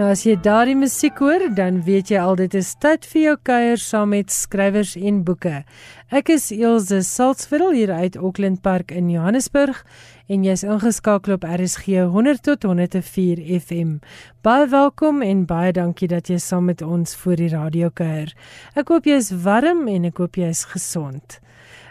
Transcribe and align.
Nou 0.00 0.06
as 0.14 0.22
jy 0.24 0.32
daardie 0.40 0.78
musiek 0.80 1.18
hoor, 1.20 1.42
dan 1.52 1.82
weet 1.84 2.08
jy 2.08 2.20
al 2.22 2.38
dit 2.38 2.54
is 2.56 2.70
tyd 2.80 3.04
vir 3.10 3.20
jou 3.20 3.34
kuier 3.44 3.82
saam 3.82 4.14
met 4.14 4.32
skrywers 4.32 4.94
en 4.96 5.18
boeke. 5.28 5.58
Ek 6.08 6.30
is 6.32 6.46
Elsje 6.56 7.02
Salzveld 7.04 7.74
hier 7.76 7.92
uit 7.92 8.16
Auckland 8.16 8.62
Park 8.64 8.94
in 8.96 9.10
Johannesburg 9.12 9.82
en 10.32 10.48
jy's 10.48 10.64
ingeskakel 10.64 11.36
op 11.36 11.44
RSG 11.44 12.00
100 12.14 12.40
tot 12.48 12.64
104 12.64 13.44
FM. 13.58 13.98
Baie 14.40 14.72
welkom 14.72 15.20
en 15.20 15.44
baie 15.44 15.76
dankie 15.76 16.08
dat 16.08 16.32
jy 16.32 16.40
saam 16.40 16.70
met 16.72 16.80
ons 16.80 17.12
voor 17.20 17.36
die 17.36 17.52
radio 17.52 17.92
kuier. 17.92 18.32
Ek 18.72 18.88
hoop 18.88 19.04
jy 19.04 19.20
is 19.20 19.34
warm 19.44 19.84
en 19.84 20.08
ek 20.08 20.24
hoop 20.24 20.40
jy 20.40 20.48
is 20.48 20.64
gesond. 20.72 21.42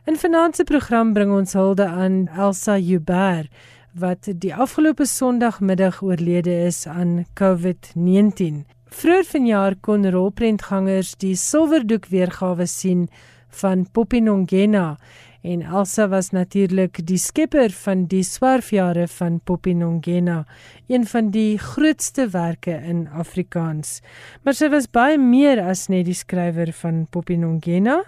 In 0.09 0.17
vanaand 0.17 0.57
se 0.57 0.65
program 0.65 1.13
bring 1.13 1.29
ons 1.29 1.53
hulde 1.53 1.85
aan 1.85 2.23
Elsa 2.33 2.81
Joubert 2.81 3.53
wat 3.93 4.27
die 4.41 4.55
afgelope 4.55 5.05
Sondagmiddag 5.05 6.01
oorlede 6.01 6.65
is 6.65 6.87
aan 6.87 7.25
COVID-19. 7.39 8.65
Vroeger 8.89 9.25
vanjaar 9.25 9.75
kon 9.81 10.09
rolprentgangers 10.09 11.15
die 11.21 11.35
silwerdoek 11.35 12.09
weergawe 12.09 12.65
sien 12.67 13.07
van 13.49 13.87
Popinongena 13.91 14.97
en 15.41 15.61
Elsa 15.61 16.07
was 16.07 16.29
natuurlik 16.35 16.99
die 17.07 17.17
skepper 17.17 17.71
van 17.71 18.05
die 18.11 18.23
swerfjare 18.27 19.07
van 19.07 19.39
Popinongena, 19.43 20.43
een 20.87 21.05
van 21.07 21.29
die 21.31 21.57
grootste 21.57 22.27
werke 22.29 22.75
in 22.75 23.07
Afrikaans. 23.07 23.99
Maar 24.43 24.57
sy 24.57 24.69
was 24.73 24.89
baie 24.91 25.17
meer 25.17 25.61
as 25.63 25.87
net 25.87 26.09
die 26.09 26.17
skrywer 26.17 26.73
van 26.81 27.05
Popinongena. 27.11 28.01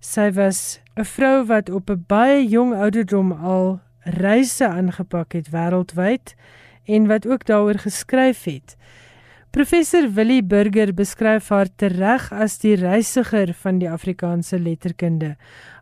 Sy 0.00 0.30
was 0.36 0.80
'n 0.96 1.04
vrou 1.04 1.46
wat 1.46 1.70
op 1.70 1.90
'n 1.90 2.04
baie 2.06 2.46
jong 2.46 2.74
ouderdom 2.74 3.32
al 3.32 3.80
reise 4.04 4.68
aangepak 4.68 5.32
het 5.32 5.50
wêreldwyd 5.50 6.34
en 6.84 7.06
wat 7.06 7.26
ook 7.26 7.44
daaroor 7.44 7.78
geskryf 7.78 8.44
het. 8.44 8.76
Professor 9.54 10.08
Willie 10.10 10.42
Burger 10.42 10.90
beskryf 10.94 11.48
haar 11.48 11.68
tereg 11.76 12.24
as 12.32 12.58
die 12.58 12.74
reisiger 12.74 13.52
van 13.54 13.78
die 13.78 13.90
Afrikaanse 13.90 14.58
letterkunde. 14.58 15.36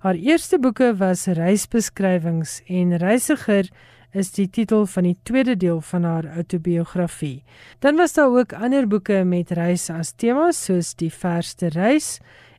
Haar 0.04 0.18
eerste 0.20 0.58
boeke 0.60 0.90
was 1.00 1.24
reisbeskrywings 1.26 2.60
en 2.68 2.96
Reisiger 3.00 3.70
is 4.12 4.28
die 4.36 4.50
titel 4.50 4.84
van 4.86 5.08
die 5.08 5.16
tweede 5.24 5.56
deel 5.56 5.80
van 5.80 6.04
haar 6.04 6.28
outobiografie. 6.36 7.44
Dan 7.80 7.96
was 7.96 8.12
daar 8.12 8.28
ook 8.28 8.52
ander 8.52 8.86
boeke 8.88 9.22
met 9.24 9.50
reis 9.56 9.88
as 9.90 10.12
tema 10.12 10.50
soos 10.52 10.92
Die 10.94 11.12
verste 11.12 11.72
reis 11.72 12.18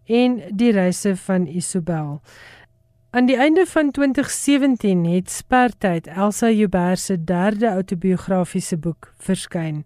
en 0.09 0.41
Die 0.49 0.71
reise 0.71 1.15
van 1.15 1.45
Isobel. 1.47 2.21
Aan 3.13 3.25
die 3.25 3.37
einde 3.37 3.65
van 3.65 3.91
2017 3.91 5.05
het 5.05 5.29
Spertyd 5.31 6.07
Elsa 6.07 6.49
Joubert 6.49 6.99
se 6.99 7.23
derde 7.23 7.67
autobiografiese 7.67 8.77
boek 8.77 9.13
verskyn 9.17 9.83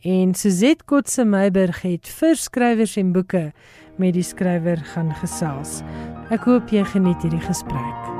en 0.00 0.34
Suzette 0.34 0.84
Kotse 0.84 1.24
Meiburg 1.24 1.84
het 1.86 2.10
vir 2.18 2.34
skrywers 2.34 2.96
en 2.98 3.12
boeke 3.14 3.44
met 3.96 4.18
die 4.18 4.26
skrywer 4.26 4.82
gaan 4.90 5.14
gesels. 5.22 5.84
Ek 6.34 6.50
hoop 6.50 6.74
jy 6.74 6.82
geniet 6.96 7.22
hierdie 7.22 7.46
gesprek. 7.46 8.13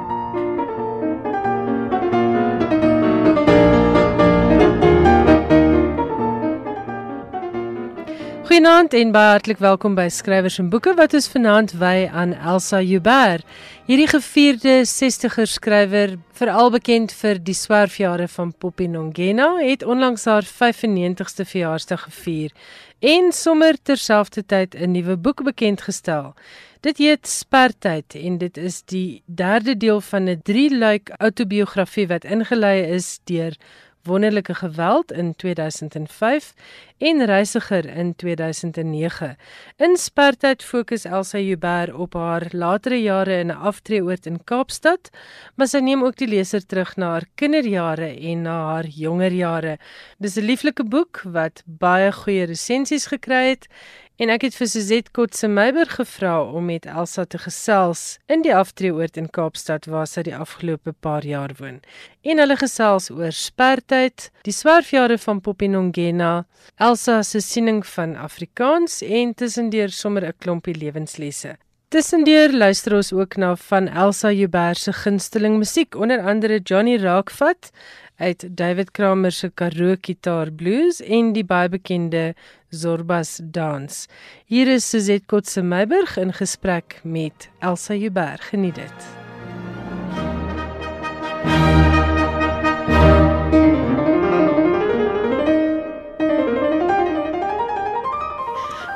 Goeienaand 8.44 8.92
en 8.92 9.08
baie 9.08 9.30
hartlik 9.32 9.56
welkom 9.64 9.94
by 9.96 10.04
Skrywers 10.12 10.58
en 10.60 10.66
Boeke 10.68 10.92
wat 10.98 11.14
ons 11.16 11.30
vanaand 11.32 11.70
wy 11.80 12.10
aan 12.12 12.34
Elsa 12.36 12.82
Joubert. 12.84 13.46
Hierdie 13.86 14.10
gevierde 14.10 14.74
60er 14.84 15.48
skrywer, 15.48 16.12
veral 16.36 16.68
bekend 16.74 17.14
vir 17.16 17.40
die 17.40 17.54
swerfjare 17.56 18.26
van 18.28 18.50
Poppy 18.52 18.84
Nongena, 18.92 19.46
het 19.62 19.80
onlangs 19.88 20.26
haar 20.28 20.44
95ste 20.44 21.46
verjaarsdag 21.48 22.04
gevier 22.10 22.52
en 23.00 23.32
sommer 23.32 23.80
terselfdertyd 23.80 24.76
'n 24.76 24.92
nuwe 24.92 25.16
boek 25.16 25.40
bekend 25.42 25.80
gestel. 25.80 26.34
Dit 26.80 26.98
heet 26.98 27.26
Spertyd 27.26 28.14
en 28.14 28.38
dit 28.38 28.56
is 28.56 28.82
die 28.82 29.22
derde 29.24 29.76
deel 29.76 30.00
van 30.00 30.28
'n 30.28 30.40
drie-luik 30.42 31.10
outobiografie 31.16 32.06
wat 32.06 32.24
ingelei 32.24 32.84
is 32.92 33.20
deur 33.24 33.56
Wonderlike 34.04 34.54
Geweld 34.54 35.12
in 35.12 35.36
2005 35.36 36.54
en 36.98 37.24
Reisiger 37.24 37.84
in 37.86 38.14
2009. 38.16 39.36
In 39.76 39.96
Spartyd 39.96 40.62
fokus 40.64 41.04
Elsa 41.04 41.38
Joubert 41.38 41.92
op 41.92 42.12
haar 42.12 42.46
latere 42.50 43.02
jare 43.02 43.38
in 43.38 43.46
'n 43.46 43.56
aftreeoord 43.56 44.26
in 44.26 44.44
Kaapstad, 44.44 45.10
maar 45.54 45.66
sy 45.66 45.78
neem 45.78 46.04
ook 46.04 46.16
die 46.16 46.28
leser 46.28 46.66
terug 46.66 46.96
na 46.96 47.10
haar 47.10 47.26
kinderjare 47.34 48.20
en 48.20 48.42
na 48.42 48.64
haar 48.64 48.86
jonger 48.86 49.32
jare. 49.32 49.78
Dis 50.18 50.36
'n 50.36 50.44
lieflike 50.44 50.84
boek 50.84 51.22
wat 51.24 51.62
baie 51.64 52.12
goeie 52.12 52.44
resensies 52.44 53.06
gekry 53.06 53.48
het 53.48 53.68
En 54.14 54.30
ek 54.30 54.44
het 54.46 54.54
vir 54.54 54.68
Suzette 54.70 55.10
Kotse 55.10 55.48
Meiberg 55.50 55.96
gevra 55.98 56.36
om 56.46 56.68
met 56.70 56.84
Elsa 56.86 57.24
te 57.26 57.38
gesels 57.42 58.20
in 58.30 58.44
die 58.44 58.52
aftreeoord 58.54 59.18
in 59.18 59.26
Kaapstad 59.26 59.88
waar 59.90 60.06
sy 60.06 60.22
die 60.28 60.36
afgelope 60.36 60.94
paar 61.02 61.26
jaar 61.26 61.50
woon. 61.58 61.80
En 62.22 62.38
hulle 62.38 62.54
gesels 62.60 63.10
oor 63.10 63.34
spertyd, 63.34 64.28
die 64.46 64.54
swerfjare 64.54 65.18
van 65.18 65.42
Popinongena, 65.42 66.44
Elsa 66.78 67.24
se 67.26 67.42
siening 67.42 67.82
van 67.96 68.14
Afrikaans 68.14 69.00
en 69.02 69.34
tussendeur 69.34 69.90
sommer 69.90 70.28
'n 70.30 70.38
klompie 70.38 70.78
lewenslesse. 70.78 71.56
Tussendeur 71.88 72.50
luister 72.52 72.94
ons 72.94 73.12
ook 73.12 73.36
na 73.36 73.56
van 73.56 73.88
Elsa 73.88 74.30
Joubert 74.30 74.78
se 74.78 74.92
gunsteling 74.92 75.58
musiek, 75.58 75.94
onder 75.94 76.20
andere 76.20 76.58
Johnny 76.58 76.96
Raakvat 76.96 77.70
uit 78.16 78.46
David 78.50 78.90
Kramer 78.90 79.32
se 79.32 79.50
Karoo 79.54 79.96
Gitaar 80.00 80.50
Blues 80.52 81.00
en 81.02 81.32
die 81.32 81.44
baie 81.44 81.68
bekende 81.68 82.34
Zorbas 82.68 83.40
Dans. 83.42 84.06
Hier 84.46 84.68
is 84.68 84.88
Suzette 84.88 85.26
Kotse 85.26 85.62
Meiburg 85.62 86.16
in 86.16 86.32
gesprek 86.32 87.00
met 87.02 87.48
Elsa 87.58 87.94
Joubert. 87.94 88.40
Geniet 88.40 88.74
dit. 88.74 89.06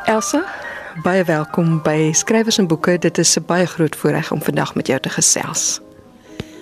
Elsa, 0.08 0.44
baie 1.02 1.24
welkom 1.24 1.82
by 1.82 2.10
Skrywers 2.12 2.58
en 2.58 2.66
Boeke. 2.66 2.98
Dit 2.98 3.18
is 3.18 3.36
'n 3.36 3.44
baie 3.46 3.66
groot 3.66 3.96
voorreg 3.96 4.32
om 4.32 4.42
vandag 4.42 4.74
met 4.74 4.86
jou 4.86 5.00
te 5.00 5.08
gesels. 5.08 5.80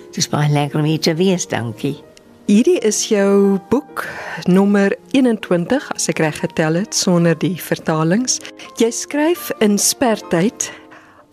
Dit 0.05 0.17
is 0.17 0.29
baie 0.29 0.51
lekker 0.51 0.79
om 0.79 0.85
hier 0.85 0.99
te 0.99 1.15
wees, 1.15 1.47
dankie. 1.47 2.06
Hierdie 2.47 2.77
is 2.79 3.01
jou 3.11 3.59
boek 3.67 4.05
nommer 4.47 4.93
21 5.11 5.83
as 5.91 6.05
ek 6.07 6.21
reg 6.23 6.37
getel 6.39 6.77
het 6.79 6.95
sonder 6.95 7.35
die 7.35 7.57
vertalings. 7.59 8.37
Jy 8.79 8.87
skryf 8.95 9.49
in 9.59 9.73
spertyd 9.75 10.69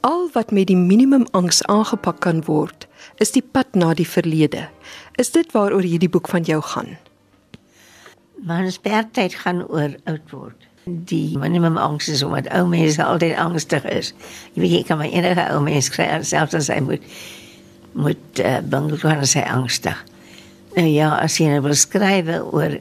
al 0.02 0.24
wat 0.34 0.50
met 0.50 0.66
die 0.72 0.78
minimum 0.80 1.22
angs 1.30 1.60
aangepak 1.70 2.18
kan 2.24 2.40
word 2.48 2.88
is 3.22 3.30
die 3.30 3.44
pad 3.46 3.78
na 3.78 3.92
die 3.94 4.08
verlede. 4.10 4.64
Is 5.14 5.30
dit 5.30 5.54
waaroor 5.54 5.86
hierdie 5.86 6.10
boek 6.10 6.26
van 6.32 6.42
jou 6.48 6.58
gaan? 6.72 6.96
Maar 8.42 8.66
spertyd 8.74 9.36
gaan 9.44 9.62
oor 9.68 9.94
oud 10.10 10.34
word. 10.34 10.66
Die 10.82 11.38
minimum 11.38 11.78
angs 11.78 12.10
is 12.10 12.24
omdat 12.26 12.50
ou 12.58 12.64
mense 12.72 12.98
altyd 12.98 13.36
angstig 13.38 13.86
is. 13.86 14.10
Jy 14.58 14.64
weet 14.64 14.74
jy 14.80 14.82
kan 14.90 14.98
maar 14.98 15.14
enige 15.14 15.46
ou 15.54 15.62
mens 15.62 15.92
kry 15.94 16.10
selfs 16.26 16.58
as 16.58 16.72
hy 16.74 16.80
moet 16.82 17.06
moet 17.94 18.42
uh, 18.42 18.58
bang 18.66 18.90
wees 18.90 19.36
hy 19.38 19.46
angstig. 19.46 20.02
Nou 20.74 20.88
ja, 20.90 21.12
as 21.22 21.36
jy 21.38 21.52
nou 21.52 21.60
wil 21.68 21.76
skryf 21.78 22.26
oor 22.50 22.80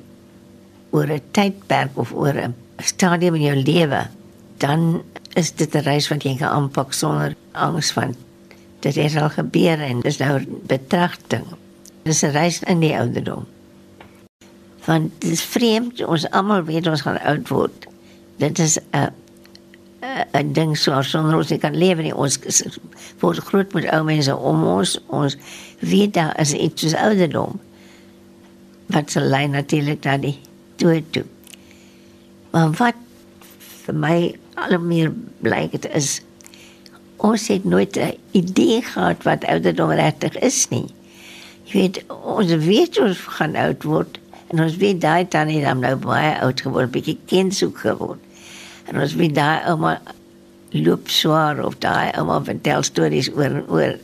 oor 0.93 1.09
'n 1.09 1.21
tydperk 1.31 1.97
of 1.97 2.13
oor 2.13 2.33
'n 2.33 2.55
stadium 2.81 3.35
in 3.35 3.41
jou 3.41 3.55
lewe, 3.55 4.07
dan 4.57 5.03
is 5.35 5.51
dit 5.51 5.75
'n 5.75 5.85
reis 5.85 6.07
wat 6.09 6.23
jy 6.23 6.37
kan 6.37 6.49
aanpak 6.49 6.93
sonder 6.93 7.35
angs 7.51 7.91
van 7.91 8.15
dit 8.79 8.95
het 8.95 9.15
al 9.15 9.29
gebeur 9.29 9.79
en 9.79 10.01
dis 10.01 10.17
nou 10.17 10.41
betragting. 10.67 11.45
Dis 12.03 12.23
'n 12.23 12.31
reis 12.31 12.63
in 12.63 12.79
die 12.79 12.97
ouderdom. 12.97 13.45
Want 14.85 15.11
dit 15.21 15.31
is 15.31 15.43
vreemd, 15.43 16.05
ons 16.05 16.29
almal 16.29 16.63
weet 16.63 16.87
ons 16.87 17.01
gaan 17.01 17.21
oud 17.21 17.47
word. 17.47 17.87
Dit 18.37 18.59
is 18.59 18.79
'n 18.91 19.13
'n 20.33 20.53
ding 20.53 20.77
so 20.77 21.01
sonder 21.01 21.35
ons 21.35 21.53
kan 21.59 21.77
lewe 21.77 22.01
nie. 22.01 22.15
Ons 22.15 22.39
word 23.19 23.37
groot 23.37 23.73
met 23.73 23.91
ou 23.91 24.03
mense 24.03 24.37
om 24.37 24.63
ons. 24.63 24.99
Ons 25.07 25.37
weet 25.79 26.13
daar 26.13 26.39
is 26.39 26.53
iets 26.53 26.81
soos 26.81 26.95
ouderdom 26.95 27.59
wat 28.93 29.11
se 29.11 29.21
lei 29.21 29.47
natuurlik 29.47 30.03
na 30.05 30.17
die 30.21 30.37
dood 30.81 31.09
toe. 31.15 31.25
Maar 32.53 32.75
wat 32.77 32.99
vir 33.83 33.97
my 33.97 34.17
al 34.61 34.77
meer 34.79 35.11
blyk 35.41 35.73
dit 35.75 35.89
is 35.97 36.19
ons 37.23 37.47
het 37.47 37.63
nooit 37.63 37.95
'n 37.97 38.17
idee 38.31 38.81
gehad 38.81 39.23
wat 39.23 39.45
ouderdom 39.45 39.91
regtig 39.91 40.35
is 40.37 40.67
nie. 40.69 40.87
Jy 41.63 41.73
weet 41.79 42.03
ons 42.07 42.51
weet 42.51 42.99
ons 42.99 43.17
gaan 43.17 43.55
oud 43.55 43.83
word 43.83 44.19
en 44.47 44.63
ons 44.63 44.75
weet 44.77 45.01
daai 45.01 45.27
tannie 45.27 45.61
dan 45.61 45.79
nou 45.79 45.95
baie 45.95 46.39
oud 46.39 46.61
geword, 46.61 46.91
bietjie 46.91 47.17
kindsoek 47.25 47.77
geword. 47.77 48.19
En 48.85 48.99
ons 49.01 49.15
weet 49.15 49.35
daai 49.35 49.65
ouma 49.71 50.01
loop 50.69 51.09
swaar 51.09 51.65
of 51.65 51.77
daai 51.79 52.11
ouma 52.17 52.43
vertel 52.43 52.83
stories 52.83 53.31
oor 53.31 53.45
en 53.45 53.63
oor. 53.69 53.97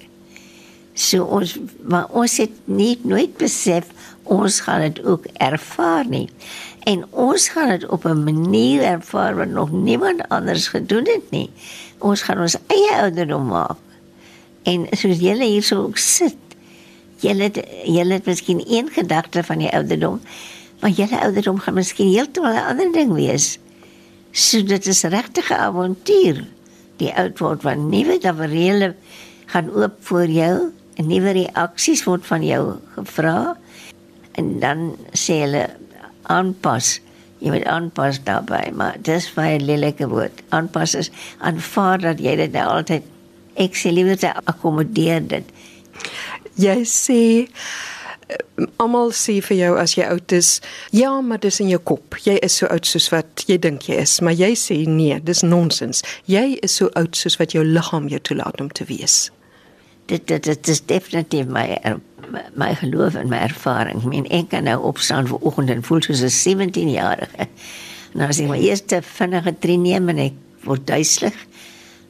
So 0.94 1.24
ons 1.24 1.57
maar 1.83 2.07
ons 2.09 2.38
het 2.38 2.51
nie 2.65 3.00
nooit 3.03 3.38
besef 3.38 3.92
ons 4.30 4.60
gaan 4.66 4.81
dit 4.86 5.02
ook 5.06 5.26
ervaar 5.42 6.08
nie. 6.08 6.30
En 6.88 7.06
ons 7.12 7.50
gaan 7.50 7.70
dit 7.74 7.86
op 7.90 8.06
'n 8.06 8.24
manier 8.24 8.81
ervaar 8.81 9.36
wat 9.36 9.48
nog 9.48 9.72
niemand 9.72 10.30
anders 10.30 10.68
gedoen 10.68 11.06
het 11.06 11.31
nie. 11.31 11.50
Ons 11.98 12.22
gaan 12.22 12.42
ons 12.42 12.58
eie 12.68 13.02
ouderdom 13.02 13.46
maak. 13.48 13.78
En 14.64 14.88
soos 14.92 15.20
julle 15.20 15.44
hier 15.44 15.64
so 15.64 15.90
sit, 15.94 16.38
julle 17.16 17.44
het, 17.44 17.68
julle 17.84 18.14
het 18.14 18.26
miskien 18.26 18.64
een 18.68 18.90
gedagte 18.92 19.44
van 19.44 19.58
die 19.58 19.72
ouderdom, 19.72 20.22
maar 20.80 20.90
julle 20.90 21.22
ouderdom 21.22 21.60
gaan 21.60 21.74
miskien 21.74 22.14
heeltemal 22.14 22.54
'n 22.54 22.70
ander 22.70 22.92
ding 22.92 23.14
wees. 23.14 23.60
So 24.31 24.64
dit 24.64 24.86
is 24.86 25.04
regtig 25.04 25.50
'n 25.50 25.54
avontuur. 25.54 26.46
Die 26.98 27.14
oud 27.14 27.40
word 27.40 27.62
van 27.62 27.90
nuwe 27.90 28.18
tafereele 28.18 28.96
gaan 29.46 29.74
oop 29.74 29.96
voor 30.00 30.28
jou, 30.28 30.72
en 31.00 31.08
nuwe 31.08 31.31
reaksies 31.31 32.04
word 32.04 32.26
van 32.28 32.44
jou 32.44 32.64
gevra 32.96 33.56
en 34.38 34.60
dan 34.60 34.90
sê 35.14 35.42
hulle 35.44 35.68
aanpas. 36.30 36.98
Jy 37.40 37.54
moet 37.54 37.68
aanpas 37.72 38.20
daarbey, 38.28 38.74
maar 38.76 38.98
dis 39.08 39.30
baie 39.34 39.60
lelike 39.64 40.10
woord. 40.12 40.44
Aanpas 40.56 40.96
is 41.00 41.12
aanvaar 41.40 42.04
dat 42.04 42.20
jy 42.20 42.36
dit 42.42 42.52
nou 42.54 42.66
altyd 42.80 43.08
ek 43.60 43.78
sê 43.80 43.94
liewer 43.96 44.20
te 44.20 44.34
akkommodeer 44.52 45.24
dit. 45.31 45.56
Jy 46.60 46.81
sê 46.88 47.22
almal 48.78 49.14
sê 49.16 49.40
vir 49.42 49.58
jou 49.58 49.72
as 49.81 49.96
jy 49.98 50.06
oud 50.06 50.36
is, 50.36 50.60
ja, 50.94 51.12
maar 51.26 51.42
dis 51.42 51.60
in 51.64 51.72
jou 51.72 51.80
kop. 51.92 52.20
Jy 52.26 52.38
is 52.46 52.60
so 52.62 52.70
oud 52.70 52.86
soos 52.86 53.10
wat 53.14 53.46
jy 53.50 53.58
dink 53.62 53.88
jy 53.90 54.04
is, 54.04 54.20
maar 54.26 54.38
jy 54.38 54.52
sê 54.60 54.84
nee, 54.88 55.18
dis 55.24 55.42
nonsens. 55.48 56.04
Jy 56.30 56.60
is 56.66 56.78
so 56.81 56.92
oud 57.00 57.18
soos 57.18 57.40
wat 57.42 57.56
jou 57.58 57.66
liggaam 57.66 58.10
jou 58.12 58.22
toelaat 58.30 58.62
om 58.62 58.70
te 58.70 58.86
wees. 58.90 59.30
Dit 60.09 60.27
dit 60.27 60.44
dit 60.44 60.71
is 60.73 60.81
definitief 60.85 61.50
my 61.53 61.67
my 62.57 62.73
geloof 62.77 63.15
en 63.17 63.29
my 63.29 63.41
ervaring. 63.45 64.01
Ek 64.01 64.09
meen 64.09 64.27
ek 64.33 64.51
kan 64.53 64.65
nou 64.69 64.77
opstaan 64.91 65.29
vir 65.29 65.41
oggend 65.45 65.73
en 65.73 65.83
voel 65.85 66.01
soos 66.06 66.21
'n 66.25 66.33
17-jarige. 66.33 67.47
Nou 68.13 68.29
as 68.29 68.39
ek 68.41 68.50
my 68.50 68.57
eerste 68.57 69.01
vinnige 69.06 69.53
tree 69.59 69.77
neem 69.77 70.09
en 70.09 70.17
ek 70.29 70.38
word 70.65 70.85
duiselig 70.88 71.38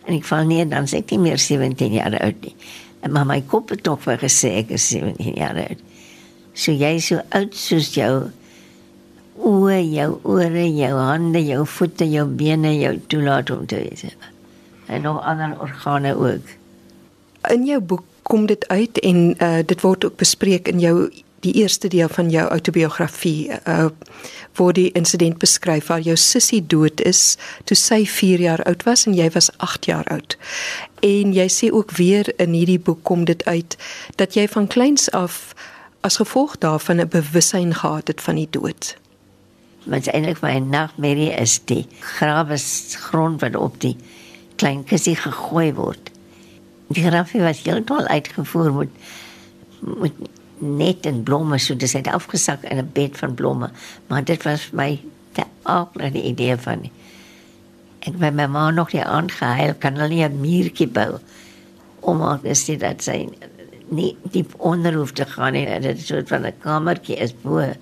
en 0.08 0.16
ek 0.16 0.26
val 0.26 0.46
neer 0.48 0.70
dan 0.70 0.88
ek 0.88 1.12
nie 1.12 1.20
meer 1.20 1.38
17 1.38 1.94
jaar 1.94 2.16
oud 2.20 2.42
nie. 2.42 2.56
En 3.04 3.12
maar 3.12 3.26
my 3.26 3.42
kop 3.42 3.70
het 3.70 3.84
tog 3.84 4.02
vir 4.04 4.18
gesê 4.18 4.56
ek 4.64 4.72
is 4.76 4.90
17 4.90 5.36
jaar 5.36 5.60
oud. 5.60 5.80
So 6.54 6.72
jy 6.72 6.96
is 7.00 7.08
so 7.12 7.22
oud 7.36 7.56
soos 7.56 7.94
jou 7.96 8.32
oë, 9.40 9.80
jou 9.88 10.20
ore, 10.28 10.66
jou 10.68 10.96
hande, 10.98 11.40
jou 11.46 11.66
voete, 11.66 12.08
jou 12.10 12.26
bene, 12.28 12.74
jou 12.76 12.98
toelaat 13.08 13.52
om 13.56 13.66
te 13.66 13.80
wees. 13.84 14.04
En 14.88 15.02
nog 15.02 15.22
ander 15.24 15.56
organe 15.62 16.16
ook. 16.16 16.59
In 17.48 17.66
jou 17.66 17.80
boek 17.80 18.04
kom 18.22 18.46
dit 18.46 18.68
uit 18.68 19.00
en 19.00 19.36
uh, 19.38 19.60
dit 19.66 19.82
word 19.82 20.06
ook 20.06 20.16
bespreek 20.16 20.68
in 20.68 20.80
jou 20.80 21.10
die 21.40 21.54
eerste 21.54 21.88
deel 21.88 22.10
van 22.12 22.30
jou 22.30 22.50
outobiografie 22.50 23.52
uh 23.64 23.90
waar 24.60 24.74
die 24.74 24.92
insident 24.92 25.38
beskryf 25.40 25.88
waar 25.88 26.02
jou 26.04 26.18
sussie 26.18 26.60
dood 26.68 27.00
is 27.08 27.38
toe 27.64 27.78
sy 27.80 28.02
4 28.06 28.42
jaar 28.44 28.64
oud 28.68 28.82
was 28.84 29.06
en 29.08 29.14
jy 29.16 29.30
was 29.32 29.48
8 29.58 29.86
jaar 29.88 30.04
oud. 30.12 30.36
En 31.00 31.32
jy 31.34 31.46
sê 31.48 31.70
ook 31.72 31.94
weer 31.96 32.28
in 32.44 32.52
hierdie 32.58 32.80
boek 32.80 33.00
kom 33.08 33.24
dit 33.30 33.46
uit 33.46 33.78
dat 34.20 34.36
jy 34.36 34.48
van 34.52 34.68
kleins 34.68 35.08
af 35.16 35.56
as 36.04 36.20
gevolg 36.20 36.58
daarvan 36.58 37.00
'n 37.00 37.08
bewussyn 37.08 37.74
gehad 37.74 38.08
het 38.08 38.22
van 38.22 38.36
die 38.36 38.50
dood. 38.50 38.98
Wat 39.86 40.08
eintlik 40.08 40.42
my 40.42 40.58
nagmerrie 40.60 41.32
is 41.32 41.62
die 41.66 41.88
grawe 42.00 42.58
grond 43.00 43.42
wat 43.42 43.56
op 43.56 43.80
die 43.80 43.96
klein 44.56 44.84
kussie 44.84 45.16
gegooi 45.16 45.74
word 45.74 46.12
die 46.90 47.06
grafie 47.06 47.42
was 47.42 47.64
heeltemal 47.64 48.08
uitgevoer 48.08 48.74
met 48.74 48.90
met 49.80 50.14
net 50.60 51.06
en 51.06 51.24
blomme 51.24 51.58
so 51.58 51.76
dis 51.76 51.94
het 51.94 52.08
afgesak 52.08 52.64
in 52.64 52.78
'n 52.78 52.90
bed 52.94 53.18
van 53.18 53.34
blomme 53.34 53.70
maar 54.08 54.24
dit 54.24 54.44
was 54.44 54.72
my 54.72 55.00
te 55.32 55.44
aardige 55.64 56.22
idee 56.24 56.58
van 56.58 56.90
ek 58.00 58.18
met 58.18 58.34
my 58.34 58.48
ma 58.48 58.70
nog 58.72 58.92
die 58.92 59.04
aangehuil 59.04 59.74
kan 59.80 59.96
hulle 59.96 60.10
nie 60.10 60.24
'n 60.24 60.42
muurtjie 60.42 60.88
bou 60.88 61.20
om 62.00 62.22
aan 62.22 62.42
te 62.42 62.56
sê 62.56 62.78
dat 62.78 63.04
sy 63.04 63.28
nie 63.90 64.16
diep 64.32 64.54
onder 64.58 64.94
hoef 64.94 65.12
te 65.12 65.26
gaan 65.26 65.54
en 65.54 65.82
dit 65.82 66.02
so 66.02 66.22
van 66.26 66.46
'n 66.46 66.60
kamertjie 66.60 67.16
is 67.16 67.34
bo. 67.42 67.74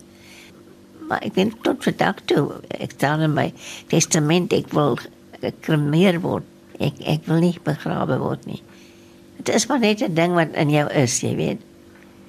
Maar 1.07 1.21
ek 1.21 1.33
weet 1.33 1.53
tot 1.61 1.83
vandag 1.83 2.15
toe 2.25 2.51
ek 2.67 2.91
staan 2.91 3.21
in 3.21 3.33
my 3.33 3.53
testament 3.87 4.53
ek 4.53 4.71
wil 4.71 4.97
gekremeer 5.41 6.19
word. 6.21 6.43
Ek 6.79 6.93
ek 6.99 7.25
wil 7.25 7.39
nie 7.39 7.59
begrawe 7.63 8.17
word 8.17 8.45
nie 8.45 8.61
Dit 9.37 9.55
is 9.55 9.65
maar 9.67 9.79
net 9.79 10.01
'n 10.01 10.13
ding 10.13 10.33
wat 10.33 10.53
in 10.53 10.69
jou 10.69 10.91
is, 10.91 11.19
jy 11.21 11.35
weet. 11.35 11.61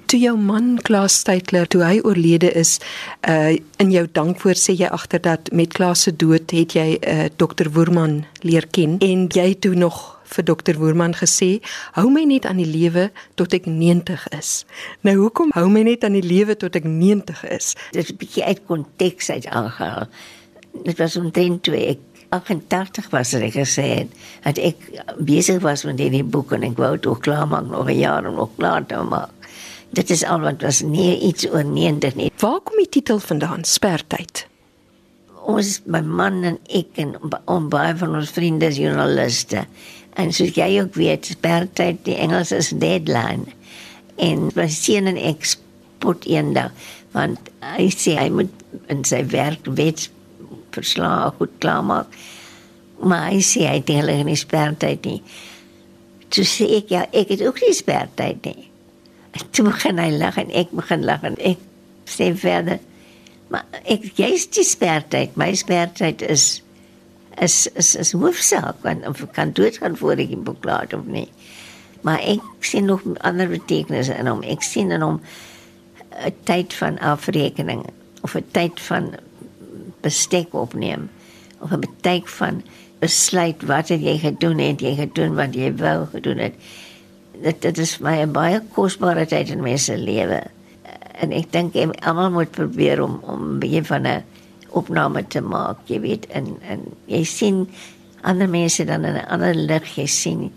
Toe 0.05 0.19
jou 0.19 0.37
man 0.37 0.79
Klaas 0.81 1.13
Steytler 1.13 1.67
toe 1.67 1.83
hy 1.83 1.99
oorlede 2.01 2.51
is, 2.51 2.79
uh 3.29 3.57
in 3.77 3.91
jou 3.91 4.07
dankwoord 4.11 4.57
sê 4.57 4.73
jy 4.73 4.87
agter 4.87 5.21
dat 5.21 5.51
met 5.51 5.73
Klaas 5.73 6.01
se 6.01 6.15
dood 6.15 6.51
het 6.51 6.73
jy 6.73 6.97
uh 7.07 7.25
Dr 7.35 7.69
Woerman 7.69 8.25
leer 8.41 8.67
ken 8.71 8.97
en 8.99 9.27
jy 9.27 9.55
toe 9.59 9.75
nog 9.75 10.19
vir 10.29 10.45
Dr 10.45 10.77
Woerman 10.77 11.13
gesê, 11.17 11.59
hou 11.97 12.09
my 12.13 12.23
net 12.29 12.45
aan 12.45 12.61
die 12.61 12.69
lewe 12.69 13.09
tot 13.39 13.53
ek 13.53 13.65
90 13.65 14.27
is. 14.37 14.65
Nou 15.01 15.15
hoekom 15.23 15.53
hou 15.57 15.67
my 15.69 15.83
net 15.87 16.05
aan 16.05 16.17
die 16.17 16.25
lewe 16.25 16.57
tot 16.59 16.77
ek 16.79 16.85
90 16.85 17.45
is? 17.49 17.73
Dit 17.91 18.03
is 18.03 18.11
'n 18.11 18.17
bietjie 18.17 18.43
uit 18.43 18.61
konteks 18.65 19.29
uit 19.29 19.45
aangehaal. 19.47 20.07
Dit 20.83 20.97
was 20.97 21.17
omtrent 21.17 21.63
toe 21.63 21.75
ek 21.75 21.99
88 22.29 23.09
was 23.09 23.33
er, 23.33 23.43
ek 23.47 23.55
gesê 23.57 23.85
het, 24.01 24.13
dat 24.45 24.59
ek 24.61 24.85
besig 25.25 25.61
was 25.65 25.83
met 25.87 25.99
hierdie 26.01 26.25
boek 26.25 26.53
en 26.57 26.67
ek 26.67 26.77
wou 26.77 26.93
toch 27.01 27.23
klaarmaak 27.25 27.69
nog 27.71 27.89
'n 27.89 27.97
jaar 27.97 28.27
om 28.27 28.35
nog 28.35 28.51
klaar 28.57 28.85
te 28.85 29.01
maak. 29.01 29.33
Dit 29.89 30.09
is 30.09 30.23
al 30.23 30.39
wat 30.39 30.61
was 30.61 30.81
nie 30.81 31.17
iets 31.19 31.47
oor 31.49 31.65
90 31.65 32.15
nie. 32.15 32.31
Waar 32.37 32.61
kom 32.61 32.77
die 32.77 32.89
titel 32.89 33.19
vandaan? 33.19 33.63
Spertyd. 33.63 34.45
Ons 35.49 35.81
my 35.85 36.01
man 36.01 36.43
en 36.43 36.59
ek 36.67 36.87
en 37.01 37.15
om 37.45 37.69
baie 37.69 37.95
van 37.97 38.15
ons 38.15 38.29
vriende 38.29 38.65
is 38.65 38.77
joernaliste. 38.77 39.65
En 40.13 40.33
soos 40.33 40.53
jy 40.53 40.81
ook 40.81 40.93
weet, 40.93 41.25
spertyd 41.25 42.03
die 42.05 42.15
Engels 42.15 42.51
is 42.51 42.69
deadline. 42.69 43.49
En 44.15 44.51
my 44.53 44.67
seun 44.67 45.07
en 45.07 45.17
ek 45.17 45.45
spot 45.45 46.25
eendag 46.25 46.71
want 47.11 47.49
hy 47.65 47.89
sê 47.89 48.13
hy 48.19 48.29
moet 48.29 48.51
in 48.93 49.01
sy 49.07 49.23
werk 49.31 49.65
weet 49.65 50.09
verslae 50.75 51.31
goed 51.37 51.55
klaarmaak. 51.63 52.07
Maar 52.99 53.29
hy 53.31 53.39
sê 53.45 53.65
hy 53.67 53.77
het 53.79 53.93
hulle 53.93 54.23
nie 54.23 54.39
spertyd 54.39 55.05
nie. 55.07 55.21
Toe 56.29 56.45
sê 56.45 56.67
ek 56.77 56.91
ja, 56.93 57.05
ek 57.15 57.31
het 57.35 57.45
ook 57.45 57.61
nie 57.63 57.73
spertyd 57.73 58.45
nie. 58.45 58.69
En 59.31 59.49
toe 59.51 59.65
begin 59.69 59.99
hy 60.01 60.11
lag 60.17 60.37
en 60.41 60.51
ek 60.51 60.71
begin 60.75 61.05
lag 61.07 61.23
en 61.23 61.37
ek 61.39 61.61
sê 62.09 62.33
verder 62.35 62.79
maar 63.49 63.65
ek 63.89 64.11
jy's 64.17 64.47
die 64.53 64.65
spertyd. 64.65 65.37
My 65.39 65.53
spertyd 65.57 66.23
is 66.25 66.61
is 67.41 67.67
is 67.79 67.95
is 67.95 68.11
hoofsaak 68.11 68.83
want 68.85 69.07
of 69.07 69.23
kan 69.33 69.53
dood 69.57 69.79
gaan 69.81 69.97
voor 69.97 70.21
ek 70.21 70.33
in 70.35 70.43
boek 70.45 70.65
laat 70.67 70.93
of 70.93 71.07
nie. 71.09 71.27
Maar 72.05 72.21
ek 72.35 72.43
sien 72.65 72.85
nog 72.85 73.03
ander 73.25 73.49
betekenisse 73.49 74.15
in 74.15 74.29
hom. 74.29 74.43
Ek 74.43 74.63
sien 74.63 74.91
in 74.91 75.01
hom 75.01 75.21
'n 76.19 76.35
tyd 76.43 76.73
van 76.73 76.99
afrekening 76.99 77.85
of 78.21 78.35
'n 78.35 78.45
tyd 78.51 78.79
van 78.81 79.15
bestek 80.01 80.53
opneem 80.53 81.09
of 81.59 81.71
'n 81.71 81.79
betyk 81.79 82.27
van 82.27 82.63
besluit 82.99 83.63
wat 83.63 83.89
het 83.89 84.01
jy 84.01 84.17
gedoen 84.17 84.59
het 84.59 84.81
jy 84.81 84.95
gedoen 84.95 85.35
wat 85.35 85.55
jy 85.55 85.71
wou 85.75 86.05
gedoen 86.11 86.37
het. 86.37 86.53
Dit 87.43 87.61
dit 87.61 87.77
is 87.77 87.99
my 87.99 88.21
'n 88.21 88.31
baie 88.31 88.61
kosbare 88.73 89.25
tyd 89.25 89.49
in 89.49 89.61
mense 89.61 89.97
lewe. 89.97 90.43
En 91.21 91.31
ek 91.31 91.51
dink 91.51 91.75
almal 92.01 92.31
moet 92.31 92.51
probeer 92.51 93.03
om 93.03 93.19
om 93.23 93.55
'n 93.55 93.59
bietjie 93.59 93.83
van 93.83 94.07
'n 94.07 94.23
opname 94.71 95.27
te 95.27 95.41
maak 95.41 95.77
jy 95.89 95.99
weet 95.99 96.27
en 96.35 96.57
en 96.69 96.83
jy 97.09 97.23
sien 97.23 97.67
ander 98.21 98.49
mense 98.49 98.85
dan 98.85 99.05
in 99.05 99.15
'n 99.15 99.29
ander 99.29 99.53
lig 99.53 99.95
jy 99.95 100.05
sien 100.05 100.51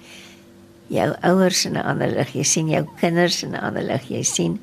jou 0.89 1.15
ouers 1.23 1.65
in 1.65 1.77
'n 1.77 1.87
ander 1.93 2.11
lig 2.11 2.35
jy 2.35 2.43
sien 2.45 2.69
jou 2.69 2.85
kinders 3.01 3.43
in 3.43 3.53
'n 3.53 3.65
ander 3.69 3.83
lig 3.83 4.09
jy 4.09 4.23
sien 4.23 4.61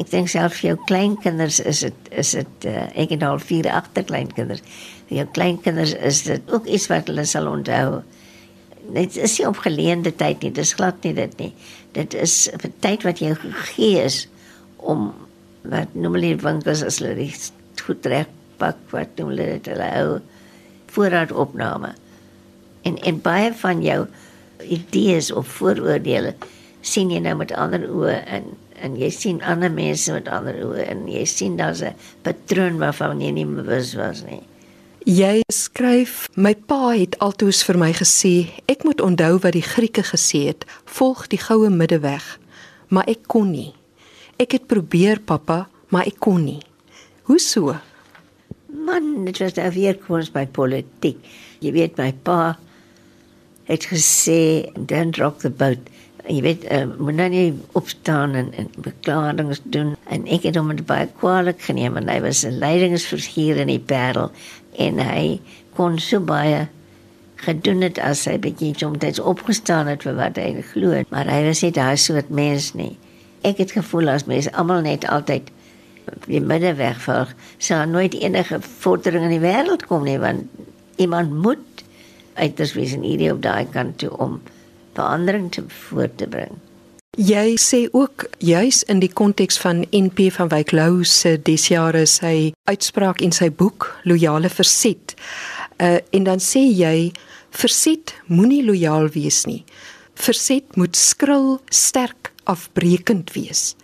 ek 0.00 0.10
dink 0.12 0.30
self 0.30 0.58
vir 0.60 0.70
jou 0.70 0.78
kleinkinders 0.88 1.60
is 1.60 1.82
dit 1.86 2.08
is 2.22 2.32
dit 2.38 2.66
uh, 2.70 2.86
ek 2.98 3.14
het 3.14 3.22
al 3.26 3.40
vier 3.42 3.68
agterkleinkinders. 3.72 4.62
Vir 5.08 5.22
jou 5.22 5.26
kleinkinders 5.36 5.94
is 5.94 6.22
dit 6.26 6.52
ook 6.52 6.66
iets 6.66 6.88
wat 6.92 7.10
hulle 7.10 7.24
sal 7.28 7.48
onthou. 7.50 8.02
Dit 8.90 9.16
is 9.16 9.38
nie 9.38 9.46
op 9.48 9.62
geleende 9.64 10.12
tyd 10.16 10.42
nie, 10.42 10.52
dis 10.56 10.74
glad 10.78 11.02
nie 11.04 11.14
dit 11.14 11.38
nie. 11.38 11.52
Dit 11.96 12.14
is 12.14 12.48
'n 12.52 12.72
tyd 12.80 13.02
wat 13.02 13.20
jy 13.20 13.34
gegee 13.34 14.04
is 14.04 14.28
om 14.76 15.12
wat 15.62 15.94
noem 15.94 16.16
hulle 16.16 16.36
winkels 16.36 16.82
as 16.82 16.98
hulle 16.98 17.30
goed 17.80 18.06
reg 18.06 18.28
pak 18.58 18.76
wat 18.90 19.08
noem 19.16 19.32
hulle 19.32 19.46
dit 19.56 19.66
hulle 19.72 19.88
hou 19.94 20.20
voorraad 20.94 21.32
opname. 21.32 21.94
En 22.82 22.96
en 22.98 23.20
baie 23.20 23.52
van 23.52 23.82
jou 23.82 24.06
idees 24.64 25.32
of 25.32 25.48
vooroordeele 25.60 26.34
sien 26.80 27.10
jy 27.10 27.20
nou 27.20 27.36
met 27.36 27.52
ander 27.52 27.84
oë 27.88 28.16
in 28.36 28.50
en 28.80 28.96
jy 28.96 29.10
sien 29.10 29.42
ander 29.42 29.70
mense 29.72 30.12
met 30.12 30.28
ander 30.28 30.56
oë 30.64 30.86
en 30.88 31.04
jy 31.08 31.24
sien 31.28 31.56
daar's 31.56 31.82
'n 31.82 31.94
patroon 32.22 32.78
waarvan 32.78 33.20
jy 33.20 33.30
nie 33.30 33.46
bewus 33.46 33.94
was 33.94 34.24
nie. 34.24 34.42
Jy 35.06 35.40
skryf: 35.48 36.28
"My 36.36 36.54
pa 36.54 36.92
het 36.92 37.18
altoos 37.18 37.62
vir 37.64 37.78
my 37.78 37.92
gesê, 37.92 38.50
ek 38.68 38.84
moet 38.84 39.00
onthou 39.00 39.38
wat 39.38 39.52
die 39.52 39.62
Grieke 39.62 40.02
gesê 40.02 40.46
het, 40.46 40.64
volg 40.84 41.28
die 41.28 41.38
goue 41.38 41.70
middeweg." 41.70 42.38
Maar 42.88 43.08
ek 43.08 43.26
kon 43.26 43.50
nie. 43.50 43.72
Ek 44.36 44.52
het 44.52 44.66
probeer, 44.66 45.20
pappa, 45.20 45.68
maar 45.88 46.06
ek 46.06 46.18
kon 46.18 46.44
nie. 46.44 46.60
Hoe 47.22 47.38
so? 47.38 47.76
Man, 48.68 49.24
dit 49.24 49.38
was 49.38 49.54
daar 49.54 49.72
weer 49.72 49.96
koers 49.96 50.30
by 50.30 50.46
politiek. 50.46 51.18
Jy 51.60 51.72
weet 51.72 51.96
my 51.96 52.12
pa 52.12 52.58
het 53.64 53.86
gesê, 53.86 54.70
"Don't 54.74 55.16
rock 55.16 55.38
the 55.38 55.50
boat." 55.50 55.78
Jy 56.26 56.40
weet, 56.44 56.64
uh, 56.72 56.84
moet 56.98 57.16
nou 57.16 57.28
nie 57.32 57.46
opstaan 57.78 58.34
en, 58.34 58.50
en 58.56 58.68
beklaringen 58.76 59.56
doen. 59.62 59.94
En 60.08 60.26
het 60.26 60.56
hom 60.56 60.74
dit 60.74 60.86
baie 60.86 61.08
kwalijk 61.20 61.62
geneem, 61.62 61.96
en 61.96 62.08
hy 62.08 62.20
was 62.20 62.42
een 62.42 62.58
leidingsvergier 62.58 63.62
in 63.62 63.72
die 63.72 63.80
Parel. 63.80 64.30
En 64.76 65.00
hy 65.00 65.40
kon 65.78 65.98
so 65.98 66.20
baie 66.20 66.66
gedoen 67.40 67.80
het 67.80 67.98
as 68.04 68.26
hy 68.28 68.36
bietjie 68.42 68.74
soms 68.76 69.20
opgestaan 69.20 69.88
het 69.88 70.04
vir 70.04 70.18
wat 70.18 70.36
hy 70.36 70.60
glo. 70.72 71.00
Maar 71.08 71.30
hy 71.32 71.40
was 71.46 71.62
nie 71.64 71.72
daai 71.72 71.96
soort 71.96 72.28
mens 72.28 72.72
nie. 72.76 72.92
Ek 73.46 73.62
het 73.62 73.72
gevoel 73.72 74.12
as 74.12 74.26
mense 74.28 74.52
almal 74.52 74.84
net 74.84 75.06
altyd 75.08 75.48
die 76.26 76.40
middeweg 76.42 76.98
volg, 77.04 77.32
sal 77.62 77.86
nooit 77.88 78.16
enige 78.18 78.58
vordering 78.82 79.28
in 79.28 79.36
die 79.36 79.42
wêreld 79.42 79.86
kom 79.88 80.04
nie, 80.04 80.18
want 80.20 80.48
iemand 81.00 81.32
moet 81.32 81.84
uiters 82.34 82.74
wees 82.76 82.92
in 82.96 83.04
hierdie 83.06 83.30
op 83.32 83.42
daai 83.44 83.68
kant 83.72 83.98
toe 84.02 84.10
om 84.18 84.40
verandering 84.94 85.50
te 85.52 85.64
voort 85.68 86.16
te 86.18 86.28
bring. 86.30 86.58
Jy 87.18 87.56
sê 87.58 87.88
ook 87.90 88.28
juis 88.38 88.84
in 88.86 89.00
die 89.02 89.10
konteks 89.10 89.58
van 89.58 89.82
NP 89.90 90.28
van 90.30 90.48
Wyk 90.52 90.70
Lou 90.72 91.02
se 91.04 91.34
desjare 91.42 92.04
sy 92.06 92.52
uitspraak 92.70 93.20
in 93.20 93.34
sy 93.34 93.50
boek 93.50 93.88
Loyale 94.06 94.48
Verset. 94.48 95.16
Uh 95.82 95.98
en 96.14 96.24
dan 96.24 96.38
sê 96.38 96.62
jy 96.70 97.10
verset 97.50 98.14
moenie 98.26 98.62
lojaal 98.62 99.10
wees 99.10 99.42
nie. 99.46 99.64
Verset 100.14 100.76
moet 100.76 100.96
skril, 100.96 101.58
sterk, 101.70 102.30
afbreekend 102.44 103.32
wees. 103.34 103.74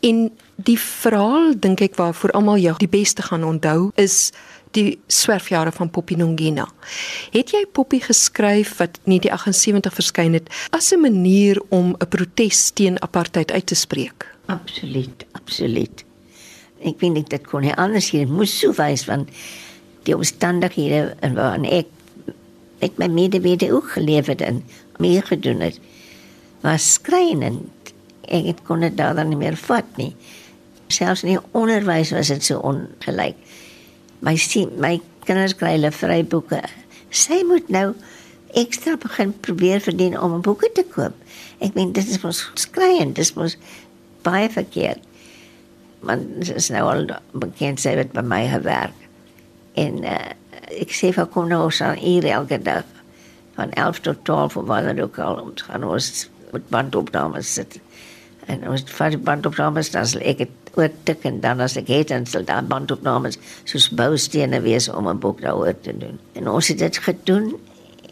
En 0.00 0.30
die 0.56 0.78
verhaal 0.78 1.52
dink 1.60 1.82
ek 1.84 1.98
waarvoor 2.00 2.32
almal 2.38 2.60
jou 2.62 2.74
die 2.80 2.90
beste 2.90 3.22
gaan 3.28 3.44
onthou 3.44 3.90
is 4.00 4.32
die 4.76 4.98
swerfjare 5.06 5.72
van 5.72 5.90
Poppy 5.90 6.16
Nongena. 6.18 6.66
Het 7.34 7.52
jy 7.54 7.62
Poppy 7.72 8.00
geskryf 8.02 8.76
wat 8.80 8.98
in 9.04 9.20
die 9.22 9.32
78 9.32 9.94
verskyn 9.94 10.36
het 10.38 10.50
as 10.70 10.92
'n 10.92 11.00
manier 11.00 11.60
om 11.68 11.94
'n 11.98 12.08
protes 12.08 12.70
teen 12.70 13.02
apartheid 13.02 13.52
uit 13.52 13.66
te 13.66 13.74
spreek? 13.74 14.26
Absoluut, 14.46 15.24
absoluut. 15.32 16.04
Ek 16.84 16.98
vind 16.98 17.14
dit 17.14 17.30
dit 17.30 17.46
kon 17.46 17.60
nie 17.60 17.74
anders 17.74 18.10
hier 18.10 18.28
moes 18.28 18.58
so 18.58 18.72
wys 18.72 19.04
van 19.04 19.28
die 20.02 20.16
omstandighede 20.16 21.16
en 21.20 21.34
waarin 21.34 21.64
ek 21.64 21.86
met 22.80 22.96
my 22.98 23.06
medewede 23.06 23.72
ook 23.72 23.90
geleef 23.90 24.26
het 24.26 24.40
en 24.40 24.64
meer 24.98 25.22
gedoen 25.22 25.60
het 25.60 25.78
was 26.60 26.92
skrynend. 26.92 27.70
Ek 28.20 28.56
kon 28.66 28.80
dit 28.80 28.96
daar 28.96 29.14
dan 29.14 29.28
nie 29.28 29.38
meer 29.38 29.56
vat 29.56 29.96
nie. 29.96 30.14
Selfs 30.86 31.22
in 31.22 31.28
die 31.28 31.44
onderwys 31.50 32.10
was 32.10 32.26
dit 32.26 32.44
so 32.44 32.58
ongelyk 32.58 33.36
my 34.22 34.36
sien 34.38 34.72
my 34.80 34.96
kinders 35.26 35.54
kry 35.58 35.74
hulle 35.76 35.92
vryboeke. 35.94 36.62
Sy 37.10 37.42
moet 37.46 37.68
nou 37.72 37.92
ekstra 38.58 38.96
begin 39.00 39.32
probeer 39.44 39.80
verdien 39.80 40.18
om 40.18 40.34
'n 40.34 40.44
boeke 40.46 40.70
te 40.72 40.84
koop. 40.94 41.14
Ek 41.60 41.74
meen 41.74 41.92
dit 41.92 42.08
is 42.08 42.22
mos 42.22 42.50
skreiend, 42.54 43.16
dit 43.16 43.34
mos 43.34 43.56
baie 44.22 44.50
verkeerd. 44.50 45.00
Man 46.00 46.26
is 46.40 46.70
nou 46.70 46.82
al 46.90 47.06
bekend 47.32 47.80
sy 47.80 47.94
het 47.98 48.12
by 48.12 48.22
my 48.26 48.46
gewerk. 48.48 48.96
En 49.74 50.04
uh, 50.04 50.34
ek 50.80 50.90
sê 50.90 51.12
vir 51.14 51.26
kom 51.26 51.48
nou 51.48 51.70
so 51.70 51.92
hier 51.92 52.24
elke 52.24 52.58
dag 52.62 52.84
van 53.54 53.72
11 53.72 54.00
tot 54.00 54.24
12 54.24 54.56
of 54.56 54.66
wat 54.66 54.84
dan 54.84 55.00
ook 55.00 55.18
al 55.18 55.40
om 55.42 55.54
te 55.54 55.64
gaan 55.64 55.84
ons 55.84 56.28
met 56.52 56.68
bandopnames 56.68 57.54
sit. 57.54 57.78
En 58.46 58.68
ons 58.68 58.84
vat 58.96 59.16
bandopnames 59.24 59.90
dan 59.90 60.06
sal 60.06 60.24
ek 60.26 60.38
het 60.46 60.72
oortik 60.74 61.24
en 61.28 61.40
dan 61.40 61.60
as 61.60 61.76
ek 61.76 61.90
het 61.92 62.08
dan 62.08 62.26
sal 62.26 62.44
daar 62.48 62.64
bandopnames 62.66 63.38
soos 63.64 63.90
boustene 63.94 64.60
wees 64.64 64.88
om 64.88 65.08
'n 65.08 65.18
boek 65.18 65.40
daaroor 65.40 65.80
te 65.80 65.96
doen. 65.98 66.18
En 66.32 66.48
ons 66.48 66.68
het 66.68 66.78
dit 66.78 66.98
gedoen 66.98 67.54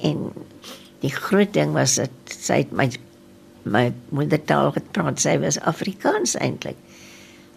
en 0.03 0.33
die 1.01 1.13
groot 1.13 1.53
ding 1.53 1.73
was 1.73 1.95
dat 1.95 2.11
sy 2.27 2.63
het 2.65 2.73
my 2.73 2.91
my 3.63 3.93
moedertaal 4.09 4.73
gepraat, 4.73 5.21
sy 5.21 5.39
was 5.39 5.61
Afrikaans 5.61 6.35
eintlik. 6.41 6.77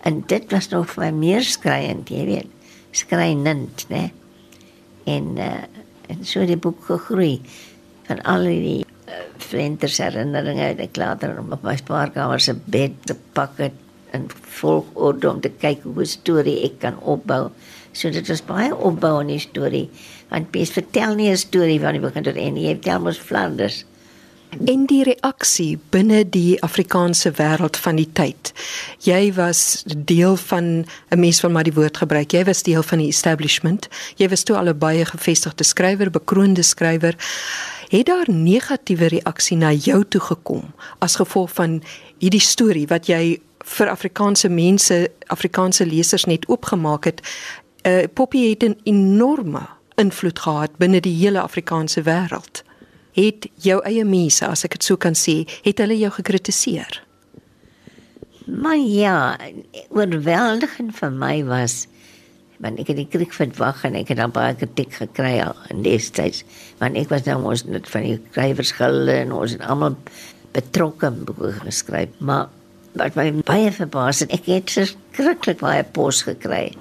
En 0.03 0.24
dit 0.27 0.51
was 0.51 0.68
nog 0.70 0.89
vir 0.89 1.03
my 1.06 1.12
meer 1.12 1.42
skreiend, 1.42 2.10
jy 2.10 2.25
weet. 2.25 2.50
Skreinend, 2.92 3.86
né? 3.89 4.12
En 5.03 5.38
uh, 5.38 5.63
en 6.08 6.25
so 6.27 6.39
het 6.44 6.51
die 6.51 6.60
boek 6.60 6.84
gegroei 6.86 7.42
van 8.08 8.20
al 8.27 8.44
die 8.44 8.84
uh, 9.08 9.22
flenters 9.38 9.98
herinneringe, 9.98 10.76
ek 10.84 10.98
later 10.98 11.40
op 11.40 11.64
my 11.64 11.76
spaarkamer 11.76 12.40
se 12.40 12.54
bed 12.54 13.00
te 13.06 13.16
pak 13.34 13.58
het 13.58 13.80
in 14.14 14.28
volgorde 14.60 15.30
om 15.30 15.40
te 15.42 15.50
kyk 15.50 15.84
hoe 15.84 16.02
'n 16.02 16.06
storie 16.06 16.64
ek 16.64 16.80
kan 16.80 17.00
opbou. 17.00 17.50
So 17.94 18.10
dit 18.10 18.28
was 18.28 18.46
baie 18.46 18.76
opbou 18.76 19.22
in 19.22 19.28
die 19.28 19.40
storie. 19.40 19.90
Want 20.30 20.52
Pies 20.52 20.70
vertel 20.70 21.16
nie 21.16 21.30
'n 21.30 21.38
storie 21.38 21.80
van 21.80 21.94
die 21.94 22.02
begin 22.02 22.24
tot 22.24 22.36
einde, 22.36 22.60
jy 22.60 22.74
vertel 22.74 23.00
mos 23.00 23.18
Flanders. 23.18 23.86
En 24.62 24.86
die 24.86 25.04
reaksie 25.04 25.80
binne 25.90 26.22
die 26.30 26.62
Afrikaanse 26.62 27.32
wêreld 27.32 27.78
van 27.78 27.98
die 27.98 28.10
tyd. 28.14 28.52
Jy 29.02 29.34
was 29.34 29.84
deel 29.86 30.36
van 30.36 30.86
'n 31.10 31.20
mens 31.20 31.40
van 31.40 31.52
maar 31.52 31.64
die 31.64 31.74
woord 31.74 31.98
gebruik. 31.98 32.32
Jy 32.32 32.44
was 32.44 32.64
deel 32.64 32.84
van 32.84 32.98
die 32.98 33.08
establishment. 33.08 33.88
Jy 34.16 34.30
was 34.30 34.44
toe 34.44 34.58
al 34.58 34.70
'n 34.70 34.78
baie 34.78 35.06
gevestigde 35.06 35.64
skrywer, 35.64 36.10
bekroonde 36.12 36.62
skrywer. 36.62 37.16
Het 37.94 38.06
daar 38.06 38.30
negatiewe 38.30 39.06
reaksie 39.08 39.58
na 39.58 39.70
jou 39.72 40.00
toe 40.10 40.22
gekom 40.22 40.72
as 40.98 41.16
gevolg 41.16 41.52
van 41.54 41.76
hierdie 42.18 42.42
storie 42.42 42.88
wat 42.90 43.06
jy 43.06 43.38
vir 43.76 43.92
Afrikaanse 43.92 44.50
mense, 44.50 44.96
Afrikaanse 45.30 45.86
lesers 45.86 46.26
net 46.26 46.48
oopgemaak 46.50 47.06
het. 47.06 47.22
Uh 47.86 48.10
Poppy 48.14 48.50
het 48.50 48.64
'n 48.64 48.80
enorme 48.84 49.68
invloed 49.96 50.40
gehad 50.40 50.78
binne 50.78 51.00
die 51.00 51.14
hele 51.14 51.42
Afrikaanse 51.42 52.02
wêreld. 52.02 52.64
Het 53.12 53.48
jou 53.56 53.82
eie 53.84 54.06
mense, 54.06 54.48
as 54.48 54.64
ek 54.64 54.72
dit 54.72 54.84
so 54.84 54.98
kan 54.98 55.14
sê, 55.14 55.46
het 55.62 55.78
hulle 55.78 55.98
jou 55.98 56.12
gekritiseer? 56.12 57.04
Maar 58.46 58.78
ja, 58.78 59.38
oorweldigend 59.90 60.96
vir 60.96 61.12
my 61.12 61.44
was 61.46 61.88
want 62.62 62.80
ek 62.80 62.92
het 62.94 63.00
die 63.02 63.10
kriek 63.10 63.34
verwag 63.34 63.86
en 63.88 63.96
ek 64.00 64.14
het 64.14 64.22
dan 64.22 64.34
baie 64.36 64.56
kritiek 64.56 64.94
gekry 65.02 65.38
al 65.44 65.56
in 65.74 65.86
destyds 65.86 66.44
want 66.82 66.98
ek 67.00 67.10
was 67.14 67.26
nou 67.30 67.40
ons 67.52 67.66
net 67.66 67.90
van 67.90 68.10
die 68.10 68.20
skrywersgilde 68.32 69.22
en 69.24 69.34
ons 69.34 69.56
het 69.58 69.64
almal 69.66 69.98
betrokke 70.54 71.12
boeke 71.24 71.56
geskryf 71.64 72.14
maar 72.20 72.52
wat 73.00 73.16
my 73.18 73.30
baie 73.46 73.72
verbaas 73.74 74.22
het. 74.24 74.34
Ek 74.34 74.50
het 74.52 74.74
skrikkelik 74.74 75.62
baie 75.64 75.84
pos 75.96 76.24
gekry. 76.28 76.72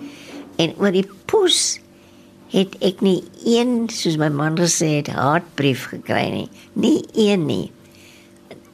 En 0.60 0.74
oor 0.80 0.92
die 0.94 1.06
pos 1.30 1.78
het 2.52 2.74
ek 2.84 3.00
nie 3.04 3.22
een 3.48 3.88
soos 3.92 4.18
my 4.20 4.28
man 4.32 4.58
gesê 4.60 4.98
het 4.98 5.12
hartbrief 5.16 5.88
gekry 5.94 6.26
nie. 6.34 6.48
Nie 6.76 7.00
een 7.16 7.46
nie. 7.48 7.70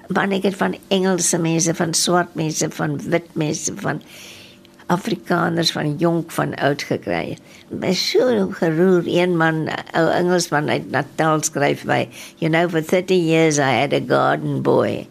Want 0.09 0.35
ek 0.35 0.49
het 0.49 0.57
van 0.59 0.75
Engelse 0.95 1.39
mense, 1.39 1.75
van 1.79 1.95
swart 1.95 2.35
mense, 2.39 2.71
van 2.75 2.97
wit 3.13 3.29
mense, 3.39 3.75
van 3.85 4.03
Afrikaners 4.89 5.71
van 5.73 5.97
jonk 6.01 6.31
van 6.33 6.55
oud 6.55 6.83
gekry. 6.83 7.37
My 7.69 7.93
so 7.93 8.49
geroer 8.57 9.05
een 9.07 9.37
man, 9.37 9.67
ou 9.93 10.07
Engelsman 10.09 10.69
uit 10.69 10.91
Natal 10.91 11.43
skryf 11.45 11.85
my, 11.85 12.09
you 12.41 12.49
know 12.51 12.69
for 12.69 12.81
30 12.81 13.15
years 13.15 13.59
I 13.59 13.73
had 13.81 13.93
a 13.93 14.01
garden 14.01 14.63
boy 14.63 15.07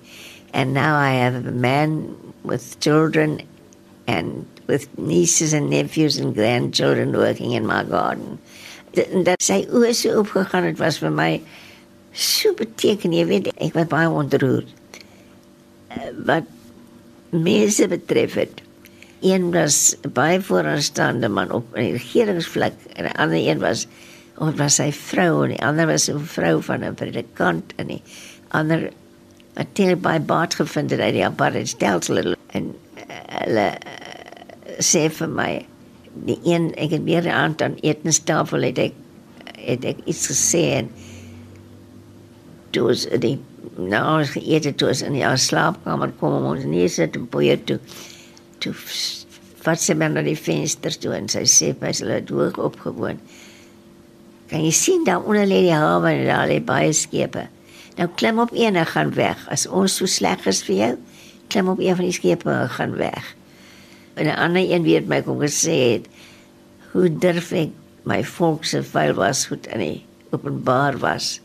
and 0.53 0.73
now 0.73 0.95
I 0.95 1.11
have 1.21 1.45
a 1.45 1.51
man 1.51 2.15
with 2.41 2.79
children 2.79 3.41
and 4.07 4.47
with 4.65 4.87
nieces 4.97 5.53
and 5.53 5.69
nephews 5.69 6.17
and 6.17 6.33
grandchildren 6.33 7.11
working 7.11 7.51
in 7.51 7.67
my 7.67 7.83
garden. 7.83 8.39
Dat 8.97 9.43
sy 9.43 9.61
oë 9.69 9.93
so 9.93 10.23
opgegaan 10.23 10.65
het 10.71 10.79
was 10.81 10.97
vir 11.03 11.13
my 11.13 11.31
so 12.17 12.55
beteken 12.57 13.13
jy 13.13 13.25
weet 13.29 13.51
ek 13.53 13.75
was 13.77 13.89
baie 13.91 14.09
ontroerd. 14.09 14.71
Eh, 15.93 16.09
wat 16.25 16.49
mense 17.29 17.85
betref 17.91 18.39
het. 18.41 18.63
Een 19.21 19.51
was 19.51 19.95
baie 20.13 20.41
vooraanstaande 20.41 21.29
man 21.29 21.51
op 21.51 21.65
'n 21.73 21.91
regeringsvlak 21.97 22.73
en 22.93 23.05
'n 23.05 23.17
ander 23.17 23.47
een 23.47 23.59
was 23.59 23.87
of 24.37 24.55
was 24.55 24.75
sy 24.75 24.91
vrou 24.91 25.43
en 25.43 25.49
die 25.49 25.65
ander 25.65 25.87
was 25.87 26.09
'n 26.09 26.19
vrou 26.19 26.61
van 26.63 26.83
'n 26.83 26.93
predikant 26.93 27.73
en 27.75 27.87
die 27.87 28.01
ander 28.47 28.89
het 29.53 29.73
teer 29.73 29.97
by 29.97 30.19
Bart 30.19 30.55
gevind 30.55 30.89
dat 30.89 30.99
hy 30.99 31.11
die 31.11 31.25
apartheid 31.25 31.67
stelsel 31.67 32.17
en 32.17 32.35
uh, 32.63 33.03
hulle 33.27 33.67
uh, 33.73 34.77
sê 34.79 35.09
vir 35.09 35.29
my 35.29 35.65
die 36.29 36.39
een 36.43 36.75
ek 36.75 36.93
het 36.97 37.03
weer 37.03 37.29
aan 37.31 37.55
aan 37.57 37.77
etenstafel 37.81 38.61
het 38.61 38.77
ek 38.77 38.93
het 39.57 39.85
ek 39.85 39.97
iets 40.05 40.27
gesê 40.27 40.61
en 40.81 40.91
dus 42.77 43.07
die 43.19 43.39
nou 43.77 44.03
as 44.21 44.29
geëet 44.29 44.69
het 44.69 44.81
ons 44.81 45.01
in 45.01 45.17
die 45.17 45.37
slaapkamer 45.37 46.13
kom 46.19 46.37
om 46.37 46.45
ons 46.53 46.69
nie 46.69 46.87
sit 46.89 47.15
en 47.15 47.25
poeier 47.27 47.63
toe 47.63 47.79
toe 48.63 48.73
wat 49.65 49.81
sy 49.81 49.93
maar 49.93 50.13
na 50.13 50.21
die 50.23 50.37
vensters 50.39 50.97
toe 51.03 51.13
en 51.15 51.27
sy 51.29 51.43
sê 51.43 51.73
is 51.89 51.99
hulle 52.03 52.21
hoog 52.29 52.57
opgewoon 52.57 53.19
Kan 54.47 54.63
jy 54.63 54.71
sien 54.71 55.03
daar 55.03 55.25
onder 55.27 55.43
lê 55.43 55.65
die 55.65 55.75
hawe 55.75 56.07
en 56.07 56.23
daar 56.27 56.47
lê 56.47 56.61
baie 56.63 56.93
skepe. 56.95 57.47
Nou 57.99 58.07
klim 58.15 58.39
op 58.39 58.53
een 58.55 58.77
en 58.79 58.87
gaan 58.87 59.11
weg. 59.17 59.41
As 59.51 59.67
ons 59.67 59.97
so 59.99 60.07
sleg 60.07 60.45
is 60.47 60.61
vir 60.63 60.75
jou, 60.75 60.93
klim 61.51 61.71
op 61.73 61.81
een 61.83 61.97
van 61.99 62.07
die 62.07 62.15
skepe 62.15 62.53
en 62.53 62.71
gaan 62.71 62.95
weg. 62.95 63.33
En 64.15 64.25
'n 64.25 64.39
ander 64.39 64.63
een 64.63 64.83
weet 64.83 65.07
my 65.07 65.21
kom 65.21 65.39
gesê 65.39 65.75
het, 65.91 66.05
hoe 66.91 67.09
durf 67.09 67.51
ek 67.51 67.69
my 68.03 68.23
volk 68.23 68.65
se 68.65 68.83
vuil 68.83 69.13
was 69.13 69.45
goed 69.45 69.67
in 69.67 69.79
die 69.79 70.05
openbaar 70.31 70.97
was. 70.97 71.41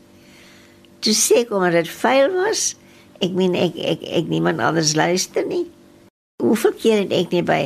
Toe 1.01 1.13
sê 1.13 1.43
ek 1.43 1.51
omdat 1.51 1.73
dit 1.73 1.89
vuil 1.89 2.31
was, 2.33 2.77
ek 3.19 3.33
meen 3.33 3.55
ek 3.55 3.75
ek 3.77 4.03
ek 4.03 4.29
niemand 4.29 4.61
anders 4.61 4.95
luister 4.95 5.47
nie. 5.47 5.67
Hoeveel 6.41 6.73
keer 6.79 7.03
het 7.05 7.13
ek 7.17 7.35
nie 7.35 7.43
by 7.47 7.63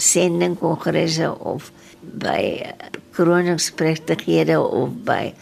sending 0.00 0.56
kongresse 0.60 1.28
of 1.44 1.70
by 2.00 2.72
kroningspregtighede 3.16 4.56
of 4.60 4.94
by 5.04 5.32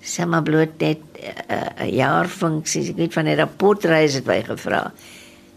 sommer 0.00 0.42
bloot 0.42 0.78
net 0.80 1.00
'n 1.20 1.34
uh, 1.52 1.84
uh, 1.84 1.88
jaar 1.92 2.28
funksie, 2.28 2.88
ek 2.90 2.96
weet 2.96 3.12
van 3.12 3.28
'n 3.28 3.36
rapportreis 3.36 4.14
het 4.14 4.24
by 4.24 4.40
gevra. 4.42 4.92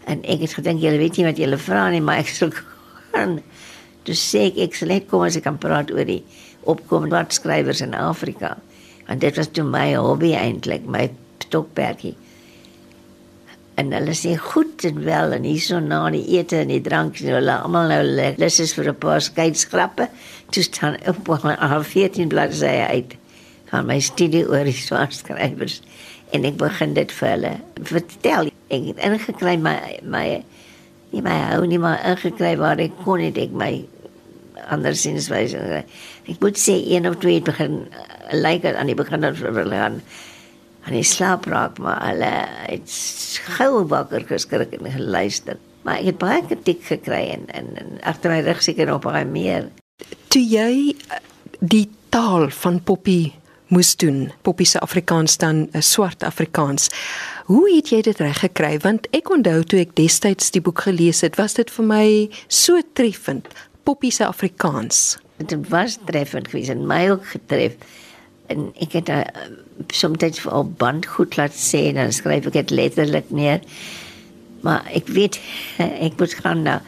En 0.04 0.20
ek 0.22 0.40
het 0.40 0.54
gedink 0.54 0.80
julle 0.80 0.98
weet 0.98 1.16
nie 1.16 1.24
wat 1.24 1.40
julle 1.40 1.58
vra 1.58 1.90
nie, 1.90 2.00
maar 2.00 2.18
ek 2.18 2.28
sal 2.28 2.52
gaan. 3.12 3.40
Toe 4.04 4.14
sê 4.14 4.52
ek 4.52 4.58
ek 4.68 4.74
sal 4.74 4.88
net 4.88 5.08
kom 5.08 5.22
as 5.22 5.36
ek 5.36 5.44
kan 5.48 5.58
praat 5.58 5.90
oor 5.90 6.04
die 6.04 6.22
opkomende 6.62 7.16
bladskrywers 7.16 7.80
in 7.80 7.94
Afrika. 7.94 8.56
Want 9.08 9.20
dit 9.20 9.36
was 9.36 9.48
toe 9.48 9.64
my 9.64 9.94
hobby 9.96 10.34
eintlik, 10.36 10.84
my 10.84 11.10
stokperdjie. 11.38 12.14
En 13.74 13.90
hulle 13.90 14.14
sê 14.14 14.36
goed 14.38 14.84
en 14.86 15.00
wel 15.04 15.32
en 15.34 15.42
hierso 15.42 15.80
na 15.82 16.04
die 16.14 16.38
ete 16.38 16.60
en 16.62 16.70
die 16.70 16.80
drank, 16.80 17.18
hulle 17.18 17.56
almal 17.58 17.90
nou 17.90 18.02
lus 18.38 18.60
is 18.62 18.74
vir 18.74 18.92
'n 18.92 18.98
paar 18.98 19.20
skeidsgrappe. 19.20 20.08
Toe 20.50 20.62
staan 20.62 20.96
op 21.06 21.28
al 21.28 21.82
14 21.82 22.28
bladsye 22.28 22.86
uit 22.86 23.16
van 23.70 23.86
my 23.86 23.98
studie 24.00 24.44
oor 24.48 24.64
die 24.64 24.72
swart 24.72 25.14
skrywers 25.14 25.80
en 26.34 26.44
ek 26.44 26.56
begin 26.56 26.94
dit 26.94 27.12
vir 27.12 27.28
hulle 27.28 27.52
vertel. 27.90 28.50
Ek 28.74 28.86
het 28.90 29.02
ingekry 29.06 29.56
my 29.56 29.76
my 30.02 30.42
nie 31.14 31.22
my 31.22 31.36
hou 31.50 31.66
nie 31.66 31.78
maar 31.78 32.02
ingekry 32.10 32.56
waar 32.58 32.80
ek 32.82 32.96
kon 33.04 33.22
het 33.22 33.38
ek 33.38 33.54
my 33.54 33.72
andersins 34.70 35.28
wys. 35.32 35.54
Ek 35.54 36.40
moet 36.40 36.58
sê 36.58 36.78
een 36.90 37.08
of 37.08 37.18
twee 37.22 37.40
het 37.40 37.48
begin 37.50 37.84
lyk 38.32 38.62
like 38.64 38.74
aan 38.74 38.90
die 38.90 38.98
begin 38.98 39.26
van 39.26 39.60
hulle 39.60 39.90
aan 40.84 40.96
die 40.96 41.06
slaap 41.06 41.46
raak 41.48 41.78
maar 41.78 42.02
hulle 42.08 42.32
het 42.68 42.96
gou 43.56 43.84
wakker 43.88 44.24
geskrik 44.28 44.76
en 44.78 44.90
geluister. 44.92 45.58
Maar 45.84 46.00
ek 46.00 46.12
het 46.12 46.18
baie 46.18 46.42
kritiek 46.46 46.84
gekry 46.88 47.22
en 47.36 47.48
en, 47.52 47.70
en 47.80 47.96
agter 48.02 48.32
my 48.32 48.40
rug 48.44 48.62
seker 48.62 48.86
nog 48.88 49.04
baie 49.04 49.24
meer. 49.24 49.70
Toe 50.28 50.42
jy 50.42 50.96
die 51.60 51.88
taal 52.12 52.50
van 52.50 52.82
Poppy 52.82 53.32
moes 53.74 53.96
doen. 53.96 54.30
Poppy 54.42 54.64
se 54.64 54.78
Afrikaans 54.80 55.36
dan 55.36 55.68
'n 55.72 55.82
swart 55.82 56.22
Afrikaans. 56.22 56.90
Hoe 57.44 57.74
het 57.74 57.88
jy 57.88 58.00
dit 58.02 58.18
reg 58.18 58.38
gekry? 58.38 58.78
Want 58.78 59.06
ek 59.10 59.30
onthou 59.30 59.64
toe 59.64 59.80
ek 59.80 59.96
destyds 59.96 60.50
die 60.50 60.60
boek 60.60 60.80
gelees 60.80 61.20
het, 61.20 61.36
was 61.36 61.54
dit 61.54 61.70
vir 61.70 61.84
my 61.84 62.30
so 62.46 62.80
treffend. 62.92 63.46
Poppy 63.82 64.10
se 64.10 64.26
Afrikaans. 64.26 65.18
Dit 65.36 65.68
was 65.68 65.98
treffend 66.04 66.48
geweest 66.48 66.70
en 66.70 66.86
my 66.86 67.10
ook 67.10 67.26
getref. 67.26 67.76
En 68.52 68.68
ek 68.84 68.98
het 68.98 69.08
uh, 69.08 69.22
soms 69.94 70.44
al 70.46 70.66
band 70.78 71.06
goed 71.06 71.36
laat 71.36 71.56
sê 71.56 71.86
en 71.90 72.00
dan 72.02 72.12
skryf 72.12 72.50
ek 72.50 72.58
dit 72.58 72.74
letterlik 72.74 73.30
neer. 73.32 73.64
Maar 74.64 74.84
ek 74.96 75.08
weet 75.12 75.40
ek 76.06 76.18
moet 76.20 76.36
gaan 76.42 76.64
nou 76.66 76.78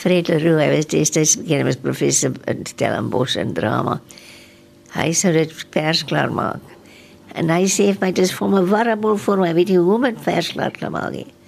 Fred 0.00 0.30
Leroux, 0.30 0.60
hy 0.62 0.68
was 0.70 0.88
destyds 0.88 1.34
bekend 1.40 1.68
as 1.68 1.80
professor 1.80 2.32
in 2.48 2.62
Stellenbosch 2.68 3.36
en 3.40 3.52
drama. 3.56 3.98
Hy 4.94 5.10
sou 5.18 5.32
dit 5.34 5.50
vers 5.74 6.04
klaar 6.08 6.32
maak. 6.32 6.62
En 7.38 7.50
hy 7.52 7.66
sê 7.70 7.90
vir 7.90 8.00
my 8.00 8.10
dis 8.14 8.32
vir 8.34 8.54
my 8.54 8.62
warabel 8.70 9.18
vir 9.20 9.42
my, 9.42 9.50
weet 9.58 9.74
jy 9.74 9.82
hoe 9.82 9.98
om 9.98 10.06
dit 10.08 10.24
vers 10.24 10.48
klaar 10.54 10.74
te 10.78 10.90
maak. 10.90 11.18
He. 11.18 11.39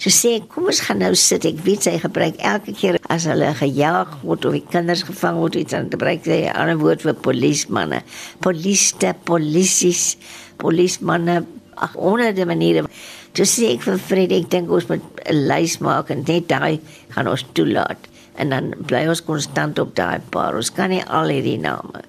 So 0.00 0.08
sê 0.08 0.38
kom 0.48 0.70
ons 0.72 0.80
gaan 0.86 1.02
nou 1.02 1.12
sit. 1.18 1.44
Ek 1.44 1.58
weet 1.66 1.84
sy 1.84 1.98
gebruik 2.00 2.38
elke 2.40 2.72
keer 2.72 2.96
as 3.12 3.26
hulle 3.28 3.50
gejaag 3.58 4.14
word 4.24 4.46
of 4.48 4.54
die 4.56 4.62
kinders 4.64 5.02
gevang 5.04 5.36
word 5.42 5.58
iets 5.60 5.74
dan 5.76 5.90
gebruik 5.92 6.24
sy 6.24 6.48
'n 6.48 6.56
ander 6.56 6.78
woord 6.80 7.04
vir 7.04 7.16
polismanne. 7.26 8.00
Poliste, 8.40 9.12
polisies, 9.28 10.16
polismanne, 10.56 11.44
ag 11.76 11.92
honderde 12.00 12.46
maniere. 12.48 12.88
So 13.36 13.44
sê 13.44 13.76
ek 13.76 13.84
vir 13.84 13.98
Fred, 13.98 14.32
ek 14.32 14.48
dink 14.48 14.70
ons 14.70 14.88
moet 14.88 15.04
'n 15.28 15.48
lys 15.48 15.80
maak 15.84 16.10
en 16.10 16.24
net 16.24 16.48
daai 16.48 16.80
gaan 17.12 17.28
ons 17.28 17.44
toelaat 17.52 18.00
en 18.40 18.48
dan 18.48 18.74
bly 18.88 19.06
ons 19.06 19.20
konstant 19.20 19.78
op 19.78 19.94
daai 19.94 20.20
paar. 20.30 20.56
Ons 20.56 20.72
kan 20.72 20.88
nie 20.88 21.04
al 21.04 21.28
hierdie 21.28 21.60
name 21.60 22.00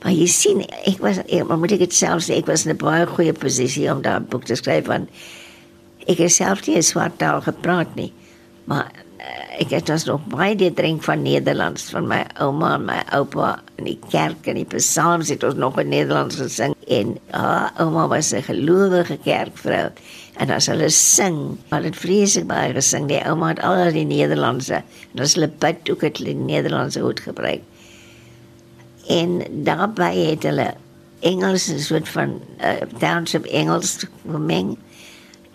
Maar 0.00 0.14
jy 0.16 0.26
sien, 0.32 0.62
ek 0.88 1.02
was 1.04 1.18
ek, 1.26 1.42
maar 1.44 1.58
moet 1.60 1.74
ek 1.76 1.82
dit 1.84 1.92
self 1.92 2.24
sê, 2.24 2.38
ek 2.40 2.48
was 2.48 2.64
in 2.64 2.72
'n 2.72 2.80
baie 2.80 3.04
goeie 3.06 3.34
posisie 3.36 3.90
om 3.92 4.00
daai 4.00 4.20
boek 4.20 4.44
te 4.48 4.56
skryf 4.56 4.86
want 4.86 5.10
ek 6.06 6.18
het 6.24 6.32
self 6.32 6.66
nie 6.66 6.82
swart 6.82 7.18
taal 7.18 7.40
gepraat 7.44 7.94
nie. 7.98 8.12
Maar 8.70 8.90
uh, 8.94 9.62
ek 9.64 9.74
het 9.74 9.86
dus 9.90 10.06
nog 10.08 10.24
baie 10.32 10.54
die 10.56 10.72
drink 10.72 11.02
van 11.02 11.22
Nederlands 11.22 11.90
van 11.94 12.06
my 12.08 12.22
ouma 12.40 12.74
en 12.74 12.86
my 12.88 13.00
oupa 13.16 13.58
in 13.80 13.88
die 13.90 13.98
kerk 14.10 14.46
en 14.50 14.60
die 14.60 14.68
psalms 14.76 15.32
het 15.32 15.44
ons 15.44 15.58
nog 15.60 15.80
in 15.80 15.90
Nederlands 15.92 16.38
gesing 16.40 16.76
en 16.88 17.16
haar 17.30 17.72
ouma 17.82 18.06
was 18.08 18.32
'n 18.32 18.42
gelowige 18.46 19.18
kerkvrou 19.24 19.90
en 20.40 20.50
as 20.50 20.66
hulle 20.66 20.88
sing, 20.88 21.58
maar 21.68 21.82
dit 21.82 21.96
vreeslik 21.96 22.46
baie 22.46 22.72
gesing. 22.72 23.08
Die 23.08 23.20
ouma 23.24 23.48
het 23.48 23.60
al 23.60 23.92
die 23.92 24.06
Nederlandse 24.06 24.82
en 25.12 25.20
as 25.20 25.34
hulle 25.34 25.48
bid 25.48 25.90
ook 25.90 26.00
het 26.00 26.18
hulle 26.18 26.34
Nederlandse 26.34 27.00
goed 27.00 27.20
gebruik 27.20 27.60
en 29.10 29.40
daarbey 29.66 30.16
het 30.30 30.46
hulle 30.46 30.74
Engels 31.20 31.68
'n 31.68 31.78
soort 31.78 32.08
van 32.08 32.40
uh, 32.60 32.70
township 32.98 33.44
Engels 33.44 34.06
gemeng 34.30 34.78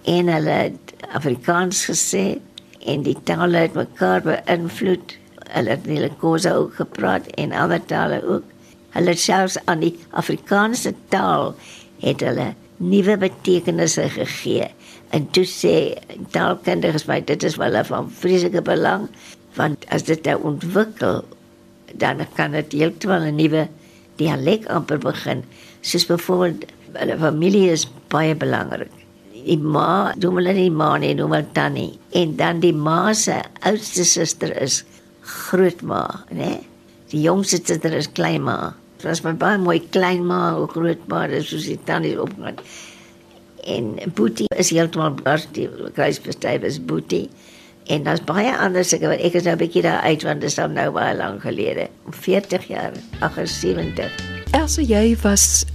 en 0.05 0.29
hulle 0.29 0.57
Afrikaans 1.17 1.85
gesê 1.89 2.25
en 2.85 3.05
die 3.05 3.17
tale 3.25 3.65
het 3.65 3.77
mekaar 3.77 4.21
beïnvloed. 4.25 5.15
Hulle 5.55 5.73
het 5.73 5.87
hulle 5.89 6.11
kosse 6.21 6.51
ook 6.53 6.75
gepraat 6.81 7.27
en 7.41 7.53
ander 7.53 7.81
tale 7.89 8.21
ook. 8.23 8.45
Hulle 8.95 9.15
selfs 9.19 9.57
aan 9.65 9.81
die 9.83 9.93
Afrikaanse 10.17 10.93
taal 11.13 11.53
het 12.03 12.21
hulle 12.25 12.53
nuwe 12.77 13.17
betekenisse 13.17 14.09
gegee. 14.17 14.67
En 15.15 15.29
toe 15.31 15.45
sê 15.49 15.75
taalkundiges 16.35 17.07
my 17.09 17.21
dit 17.23 17.43
is 17.43 17.57
wel 17.61 17.77
van 17.87 18.11
vreeslike 18.11 18.61
belang 18.65 19.07
want 19.55 19.85
as 19.95 20.03
dit 20.03 20.25
nou 20.27 20.35
ontwikkel 20.51 21.23
dan 21.95 22.19
kan 22.35 22.51
dit 22.51 22.73
heeltemal 22.75 23.23
'n 23.23 23.35
nuwe 23.35 23.67
dialek 24.19 24.67
amper 24.67 24.99
begin. 24.99 25.43
Soos 25.81 26.05
byvoorbeeld 26.05 26.65
hulle 26.93 27.17
familie 27.17 27.71
is 27.71 27.87
baie 28.07 28.35
belangrik. 28.35 29.04
Die 29.45 29.59
ma, 29.61 30.13
doen 30.17 30.39
hulle 30.39 30.55
nie 30.57 30.71
ma 30.73 30.95
nie, 30.97 31.13
doen 31.17 31.29
hulle 31.29 31.45
tannie. 31.53 31.91
En 32.17 32.33
dan 32.39 32.61
die 32.63 32.73
ma 32.73 33.13
se 33.13 33.37
oudste 33.61 34.05
suster 34.09 34.55
is 34.61 34.81
grootma, 35.21 36.01
né? 36.33 36.57
Die 37.11 37.21
jongste 37.21 37.61
suster 37.61 37.93
is 37.93 38.09
kleinma. 38.09 38.73
Dit 38.97 39.05
was 39.09 39.21
my 39.25 39.35
baie 39.37 39.59
mooi 39.61 39.79
kleinma, 39.93 40.55
ook 40.57 40.73
grootma, 40.79 41.27
dis 41.29 41.51
soos 41.51 41.69
die 41.69 41.77
tannie 41.85 42.15
opgaan. 42.21 42.57
En 43.69 43.93
Boetie 44.17 44.49
is 44.57 44.71
heeltemal 44.73 45.13
bars 45.21 45.45
die 45.53 45.67
kruisbestuif 45.93 46.65
is 46.65 46.81
Boetie. 46.81 47.27
En 47.85 48.05
daar's 48.05 48.23
baie 48.25 48.49
ander 48.49 48.85
seker 48.85 49.13
wat 49.13 49.21
ek 49.21 49.37
is 49.37 49.45
nou 49.45 49.53
'n 49.53 49.61
bietjie 49.61 49.85
daar 49.85 50.01
uit 50.01 50.23
want 50.25 50.41
dit 50.41 50.49
is 50.49 50.57
nou 50.57 50.89
baie 50.91 51.15
lank 51.17 51.41
gelede. 51.41 51.87
40 52.09 52.67
jaar, 52.67 52.93
78. 53.21 54.09
Elsə 54.51 54.81
jy 54.81 55.17
was 55.21 55.65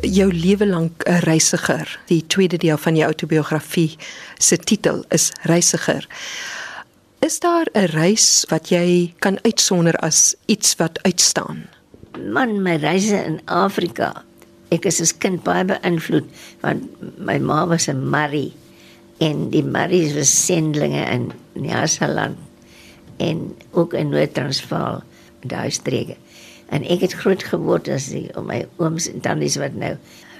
jou 0.00 0.32
lewe 0.32 0.66
lank 0.66 1.02
'n 1.04 1.20
reisiger. 1.24 2.00
Die 2.06 2.24
tweede 2.26 2.56
deel 2.56 2.76
van 2.76 2.96
jou 2.96 3.06
autobiografie 3.06 3.96
se 4.38 4.56
titel 4.56 5.04
is 5.08 5.32
Reisiger. 5.42 6.06
Is 7.18 7.40
daar 7.40 7.66
'n 7.72 7.84
reis 7.84 8.44
wat 8.48 8.68
jy 8.68 9.14
kan 9.18 9.38
uitsonder 9.42 9.96
as 9.96 10.34
iets 10.46 10.76
wat 10.76 11.02
uitstaan? 11.02 11.68
Man, 12.30 12.62
my 12.62 12.76
reise 12.76 13.24
in 13.24 13.40
Afrika. 13.44 14.24
Ek 14.68 14.84
is 14.84 15.00
as 15.00 15.18
kind 15.18 15.42
baie 15.42 15.64
beïnvloed 15.64 16.24
want 16.60 16.82
my 17.18 17.38
ma 17.38 17.66
was 17.66 17.88
'n 17.88 18.08
Marie 18.08 18.52
en 19.18 19.50
die 19.50 19.64
Maries 19.64 20.14
was 20.14 20.44
sendlinge 20.44 21.04
in 21.10 21.32
Nyasaland 21.52 22.36
en 23.16 23.56
ook 23.70 23.94
in 23.94 24.08
Noord-Transvaal 24.08 25.02
daai 25.40 25.70
streke. 25.70 26.16
En 26.72 26.84
ek 26.84 27.04
het 27.06 27.16
groot 27.24 27.42
geword 27.42 27.88
as 27.88 28.08
die 28.12 28.28
om 28.38 28.48
my 28.50 28.64
ooms 28.82 29.08
en 29.10 29.20
tannies 29.24 29.58
wat 29.60 29.76
nou 29.78 29.94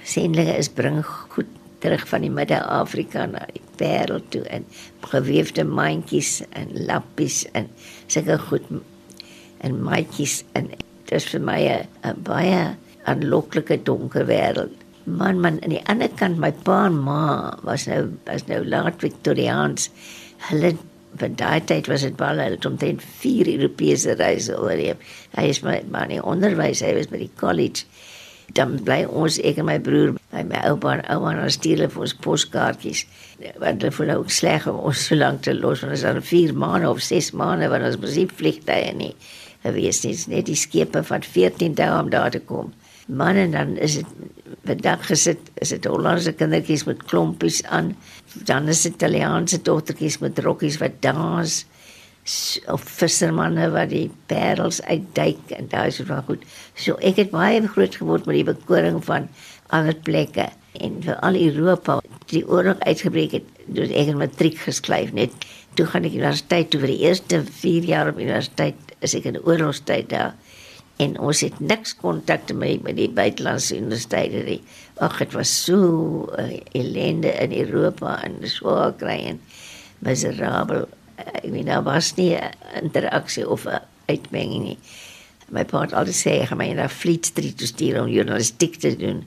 sendlinge 0.05 0.55
is 0.57 0.69
bring 0.69 1.01
goed 1.05 1.49
terug 1.83 2.07
van 2.09 2.25
die 2.25 2.33
Midde-Afrika 2.33 3.25
na 3.29 3.43
die 3.51 3.61
Parel 3.77 4.21
toe 4.33 4.43
en 4.53 4.65
geweefde 5.11 5.65
mandjies 5.67 6.39
en 6.57 6.71
lappies 6.87 7.43
en 7.53 7.69
sulke 8.07 8.39
goed 8.47 8.65
en 9.65 9.77
maatjies 9.83 10.41
en 10.57 10.71
dit 10.71 11.13
is 11.19 11.29
vir 11.33 11.41
my 11.41 11.61
'n 11.69 12.23
baie 12.23 12.75
aanloklike 13.05 13.83
donker 13.83 14.25
wêreld 14.25 14.85
man 15.05 15.39
man 15.39 15.61
aan 15.61 15.69
die 15.69 15.83
ander 15.85 16.09
kant 16.17 16.39
my 16.41 16.51
pa 16.65 16.85
en 16.89 16.97
ma 17.05 17.53
was 17.63 17.85
nou 17.89 18.01
was 18.25 18.45
nou 18.49 18.61
laat 18.65 19.01
Victoriaans. 19.03 19.89
Hulle 20.49 20.73
van 21.21 21.37
daai 21.39 21.61
tyd 21.69 21.87
was 21.91 22.03
dit 22.05 22.15
baie 22.19 22.33
hulle 22.33 22.55
het 22.55 22.65
omtrent 22.67 23.03
4 23.21 23.49
Europese 23.55 24.15
reise 24.19 24.57
oorleef. 24.57 25.15
Hy 25.37 25.47
is 25.51 25.61
my 25.65 25.79
man 25.91 26.13
in 26.13 26.23
onderwys, 26.23 26.83
hy 26.85 26.93
was 26.97 27.09
by 27.11 27.21
die 27.23 27.31
college. 27.39 27.85
Dan 28.55 28.75
bly 28.85 29.01
ons 29.09 29.39
ek 29.41 29.57
en 29.61 29.67
my 29.67 29.77
broer 29.81 30.13
by 30.31 30.43
my 30.47 30.61
oupa 30.69 30.93
en 30.93 31.03
ouma 31.15 31.33
en 31.33 31.41
ons 31.47 31.57
stuur 31.57 31.87
vir 31.89 32.05
ons 32.05 32.15
poskaartjies. 32.25 33.05
Want 33.61 33.81
hulle 33.81 33.95
voel 33.95 34.13
ook 34.19 34.31
sleg 34.33 34.67
om 34.69 34.83
ons 34.91 35.07
so 35.09 35.17
lank 35.17 35.43
te 35.47 35.55
los 35.55 35.81
want 35.83 35.95
ons 35.97 36.05
al 36.11 36.21
4 36.21 36.53
maande 36.65 36.91
of 36.91 37.01
6 37.03 37.33
maande 37.39 37.71
want 37.73 37.87
ons 37.87 37.99
musiek 38.03 38.33
vliegtye 38.37 38.93
nie. 38.97 39.13
Gewees 39.65 40.03
nie, 40.05 40.13
net 40.29 40.45
die 40.45 40.59
skepe 40.59 41.01
van 41.07 41.25
14 41.25 41.77
dae 41.79 41.93
om 41.97 42.11
daar 42.13 42.31
te 42.31 42.43
kom. 42.45 42.73
Man 43.05 43.37
en 43.37 43.51
dan 43.53 43.77
is 43.81 43.99
dit 43.99 44.05
bedag 44.65 45.03
gesit, 45.09 45.41
is 45.61 45.73
dit 45.73 45.85
Hollandse 45.89 46.33
kindertjies 46.33 46.85
met 46.89 47.03
klompies 47.09 47.61
aan. 47.69 47.93
Dan 48.43 48.67
is 48.67 48.81
dit 48.81 48.93
Italiaanse 48.93 49.61
dogtertjies 49.61 50.19
met 50.19 50.39
rokkies 50.39 50.77
wat 50.81 50.99
dans 50.99 51.65
of 52.73 52.81
vissermanne 52.97 53.67
wat 53.69 53.91
die 53.91 54.07
parels 54.29 54.79
uitduik 54.81 55.51
en 55.53 55.67
daai 55.69 55.87
is 55.91 55.99
wel 56.09 56.23
goed. 56.25 56.45
So 56.73 56.97
ek 57.05 57.21
het 57.21 57.33
baie 57.33 57.61
groot 57.67 57.95
geword 57.95 58.25
met 58.25 58.39
die 58.39 58.47
bekoring 58.47 58.97
van 59.05 59.27
ander 59.73 59.95
plekke 60.07 60.49
en 60.81 60.97
vir 61.05 61.19
al 61.25 61.37
Europa 61.37 61.99
die 62.31 62.41
oorlog 62.49 62.81
uitgebreek 62.83 63.37
het, 63.37 63.51
dus 63.65 63.93
ek 63.93 64.09
het 64.09 64.17
matriek 64.19 64.57
geskryf 64.59 65.13
net. 65.13 65.33
Toe 65.77 65.85
gaan 65.91 66.07
ek 66.07 66.17
universiteit 66.17 66.71
toe 66.73 66.81
vir 66.81 66.95
die 66.95 67.03
eerste 67.05 67.43
4 67.45 67.87
jaar 67.91 68.09
op 68.09 68.19
universiteit 68.19 68.95
is 69.05 69.15
ek 69.17 69.29
in 69.29 69.39
oorlogstyd 69.43 70.09
daar 70.09 70.33
en 70.97 71.17
ons 71.19 71.39
het 71.43 71.59
niks 71.59 71.95
kontak 71.99 72.53
met 72.53 72.83
met 72.83 72.95
die 72.95 73.09
buitelandse 73.11 73.77
universiteite 73.77 74.43
nie. 74.47 74.61
Ag 75.03 75.17
dit 75.17 75.33
was 75.35 75.51
so 75.65 76.29
uh, 76.39 76.59
ellende 76.71 77.33
in 77.43 77.55
Europa 77.65 78.21
en 78.23 78.39
so 78.47 78.93
kry 78.99 79.17
en 79.33 79.41
miserabel 79.99 80.87
ek 81.15 81.49
weet 81.51 81.67
daar 81.67 81.83
was 81.83 82.13
nie 82.15 82.35
interaksie 82.81 83.47
of 83.49 83.65
'n 83.65 83.81
uitmenging 84.05 84.63
nie. 84.63 84.77
My 85.49 85.63
pa 85.63 85.81
het 85.81 85.93
altyd 85.93 86.15
sê 86.15 86.31
ek 86.41 86.49
gaan 86.49 86.57
my 86.57 86.73
na 86.73 86.87
Fleet 86.89 87.25
Street 87.25 87.57
toe 87.57 87.67
stuur 87.67 88.01
om 88.01 88.09
journalistiek 88.09 88.75
te 88.75 88.95
doen. 88.95 89.23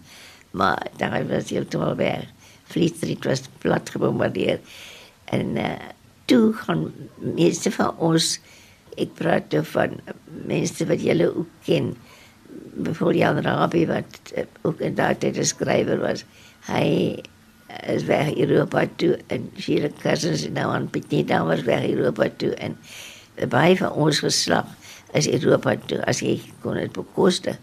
Maar 0.50 0.86
daar 0.96 1.26
was 1.26 1.50
heeltemal 1.50 1.96
weg. 1.96 2.24
Fleet 2.64 2.96
Street 2.96 3.24
was 3.24 3.42
plat 3.58 3.90
gebombardeer. 3.90 4.60
En 5.24 5.56
uh, 5.56 5.78
toe 6.24 6.52
gaan 6.52 6.92
meeste 7.16 7.70
van 7.70 7.96
ons 7.96 8.40
ek 8.96 9.14
praat 9.14 9.54
van 9.72 10.00
mense 10.46 10.86
wat 10.86 11.02
julle 11.02 11.28
ook 11.34 11.50
ken. 11.64 11.96
Bijvoorbeeld 12.74 13.18
Jan 13.18 13.42
Rabie 13.42 13.86
wat 13.86 14.20
uh, 14.36 14.44
ook 14.62 14.80
in 14.80 14.94
daardie 14.94 15.32
tyd 15.32 15.42
'n 15.42 15.44
skrywer 15.44 15.98
was. 16.00 16.24
Hy 16.66 17.18
is 17.86 18.04
weg 18.04 18.34
Europa 18.36 18.86
toe 18.96 19.18
en 19.26 19.50
Sheila 19.58 19.88
Cousins 20.00 20.42
is 20.42 20.52
nou 20.52 20.72
aan 20.72 20.90
Petita 20.90 21.44
was 21.44 21.62
weg 21.62 21.88
Europa 21.88 22.28
toe 22.36 22.54
en 22.54 22.76
baie 23.48 23.76
van 23.76 23.92
ons 23.92 24.18
geslag 24.18 24.66
is 25.12 25.28
Europa 25.28 25.76
toe 25.86 26.00
as 26.04 26.20
jy 26.24 26.40
kon 26.62 26.80
dit 26.80 26.92
bekoste. 26.92 27.56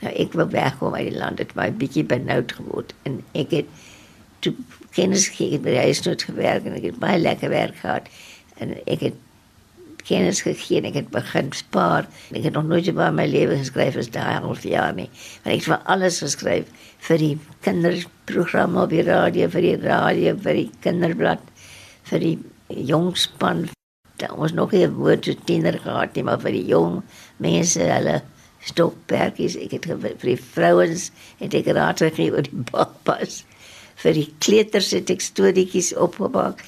Nou 0.00 0.12
ek 0.16 0.32
wou 0.32 0.48
wegkom 0.48 0.96
uit 0.96 1.10
die 1.10 1.18
land 1.18 1.38
het 1.38 1.54
my 1.54 1.68
bietjie 1.72 2.04
benoud 2.04 2.52
geword 2.56 2.94
en 3.08 3.20
ek 3.36 3.50
het 3.50 3.68
toe 4.40 4.54
kennis 4.96 5.28
gekry 5.28 5.60
by 5.60 5.76
die 5.76 5.84
huisnood 5.90 6.24
gewerk 6.24 6.64
en 6.64 6.78
ek 6.78 6.88
het 6.90 7.00
baie 7.02 7.20
lekker 7.20 7.52
werk 7.52 7.76
gehad 7.82 8.08
en 8.60 8.72
ek 8.86 9.04
het 9.10 9.18
kennis 10.10 10.42
gegee 10.46 10.80
en 10.80 10.88
ek 10.90 10.98
het 11.00 11.10
begin 11.14 11.50
spaar. 11.56 12.08
Ek 12.34 12.46
het 12.48 12.56
nog 12.58 12.66
nooit 12.68 12.90
in 12.90 12.98
my 12.98 13.26
lewe 13.30 13.58
geskryf 13.60 13.98
as 14.00 14.10
daai 14.12 14.40
half 14.42 14.64
jaar 14.66 14.94
nie. 14.96 15.08
Maar 15.42 15.54
ek 15.54 15.62
het 15.62 15.68
vir 15.70 15.92
alles 15.94 16.20
geskryf 16.24 16.70
vir 17.06 17.22
die 17.22 17.34
kinderprogramme 17.66 18.82
op 18.84 18.94
die 18.94 19.04
radio, 19.06 19.48
vir 19.52 19.66
die 19.68 19.76
radio, 19.84 20.34
vir 20.46 20.58
die 20.62 20.70
kinderblad, 20.84 21.44
vir 22.10 22.24
die 22.26 22.36
jongspan. 22.90 23.68
Daar 24.20 24.36
was 24.36 24.52
nog 24.52 24.74
'n 24.74 24.94
woord 24.98 25.22
te 25.22 25.36
tiener 25.46 25.78
gehad, 25.78 26.14
nie, 26.14 26.24
maar 26.24 26.40
vir 26.40 26.52
die 26.52 26.66
jong 26.66 27.02
mense, 27.38 27.80
hulle 27.80 28.20
stokperkies, 28.60 29.56
ek 29.56 29.70
het 29.70 29.86
vir 29.86 30.16
die 30.20 30.36
vrouens 30.36 31.10
het 31.40 31.54
ek 31.54 31.70
raad 31.72 31.98
gegee 31.98 32.32
oor 32.32 32.42
die 32.42 32.64
babas. 32.72 33.44
Vir 34.00 34.16
die 34.16 34.28
kleuters 34.38 34.90
het 34.96 35.10
ek 35.10 35.20
storieetjies 35.20 35.94
opgemaak 35.96 36.64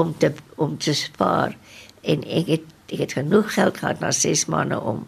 om 0.00 0.14
te 0.18 0.32
om 0.56 0.78
te 0.78 0.94
spaar 0.94 1.56
en 2.02 2.24
ek 2.24 2.46
het 2.48 2.73
ek 2.92 2.98
het 2.98 3.12
genoeg 3.12 3.52
geld 3.54 3.78
gehad 3.78 4.00
na 4.00 4.10
6 4.10 4.46
maande 4.46 4.80
om 4.80 5.06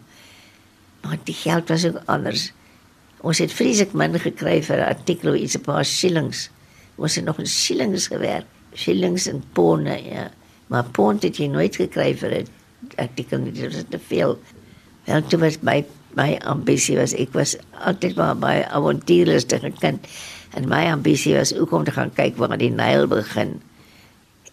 maar 1.07 1.19
die 1.23 1.35
geld 1.35 1.69
was 1.69 1.85
ook 1.85 2.01
anders. 2.05 2.51
Ons 3.23 3.39
het 3.41 3.53
vreeslik 3.53 3.93
min 3.93 4.19
gekry 4.19 4.59
vir 4.63 4.77
'n 4.77 4.89
artikel 4.93 5.35
iets 5.35 5.57
'n 5.57 5.61
paar 5.61 5.85
shillings. 5.85 6.49
Ons 6.95 7.15
het 7.15 7.25
nog 7.25 7.39
in 7.39 7.47
shillings 7.47 8.07
gewerk, 8.07 8.45
shillings 8.75 9.27
en 9.27 9.43
ponde, 9.53 10.03
ja. 10.03 10.31
Maar 10.67 10.83
pond 10.83 11.23
het 11.23 11.37
jy 11.37 11.47
nooit 11.47 11.75
gekry 11.75 12.17
vir 12.17 12.31
'n 12.31 12.47
artikel 12.95 13.39
nie, 13.39 13.51
dit 13.51 13.73
was 13.73 13.83
te 13.89 13.99
veel. 13.99 14.39
Wel 15.05 15.27
toe 15.27 15.39
was 15.39 15.61
my 15.61 15.85
my 16.15 16.39
ambisie 16.43 16.97
was 16.97 17.13
ek 17.13 17.33
was 17.33 17.57
altyd 17.85 18.15
maar 18.15 18.35
by 18.35 18.65
avontuurlustige 18.69 19.71
kind 19.79 20.07
en 20.53 20.67
my 20.67 20.91
ambisie 20.91 21.35
was 21.35 21.53
ook 21.53 21.71
om 21.71 21.83
te 21.83 21.91
gaan 21.91 22.13
kyk 22.13 22.37
waar 22.37 22.57
die 22.57 22.69
Nyl 22.69 23.07
begin. 23.07 23.61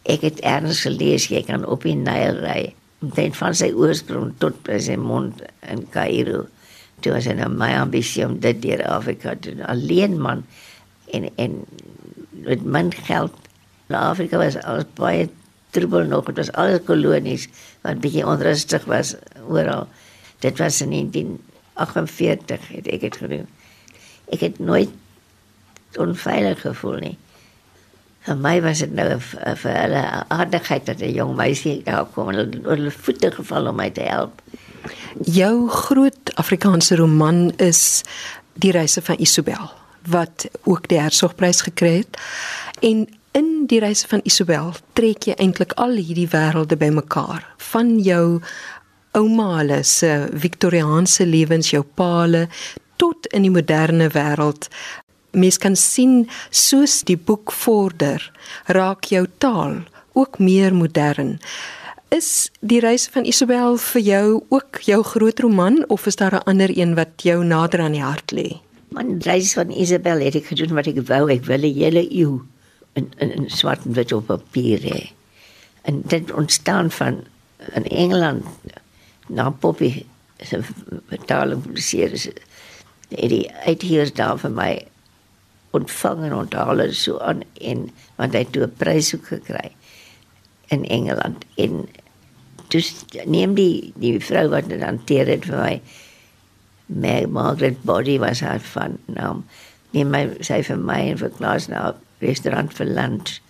Ek 0.02 0.20
het 0.20 0.40
erns 0.40 0.80
gelees 0.80 1.28
jy 1.28 1.42
kan 1.42 1.66
op 1.66 1.82
die 1.82 1.96
Nyl 1.96 2.40
ry 2.44 2.74
omtrent 3.04 3.36
van 3.38 3.56
sy 3.56 3.70
oorsprong 3.76 4.32
tot 4.42 4.56
by 4.66 4.78
sy 4.82 4.96
mond 5.00 5.42
in 5.70 5.84
Kaïro. 5.94 6.44
Toe 7.04 7.14
was 7.14 7.28
hy 7.28 7.36
nou 7.38 7.50
my 7.52 7.70
ambisie 7.78 8.24
om 8.26 8.38
dit 8.42 8.60
deur 8.62 8.84
Afrika 8.88 9.34
te 9.36 9.52
doen. 9.52 9.64
Alleen 9.68 10.18
man 10.20 10.44
en 11.12 11.28
en 11.40 11.58
met 12.44 12.64
min 12.64 12.92
geld. 13.06 13.34
Na 13.92 14.08
Afrika 14.10 14.40
was 14.40 14.56
alles 14.62 14.88
baie 14.98 15.28
troebel 15.76 16.08
nog. 16.10 16.30
Dit 16.30 16.40
was 16.42 16.52
alles 16.52 16.84
kolonies 16.86 17.48
wat 17.84 18.00
bietjie 18.04 18.26
onrustig 18.26 18.86
was 18.90 19.14
oral. 19.48 19.88
Dit 20.44 20.58
was 20.60 20.80
in 20.84 20.94
1948 20.96 22.68
het 22.68 22.88
ek 22.88 23.06
dit 23.08 23.20
gedoen. 23.22 23.46
Ek 24.32 24.40
het 24.44 24.58
nooit 24.58 24.92
onveilig 26.00 26.64
gevoel 26.64 26.98
nie 27.04 27.16
vir 28.24 28.36
my 28.40 28.54
was 28.64 28.80
dit 28.80 28.92
nou 28.96 29.18
vir 29.20 29.74
hulle 29.74 30.04
aardigheid 30.32 30.86
dat 30.86 31.00
'n 31.00 31.14
jong 31.14 31.36
meisie 31.36 31.82
daar 31.84 32.06
kom 32.14 32.28
en 32.28 32.34
hulle 32.34 32.60
hulle 32.64 32.90
voete 32.90 33.30
geval 33.30 33.68
om 33.68 33.76
my 33.76 33.90
te 33.90 34.00
help. 34.00 34.40
Jou 35.24 35.68
groot 35.68 36.34
Afrikaanse 36.34 36.96
roman 36.96 37.52
is 37.56 38.02
Die 38.56 38.70
reise 38.70 39.02
van 39.02 39.16
Isabel 39.18 39.70
wat 40.08 40.46
ook 40.62 40.88
die 40.88 41.00
Hertzogprys 41.00 41.60
gekry 41.60 41.96
het. 41.96 42.18
En 42.80 43.08
in 43.32 43.64
Die 43.66 43.80
reise 43.80 44.08
van 44.08 44.20
Isabel 44.22 44.72
trek 44.92 45.24
jy 45.24 45.34
eintlik 45.34 45.72
al 45.72 45.96
hierdie 45.96 46.28
wêrelde 46.28 46.76
bymekaar 46.76 47.46
van 47.56 47.98
jou 47.98 48.40
ouma 49.12 49.82
se 49.82 50.28
Victoriaanse 50.32 51.26
lewens, 51.26 51.70
jou 51.70 51.82
paale 51.82 52.48
tot 52.96 53.26
in 53.32 53.42
die 53.42 53.50
moderne 53.50 54.08
wêreld 54.08 54.68
mens 55.34 55.58
kan 55.58 55.76
sien 55.76 56.28
soos 56.50 57.02
die 57.04 57.16
boek 57.16 57.52
vorder, 57.52 58.22
raak 58.66 59.04
jou 59.12 59.26
taal 59.38 59.82
ook 60.14 60.38
meer 60.38 60.74
modern. 60.74 61.38
Is 62.14 62.50
die 62.60 62.80
reis 62.80 63.08
van 63.10 63.26
Isabel 63.26 63.76
vir 63.76 64.02
jou 64.06 64.26
ook 64.54 64.78
jou 64.86 65.00
groot 65.02 65.40
roman 65.40 65.82
of 65.88 66.06
is 66.06 66.16
daar 66.16 66.34
'n 66.34 66.46
ander 66.46 66.70
een 66.78 66.94
wat 66.94 67.22
jou 67.22 67.44
nader 67.44 67.80
aan 67.80 67.92
die 67.92 68.02
hart 68.02 68.32
lê? 68.32 68.60
Man, 68.88 69.18
reis 69.22 69.52
van 69.52 69.70
Isabel 69.70 70.20
het 70.20 70.34
ek 70.34 70.46
gedoen 70.46 70.74
wat 70.74 70.86
ek 70.86 71.06
wou, 71.06 71.30
ek 71.30 71.44
wil 71.44 71.58
'n 71.58 71.74
hele 71.74 72.06
eeu 72.10 72.42
in 72.94 73.12
in, 73.18 73.30
in 73.30 73.50
swart 73.50 73.84
en 73.84 73.92
wit 73.92 74.12
op 74.12 74.26
papier 74.26 74.78
hê. 74.78 75.10
En 75.82 76.02
dit 76.06 76.32
ontstaan 76.32 76.90
van 76.90 77.24
in 77.74 77.84
Engeland 77.84 78.44
na 79.26 79.50
Poppy 79.50 80.04
se 80.42 80.60
vertaling 81.08 81.62
publiseer 81.62 82.12
is 82.12 82.28
die 83.08 83.50
uitheers 83.66 84.12
daar 84.12 84.38
vir 84.38 84.50
my 84.50 84.70
ontvang 85.74 86.24
en 86.28 86.34
onthaal 86.34 86.82
het 86.84 86.96
so 86.96 87.18
aan 87.18 87.42
en 87.60 87.88
want 88.16 88.36
hy 88.36 88.44
het 88.44 88.52
toe 88.54 88.66
'n 88.66 88.78
prys 88.78 89.14
ook 89.14 89.26
gekry 89.26 89.74
in 90.72 90.84
Engeland. 90.84 91.44
En 91.56 91.88
dus 92.68 92.94
neem 93.24 93.54
die 93.54 93.92
die 93.96 94.20
vrou 94.20 94.48
wat 94.48 94.68
dit 94.68 94.82
hanteer 94.82 95.26
het 95.26 95.44
vir 95.44 95.58
my 95.58 95.80
Meg 96.86 97.28
Margaret 97.32 97.82
Body 97.82 98.18
was 98.18 98.40
haar 98.40 98.60
van 98.60 98.98
naam. 99.06 99.44
Neem 99.90 100.10
my 100.10 100.36
sy 100.40 100.62
vir 100.62 100.76
my 100.76 101.00
en 101.10 101.18
vir 101.18 101.30
Klaas 101.30 101.68
na 101.68 101.94
restaurant 102.20 102.72
vir 102.76 102.86
lunch. 102.86 103.40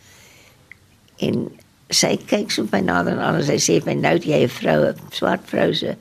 En 1.19 1.51
sy 1.91 2.17
kyk 2.31 2.51
so 2.51 2.65
by 2.71 2.81
nader 2.81 3.19
en 3.19 3.43
sy 3.43 3.59
sê 3.59 3.81
my 3.87 3.95
nou 3.95 4.17
jy 4.19 4.45
'n 4.45 4.49
vrou 4.49 4.81
'n 4.87 5.11
swart 5.11 5.45
vrou 5.51 5.75
se 5.75 5.97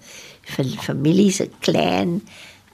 familie 0.86 1.31
se 1.31 1.49
clan 1.62 2.21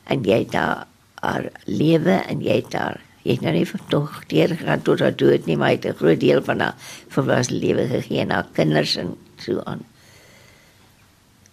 en 0.07 0.23
jy 0.23 0.45
daar 0.45 0.87
haar 1.21 1.51
lewe 1.65 2.23
en 2.27 2.41
jy 2.41 2.63
daar 2.69 2.99
jy 3.23 3.35
het 3.35 3.41
nou 3.41 3.53
nie 3.53 3.67
tog 3.91 4.23
deur 4.31 4.55
gegaan 4.55 4.81
tot 4.81 4.99
haar 4.99 5.15
dood 5.15 5.45
nie, 5.45 5.57
maar 5.57 5.73
hy 5.73 5.75
het 5.75 5.85
'n 5.85 5.99
groot 5.99 6.19
deel 6.19 6.43
van 6.43 6.59
haar 6.59 6.75
volwasse 7.07 7.53
lewe 7.53 7.87
gegee 7.87 8.21
aan 8.21 8.29
haar 8.29 8.47
kinders 8.53 8.95
en 8.95 9.15
so 9.37 9.61
aan. 9.63 9.85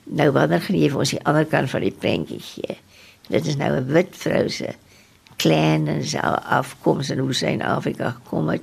Nou 0.05 0.31
wanneer 0.31 0.61
gaan 0.61 0.79
jy 0.79 0.91
vir 0.91 0.99
ons 0.99 1.11
die 1.11 1.25
ander 1.25 1.45
kant 1.45 1.71
van 1.71 1.81
die 1.81 1.97
prentjie 1.99 2.41
gee? 2.41 2.79
Dit 3.29 3.47
is 3.47 3.57
nou 3.57 3.71
'n 3.77 3.87
wit 3.87 4.17
vrou 4.17 4.49
se 4.49 4.75
klein 5.37 5.89
en 5.89 6.05
sy 6.05 6.19
afkoms 6.59 7.11
en 7.11 7.19
hoe 7.19 7.35
sy 7.35 7.47
in 7.47 7.63
Afrika 7.63 8.11
gekom 8.11 8.49
het 8.49 8.63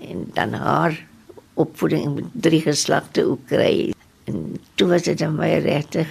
en 0.00 0.30
dan 0.34 0.52
haar 0.52 1.06
opvoeding 1.54 2.14
met 2.14 2.24
drie 2.32 2.60
geslagte 2.60 3.36
kry. 3.46 3.92
En 4.24 4.56
toe 4.74 4.88
was 4.88 5.02
dit 5.02 5.20
'n 5.20 5.36
baie 5.36 5.58
regte 5.58 6.06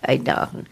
uitdaging. 0.00 0.66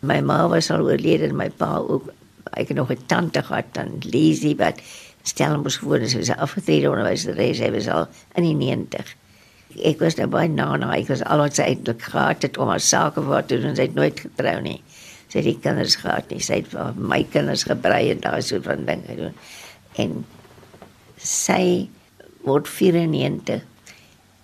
My 0.00 0.20
ma 0.20 0.48
was 0.48 0.70
al 0.70 0.84
oorlede 0.84 1.28
en 1.28 1.36
my 1.36 1.50
pa 1.50 1.76
ook 1.76 2.12
Ek 2.56 2.72
het 2.72 2.76
nog 2.76 2.90
'n 2.92 3.06
tante 3.06 3.42
gehad 3.42 3.68
dan 3.72 3.98
Lisie 4.00 4.56
wat 4.56 4.80
Stellenbosch 5.22 5.78
gewoon 5.78 6.00
is, 6.00 6.12
sy 6.14 6.18
was 6.22 6.30
afgetrede 6.30 6.90
onderwyseres, 6.90 7.58
sy 7.58 7.70
was 7.74 7.88
al 7.88 8.06
in 8.34 8.44
die 8.46 8.54
90. 8.54 9.14
Ek 9.82 9.98
was 9.98 10.16
nou 10.16 10.28
baie 10.30 10.48
na 10.48 10.76
na, 10.76 10.92
ek 10.94 11.08
was 11.08 11.24
al 11.24 11.42
wat 11.42 11.58
sy 11.58 11.62
eintlik 11.62 12.02
gehad 12.02 12.42
het 12.42 12.58
om 12.62 12.68
haar 12.68 12.80
sake 12.80 13.24
wat 13.26 13.48
doen, 13.48 13.74
sy 13.74 13.88
het 13.88 13.94
nooit 13.94 14.20
getrou 14.20 14.60
nie. 14.62 14.80
Sy 15.28 15.38
het 15.38 15.48
die 15.48 15.58
kinders 15.58 15.96
gehad 15.96 16.30
nie, 16.30 16.40
sy 16.40 16.62
het 16.62 16.96
my 16.96 17.24
kinders 17.32 17.66
gebrei 17.66 18.10
en 18.10 18.22
daai 18.22 18.42
soort 18.42 18.64
van 18.64 18.86
ding 18.86 19.02
gedoen. 19.08 19.34
En 19.98 20.24
sy 21.18 21.88
word 22.46 22.68
94 22.70 23.64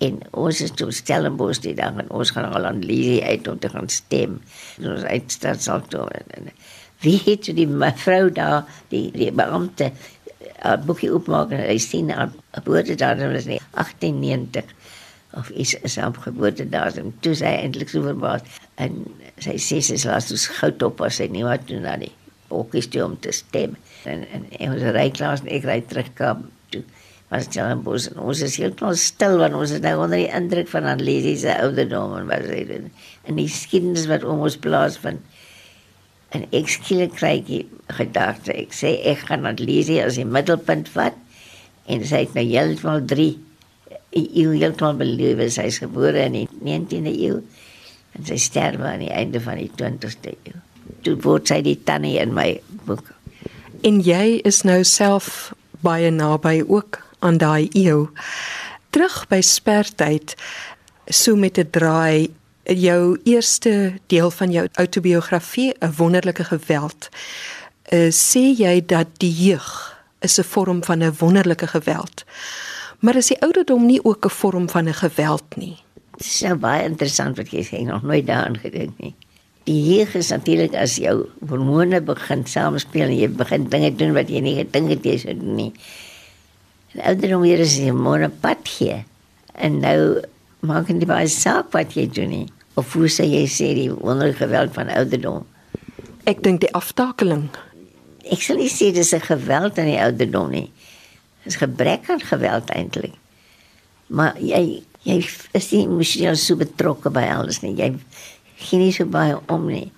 en 0.02 0.18
ons 0.34 0.60
is 0.64 0.72
toe 0.74 0.90
Stellenbosch 0.90 1.62
die 1.62 1.76
dag 1.78 1.94
en 2.02 2.10
ons 2.10 2.32
gaan 2.34 2.50
al 2.50 2.66
aan 2.66 2.82
Lisie 2.82 3.22
uit 3.22 3.46
om 3.48 3.58
te 3.62 3.70
gaan 3.70 3.88
stem. 3.88 4.40
En 4.80 4.96
ons 4.96 5.04
uitstad 5.06 5.62
sal 5.62 5.84
toe. 5.92 6.08
En, 6.10 6.50
wie 7.02 7.18
het 7.26 7.50
die 7.56 7.66
mevrou 7.68 8.30
daar, 8.34 8.68
die, 8.92 9.08
die 9.14 9.32
beambte, 9.34 9.90
haar 10.62 10.82
boekie 10.86 11.10
oopmaak 11.10 11.52
en 11.54 11.64
hy 11.64 11.76
sien 11.82 12.12
haar 12.14 12.30
geboortedatum 12.54 13.34
is 13.34 13.48
nie 13.50 13.58
1890 13.74 14.70
of 15.38 15.50
is 15.64 15.74
is 15.82 15.96
haar 15.98 16.14
geboortedatum. 16.24 17.12
Toe 17.24 17.34
sy 17.38 17.50
eintlik 17.64 17.90
so 17.90 18.04
verbaas 18.04 18.46
en 18.82 19.02
sy 19.42 19.56
sê 19.58 19.80
sy 19.82 19.98
is 19.98 20.06
laat 20.06 20.28
soos 20.28 20.46
goud 20.60 20.82
op 20.86 21.02
as 21.06 21.18
sy 21.20 21.28
nie 21.32 21.44
wat 21.46 21.66
doen 21.70 21.86
dan 21.88 22.04
nie. 22.04 22.12
Bokkies 22.52 22.90
toe 22.92 23.04
om 23.06 23.16
te 23.24 23.32
stem. 23.34 23.78
En 24.06 24.26
en 24.28 24.46
ons 24.68 24.84
ry 24.94 25.08
klaar 25.14 25.40
en 25.40 25.50
ek 25.56 25.66
ry 25.68 25.80
terug 25.88 26.12
Kaap 26.18 26.44
toe 26.74 26.84
was 27.32 27.46
Stellenbosch 27.48 28.10
en 28.10 28.20
ons 28.20 28.42
is 28.44 28.58
heeltemal 28.60 28.98
stil 29.00 29.38
want 29.40 29.56
ons 29.56 29.72
is 29.72 29.80
nou 29.80 29.94
onder 30.04 30.20
die 30.20 30.32
indruk 30.36 30.68
van 30.68 30.88
Anlesie 30.90 31.38
se 31.40 31.54
ouderdom 31.64 32.18
en 32.18 32.28
wat 32.28 32.44
sy 32.44 32.60
doen. 32.68 32.90
En 33.24 33.40
die 33.40 33.48
skiedenis 33.50 34.04
wat 34.10 34.26
om 34.28 34.44
ons 34.44 34.58
plaas 34.60 34.98
van 35.00 35.22
en 36.32 36.46
ek 36.56 36.68
skielik 36.72 37.16
kry 37.18 37.34
ek 37.40 37.96
gedagte 37.98 38.54
ek 38.56 38.76
sê 38.76 38.96
ek 39.12 39.26
gaan 39.28 39.48
Anlesie 39.48 40.00
as 40.04 40.18
die 40.20 40.28
middelpunt 40.28 40.88
vat 40.96 41.16
en 41.90 42.04
sy 42.06 42.24
het 42.24 42.36
nou 42.38 42.44
heeltemal 42.46 43.02
3 43.08 43.30
eeu 44.12 44.52
heeltemal 44.52 44.96
belewe 45.00 45.48
sy 45.52 45.68
is 45.70 45.80
gebore 45.82 46.26
in 46.28 46.36
die 46.36 46.48
19de 46.60 47.12
eeu 47.26 47.40
en 48.16 48.28
sy 48.28 48.36
sterwe 48.40 48.88
aan 48.88 49.04
die 49.04 49.12
einde 49.12 49.40
van 49.40 49.56
die 49.60 49.70
20ste 49.78 50.34
eeu. 50.34 50.58
Toe 51.04 51.16
word 51.24 51.48
sy 51.48 51.62
die 51.64 51.78
tannie 51.86 52.18
in 52.20 52.34
my 52.36 52.48
boek. 52.86 53.14
En 53.86 54.02
jy 54.04 54.42
is 54.46 54.62
nou 54.68 54.82
self 54.86 55.52
baie 55.82 56.12
naby 56.14 56.60
ook 56.62 57.00
aan 57.24 57.40
daai 57.42 57.70
eeu. 57.78 58.10
Terug 58.92 59.24
by 59.30 59.40
spertyd 59.40 60.36
so 61.08 61.36
met 61.36 61.58
'n 61.58 61.70
draai 61.72 62.30
jou 62.64 63.18
eerste 63.24 63.92
deel 64.06 64.30
van 64.30 64.50
jou 64.50 64.68
autobiografie 64.72 65.74
'n 65.80 65.92
wonderlike 65.96 66.44
geweld. 66.44 67.08
Uh, 67.92 68.10
sê 68.10 68.54
jy 68.56 68.82
dat 68.86 69.06
die 69.16 69.32
jeug 69.32 69.98
is 70.20 70.38
'n 70.38 70.44
vorm 70.44 70.84
van 70.84 71.02
'n 71.02 71.14
wonderlike 71.18 71.66
geweld. 71.66 72.24
Maar 72.98 73.16
is 73.16 73.26
die 73.26 73.40
ouderdom 73.42 73.86
nie 73.86 74.04
ook 74.04 74.24
'n 74.24 74.30
vorm 74.30 74.68
van 74.68 74.88
'n 74.88 74.94
geweld 74.94 75.56
nie? 75.56 75.76
Dit 76.16 76.26
is 76.26 76.40
nou 76.40 76.54
baie 76.54 76.84
interessant 76.84 77.36
wat 77.36 77.50
jy 77.50 77.64
sê, 77.64 77.84
nog 77.84 78.02
nooit 78.02 78.26
daaraan 78.26 78.58
gedink 78.58 78.98
nie. 78.98 79.14
Die 79.64 79.94
jeug 79.94 80.14
is 80.14 80.28
natuurlik 80.28 80.74
as 80.74 80.96
jou 80.96 81.26
hormone 81.48 82.00
begin 82.00 82.46
samespeel 82.46 83.08
en 83.08 83.18
jy 83.18 83.28
begin 83.28 83.68
dinge 83.68 83.94
doen 83.94 84.12
wat 84.12 84.28
jy 84.28 84.40
nie 84.40 84.56
gedink 84.56 84.88
het 84.88 85.04
jy 85.04 85.18
sou 85.18 85.34
doen 85.38 85.54
nie. 85.54 85.72
En 86.92 87.00
ouderdom 87.00 87.40
weer 87.40 87.58
is 87.58 87.76
jy 87.76 87.90
môre 87.90 88.30
pad 88.42 88.58
gee. 88.68 89.04
En 89.54 89.78
nou 89.80 90.22
maak 90.62 90.86
dit 90.86 91.06
baie 91.10 91.28
saak 91.30 91.72
wat 91.74 91.96
jy 91.98 92.06
doen 92.06 92.30
nie. 92.30 92.46
Of 92.78 92.94
hoe 92.96 93.10
sê 93.10 93.26
jy 93.26 93.44
sê 93.50 93.72
die 93.76 93.90
wonderlike 93.90 94.44
geweld 94.44 94.72
van 94.76 94.90
ouderdom? 94.94 95.42
Ek 96.30 96.42
dink 96.44 96.62
die 96.62 96.70
aftakeling. 96.78 97.48
Ek 98.30 98.40
sal 98.44 98.60
nie 98.62 98.70
sê 98.70 98.92
dis 98.94 99.12
'n 99.12 99.20
geweld 99.20 99.78
aan 99.78 99.90
die 99.90 99.98
ouderdom 99.98 100.50
nie. 100.50 100.70
Dis 101.44 101.58
gebrek 101.58 102.08
aan 102.08 102.20
geweld 102.20 102.70
eintlik. 102.70 103.14
Maar 104.08 104.38
jy 104.38 104.84
jy 105.02 105.18
is 105.52 105.72
nie 105.72 105.82
emosioneel 105.86 106.36
so 106.36 106.54
betrokke 106.56 107.10
by 107.10 107.26
alles 107.26 107.62
nie. 107.62 107.74
Jy 107.74 107.98
gee 108.56 108.78
nie 108.78 108.92
so 108.92 109.04
baie 109.04 109.34
om 109.48 109.66
nie. 109.66 109.90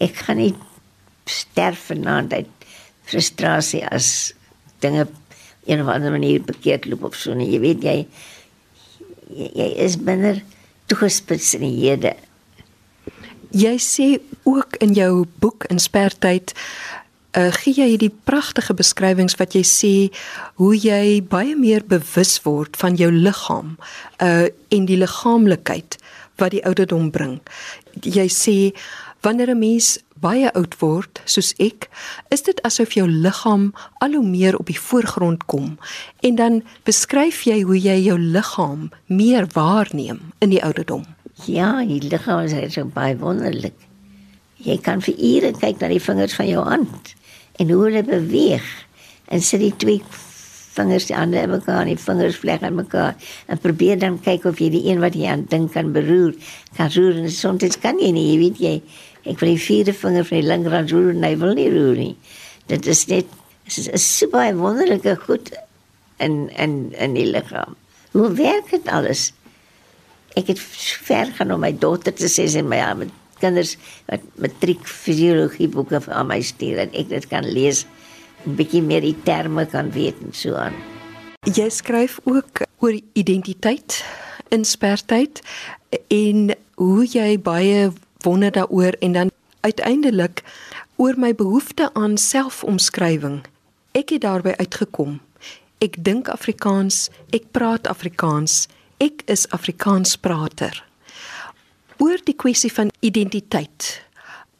Ek 0.00 0.14
gaan 0.14 0.38
nie 0.38 0.54
sterf 1.26 1.90
vanaand 1.90 2.32
uit 2.32 2.48
frustrasie 3.04 3.84
as 3.84 4.32
dinge 4.80 5.06
een 5.66 5.82
of 5.82 5.88
ander 5.88 6.10
manier 6.10 6.40
bekeerd 6.40 6.86
loop 6.86 7.04
of 7.04 7.14
so 7.14 7.34
nie. 7.34 7.50
Jy 7.52 7.60
weet 7.60 7.82
jy 7.82 8.06
jy, 9.30 9.50
jy 9.54 9.70
is 9.86 9.98
binne 9.98 10.36
toegespits 10.90 11.54
in 11.58 11.66
die 11.66 11.74
hede. 11.80 12.14
Jy 13.56 13.76
sê 13.80 14.06
ook 14.46 14.76
in 14.84 14.92
jou 14.94 15.24
boek 15.40 15.66
Inspertyd 15.72 16.52
uh, 17.36 17.52
gee 17.60 17.74
jy 17.76 17.88
hierdie 17.92 18.12
pragtige 18.28 18.74
beskrywings 18.76 19.36
wat 19.40 19.56
jy 19.56 19.62
sê 19.66 19.94
hoe 20.60 20.74
jy 20.76 21.20
baie 21.24 21.56
meer 21.58 21.84
bewus 21.88 22.36
word 22.44 22.76
van 22.80 22.98
jou 23.00 23.10
liggaam 23.12 23.76
uh 24.24 24.46
en 24.74 24.86
die 24.88 24.98
liggaamlikheid 24.98 25.96
wat 26.40 26.52
die 26.52 26.62
ouderdom 26.66 27.10
bring. 27.14 27.38
Jy 28.02 28.26
sê 28.32 28.56
wanneer 29.20 29.50
'n 29.50 29.58
mens 29.58 29.98
baie 30.20 30.52
oud 30.52 30.74
word 30.80 31.20
soos 31.24 31.52
ek, 31.62 31.88
is 32.28 32.42
dit 32.42 32.62
asof 32.62 32.94
jou 32.96 33.06
liggaam 33.08 33.72
al 34.04 34.16
hoe 34.16 34.26
meer 34.26 34.56
op 34.56 34.66
die 34.66 34.80
voorgrond 34.80 35.44
kom 35.46 35.78
en 36.20 36.34
dan 36.34 36.62
beskryf 36.88 37.44
jy 37.44 37.62
hoe 37.62 37.78
jy 37.78 37.98
jou 38.06 38.18
liggaam 38.18 38.90
meer 39.06 39.46
waarneem 39.52 40.20
in 40.38 40.50
die 40.50 40.62
ouderdom. 40.62 41.04
Ja, 41.44 41.84
die 41.84 42.00
liggaam 42.00 42.46
is 42.46 42.74
so 42.74 42.84
baie 42.84 43.16
wonderlik. 43.20 43.76
Jy 44.56 44.78
kan 44.80 45.02
vir 45.04 45.14
ure 45.14 45.52
kyk 45.52 45.80
na 45.80 45.88
die 45.88 46.00
vingers 46.00 46.34
van 46.34 46.48
jou 46.48 46.64
hand 46.64 47.14
en 47.60 47.70
hoe 47.70 47.82
hulle 47.84 48.02
beweeg 48.02 48.64
en 49.28 49.42
sit 49.42 49.60
die 49.60 49.74
twee 49.76 50.00
vingers 50.76 51.10
aan 51.10 51.34
mekaar, 51.50 51.84
die 51.88 51.98
vingers 51.98 52.36
vleg 52.36 52.62
aan 52.62 52.78
mekaar 52.78 53.16
en 53.48 53.58
probeer 53.58 53.98
dan 53.98 54.20
kyk 54.20 54.44
of 54.44 54.60
jy 54.60 54.70
die 54.70 54.86
een 54.90 55.00
wat 55.00 55.14
jy 55.18 55.26
aan 55.32 55.46
dink 55.50 55.72
kan 55.72 55.92
beroer, 55.96 56.34
kan 56.76 56.92
roer 56.94 57.24
en 57.24 57.30
soms 57.30 57.80
kan 57.80 57.98
jy 57.98 58.12
nie, 58.12 58.30
jy 58.32 58.38
weet 58.44 58.60
jy 58.60 58.74
Ek 59.26 59.40
wil 59.42 59.56
die 59.56 59.62
vierde 59.62 59.94
vinger 59.96 60.26
van 60.26 60.38
die 60.38 60.46
linkerhand 60.46 60.92
roer 60.94 61.10
en 61.10 61.26
hy 61.26 61.32
wil 61.40 61.56
nie 61.58 61.66
roer 61.72 61.98
nie. 61.98 62.14
Dit 62.70 62.86
is 62.90 63.02
net 63.10 63.26
dit 63.66 63.78
is 63.82 63.88
'n 63.90 63.98
super 63.98 64.54
wonderlike 64.54 65.16
goed 65.26 65.50
in 66.18 66.48
in 66.54 66.94
in 66.94 67.14
die 67.14 67.26
liggaam. 67.26 67.74
Hoe 68.12 68.30
werk 68.32 68.70
dit 68.70 68.86
alles? 68.88 69.32
Ek 70.36 70.46
het 70.46 70.60
ver 71.08 71.26
gaan 71.34 71.52
om 71.52 71.60
my 71.60 71.72
dogter 71.72 72.14
te 72.14 72.28
sê 72.28 72.46
sy 72.46 72.62
my 72.62 72.94
met 72.94 73.10
kinders 73.40 73.76
wat 74.06 74.20
matriek 74.38 74.86
fisiologie 74.86 75.68
boeke 75.68 76.00
vir 76.00 76.24
my 76.24 76.40
stuur 76.40 76.78
en 76.78 76.90
ek 76.94 77.08
dit 77.08 77.26
kan 77.28 77.44
lees 77.44 77.84
bietjie 78.46 78.82
meer 78.82 79.00
die 79.00 79.16
terme 79.26 79.66
kan 79.66 79.90
weet 79.90 80.14
en 80.22 80.32
so 80.32 80.54
aan. 80.54 80.74
Jy 81.46 81.68
skryf 81.70 82.20
ook 82.24 82.62
oor 82.78 82.94
identiteit 83.12 84.04
in 84.48 84.64
spertyd 84.64 85.42
en 86.08 86.54
hoe 86.74 87.06
jy 87.06 87.36
baie 87.38 87.90
wonder 88.22 88.52
daaroor 88.52 88.96
en 89.00 89.12
dan 89.12 89.30
uiteindelik 89.60 90.42
oor 90.96 91.18
my 91.18 91.34
behoefte 91.34 91.90
aan 91.94 92.16
selfomskrywing. 92.16 93.42
Ek 93.92 94.10
het 94.14 94.22
daarby 94.24 94.54
uitgekom. 94.56 95.20
Ek 95.78 95.98
dink 96.00 96.28
Afrikaans, 96.32 97.10
ek 97.36 97.50
praat 97.52 97.86
Afrikaans, 97.86 98.66
ek 99.02 99.22
is 99.30 99.44
Afrikaansprater. 99.52 100.80
Oor 102.00 102.20
die 102.24 102.36
kwessie 102.36 102.72
van 102.72 102.92
identiteit 103.00 104.02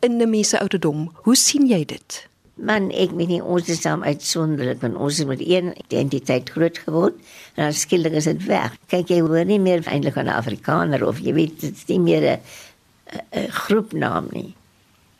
in 0.00 0.20
'n 0.20 0.30
mens 0.30 0.48
se 0.48 0.60
ouderdom, 0.60 1.10
hoe 1.24 1.36
sien 1.36 1.66
jy 1.66 1.84
dit? 1.84 2.28
Man, 2.56 2.86
ek 2.96 3.10
weet 3.12 3.28
nie 3.28 3.42
ons 3.44 3.66
is 3.68 3.82
saam 3.84 4.00
uitsonderlik 4.00 4.80
en 4.86 4.94
ons 4.96 5.18
het 5.20 5.28
met 5.28 5.42
een 5.44 5.74
identiteit 5.82 6.48
groot 6.54 6.78
geword 6.86 7.18
en 7.54 7.66
dan 7.66 7.74
skielik 7.76 8.16
is 8.16 8.28
dit 8.30 8.46
weg. 8.48 8.78
Kyk 8.88 9.12
jy 9.12 9.18
hoor 9.26 9.44
nie 9.44 9.60
meer 9.60 9.84
eintlik 9.84 10.16
aan 10.16 10.32
Afrikaner 10.32 11.04
of 11.04 11.20
jy 11.20 11.34
weet 11.36 11.58
dit 11.60 11.76
is 11.76 11.84
nie 11.90 12.00
meer 12.00 12.24
'n 12.32 13.50
groepnaam 13.60 14.30
nie. 14.32 14.54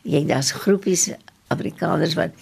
Jy 0.01 0.25
daar's 0.25 0.51
groepies 0.51 1.11
Afrikaners 1.53 2.17
wat 2.17 2.33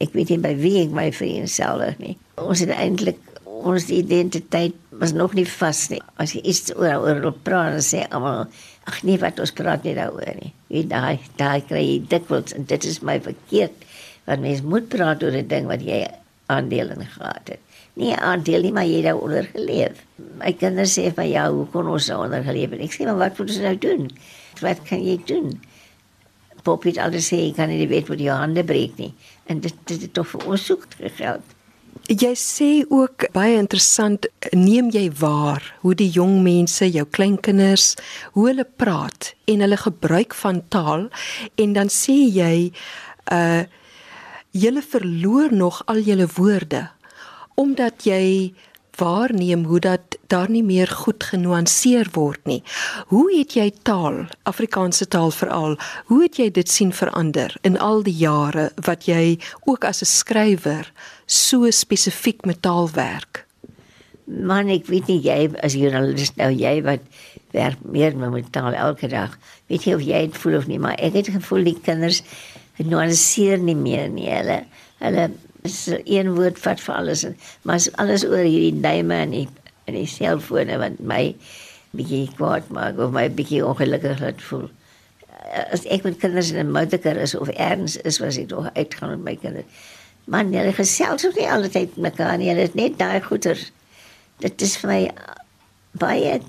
ek 0.00 0.12
weet 0.12 0.28
nie 0.28 0.38
by 0.38 0.54
wie 0.56 0.82
ek 0.84 0.92
my 0.92 1.08
vereenselwig 1.12 1.98
nie. 1.98 2.16
Ons 2.36 2.60
het 2.60 2.76
eintlik 2.76 3.18
ons 3.44 3.88
identiteit 3.88 4.74
was 4.90 5.12
nog 5.12 5.32
nie 5.32 5.46
vas 5.48 5.88
nie. 5.88 6.00
As 6.16 6.32
jy 6.32 6.40
iets 6.44 6.74
oor 6.76 7.08
oor 7.08 7.32
praat 7.32 7.72
en 7.72 7.84
sê 7.84 8.04
almal 8.10 8.48
ag 8.88 9.02
nee 9.02 9.18
wat 9.18 9.40
ons 9.40 9.52
praat 9.52 9.84
nie 9.84 9.94
daaroor 9.94 10.36
nie. 10.40 10.52
Jy 10.68 10.86
daai 10.88 11.18
daai 11.36 11.60
kry 11.66 11.82
jy 11.84 11.98
dikwels 12.08 12.54
en 12.56 12.64
dit 12.64 12.84
is 12.84 13.00
my 13.02 13.20
verkeerd. 13.20 13.86
Want 14.24 14.40
mens 14.40 14.62
moet 14.62 14.88
praat 14.88 15.22
oor 15.22 15.36
'n 15.36 15.48
ding 15.48 15.66
wat 15.66 15.82
jy 15.82 16.06
aandeel 16.46 16.90
in 16.96 17.06
gehad 17.06 17.48
het. 17.48 17.60
Nee, 17.94 18.14
aandeel 18.16 18.62
nie 18.62 18.72
maar 18.72 18.86
jy 18.86 19.02
daaroor 19.02 19.46
geleef. 19.52 20.04
My 20.38 20.52
kinders 20.52 20.98
sê 20.98 21.12
van 21.14 21.28
ja, 21.28 21.50
hoe 21.50 21.66
kon 21.66 21.86
ons 21.86 22.06
daaroor 22.06 22.44
geleef? 22.44 22.72
Ek 22.72 22.92
sê 22.92 23.04
maar 23.04 23.18
wat 23.18 23.38
moet 23.38 23.50
ons 23.50 23.58
nou 23.58 23.78
doen? 23.78 24.10
wat 24.60 24.82
kan 24.88 25.02
jy 25.04 25.16
doen? 25.26 25.54
Poppy 26.62 26.92
het 26.92 27.00
alles 27.00 27.30
sê, 27.30 27.38
jy 27.40 27.52
kan 27.56 27.70
nie 27.72 27.88
weet 27.88 28.10
wat 28.12 28.20
jou 28.20 28.36
hande 28.36 28.64
breek 28.66 28.98
nie. 29.00 29.12
En 29.48 29.62
dit 29.64 29.76
dit 29.88 30.02
het 30.04 30.12
tog 30.14 30.28
vir 30.34 30.46
ons 30.46 30.66
ook 30.74 30.86
geld. 31.16 31.56
Jy 32.10 32.32
sê 32.34 32.70
ook 32.90 33.28
baie 33.34 33.54
interessant, 33.58 34.26
neem 34.52 34.90
jy 34.90 35.06
waar 35.20 35.62
hoe 35.84 35.94
die 35.94 36.10
jong 36.10 36.40
mense, 36.42 36.88
jou 36.90 37.04
kleinkinders, 37.06 37.94
hoe 38.34 38.48
hulle 38.48 38.66
praat 38.66 39.34
en 39.46 39.62
hulle 39.62 39.78
gebruik 39.78 40.34
van 40.34 40.62
taal 40.74 41.06
en 41.54 41.76
dan 41.78 41.92
sê 41.92 42.16
jy 42.28 42.56
uh 43.32 43.62
Julle 44.50 44.82
verloor 44.82 45.52
nog 45.54 45.82
al 45.86 46.00
julle 46.02 46.26
woorde 46.34 46.88
omdat 47.54 48.02
jy 48.02 48.50
waarneem 49.00 49.64
hoe 49.64 49.80
dat 49.80 50.18
daar 50.30 50.50
nie 50.50 50.62
meer 50.62 50.88
goed 50.88 51.24
genuanceer 51.24 52.10
word 52.12 52.44
nie. 52.44 52.60
Hoe 53.08 53.26
het 53.32 53.56
jy 53.56 53.70
taal, 53.82 54.26
Afrikaanse 54.48 55.08
taal 55.08 55.32
veral, 55.34 55.78
hoe 56.12 56.22
het 56.22 56.38
jy 56.38 56.50
dit 56.54 56.68
sien 56.68 56.92
verander 56.92 57.56
in 57.66 57.78
al 57.80 58.04
die 58.06 58.16
jare 58.16 58.70
wat 58.86 59.08
jy 59.08 59.38
ook 59.64 59.84
as 59.84 60.02
'n 60.02 60.12
skrywer 60.12 60.92
so 61.26 61.70
spesifiek 61.70 62.44
met 62.44 62.62
taal 62.62 62.90
werk? 62.94 63.46
Man, 64.24 64.68
ek 64.68 64.86
weet 64.86 65.06
nie 65.08 65.20
jy 65.20 65.50
as 65.62 65.74
joernalis 65.74 66.36
nou 66.36 66.52
jy 66.52 66.82
wat 66.82 67.00
werk 67.52 67.78
meer 67.82 68.16
met 68.16 68.52
taal 68.52 68.72
elke 68.72 69.08
dag. 69.08 69.38
Weet 69.66 69.84
jy 69.84 69.94
of 69.94 70.02
jy 70.02 70.26
dit 70.26 70.36
voel 70.36 70.56
of 70.56 70.66
nie, 70.66 70.78
maar 70.78 70.94
ek 70.98 71.14
het 71.14 71.28
gevoel 71.28 71.64
die 71.64 71.80
kinders 71.82 72.22
nuanceer 72.78 73.58
nie 73.58 73.76
meer 73.76 74.08
nie. 74.08 74.28
Hulle 74.30 74.64
hulle 75.00 75.30
is 75.62 75.88
een 76.04 76.34
woord 76.34 76.58
vat 76.58 76.80
vir 76.80 76.94
alles 76.94 77.24
en 77.24 77.36
maar 77.62 77.86
alles 78.02 78.24
oor 78.24 78.44
hierdie 78.46 78.80
duime 78.80 79.14
en 79.14 79.30
die 79.30 79.48
en 79.88 79.96
die 79.98 80.08
selfone 80.08 80.78
wat 80.80 81.00
my 81.00 81.34
bietjie 81.96 82.28
kwaad 82.38 82.68
maak 82.74 82.98
of 83.02 83.14
my 83.14 83.26
bietjie 83.28 83.62
ongelukkig 83.66 84.20
laat 84.22 84.42
voel. 84.46 84.68
As 85.74 85.82
ek 85.90 86.04
met 86.06 86.20
kinders 86.22 86.52
in 86.52 86.60
'n 86.62 86.72
motorkar 86.72 87.16
is 87.16 87.34
of 87.34 87.48
ergens 87.48 87.96
is 87.96 88.20
was 88.22 88.38
ek 88.38 88.48
tog 88.48 88.70
uitgaan 88.74 89.10
met 89.10 89.24
my 89.24 89.36
kinders. 89.36 89.66
Man, 90.24 90.52
hulle 90.54 90.72
gesels 90.72 91.26
ook 91.26 91.34
nie 91.34 91.50
altyd 91.50 91.96
met 91.96 92.12
mekaar 92.12 92.38
nie. 92.38 92.48
Hulle 92.48 92.68
is 92.68 92.74
net 92.74 92.98
daai 92.98 93.20
goeie. 93.20 93.56
Dit 94.38 94.62
is 94.62 94.76
vir 94.76 94.90
my 94.90 95.10
baie 95.98 96.40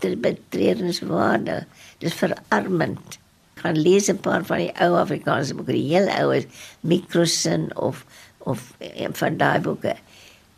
betreurenswaardig. 0.00 1.64
Dit 1.98 2.10
is 2.10 2.18
verarmend. 2.18 3.18
Ek 3.54 3.62
gaan 3.62 3.78
lees 3.78 4.08
'n 4.08 4.18
paar 4.18 4.44
van 4.44 4.58
die 4.58 4.72
ou 4.80 4.98
Afrikaanse 4.98 5.54
boeke, 5.54 5.72
die 5.72 5.94
heel 5.94 6.08
oues, 6.08 6.46
Microsin 6.80 7.70
of 7.76 8.04
of 8.48 8.72
eh, 8.78 9.08
van 9.12 9.36
daai 9.36 9.60
boeke. 9.60 9.94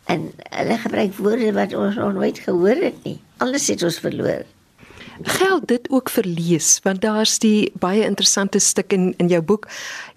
En 0.09 0.31
hulle 0.49 0.77
gebruik 0.77 1.17
woorde 1.17 1.51
wat 1.53 1.75
ons 1.75 1.95
nog 1.95 2.13
nooit 2.13 2.39
gehoor 2.39 2.79
het 2.87 3.03
nie. 3.03 3.19
Alles 3.37 3.67
het 3.67 3.83
ons 3.83 3.99
verloor. 3.99 4.43
Geld 5.23 5.67
dit 5.67 5.89
ook 5.89 6.09
vir 6.09 6.25
lees 6.25 6.79
want 6.83 7.01
daar's 7.01 7.37
die 7.39 7.71
baie 7.79 8.05
interessante 8.05 8.59
stuk 8.59 8.93
in 8.93 9.13
in 9.17 9.27
jou 9.29 9.41
boek. 9.41 9.67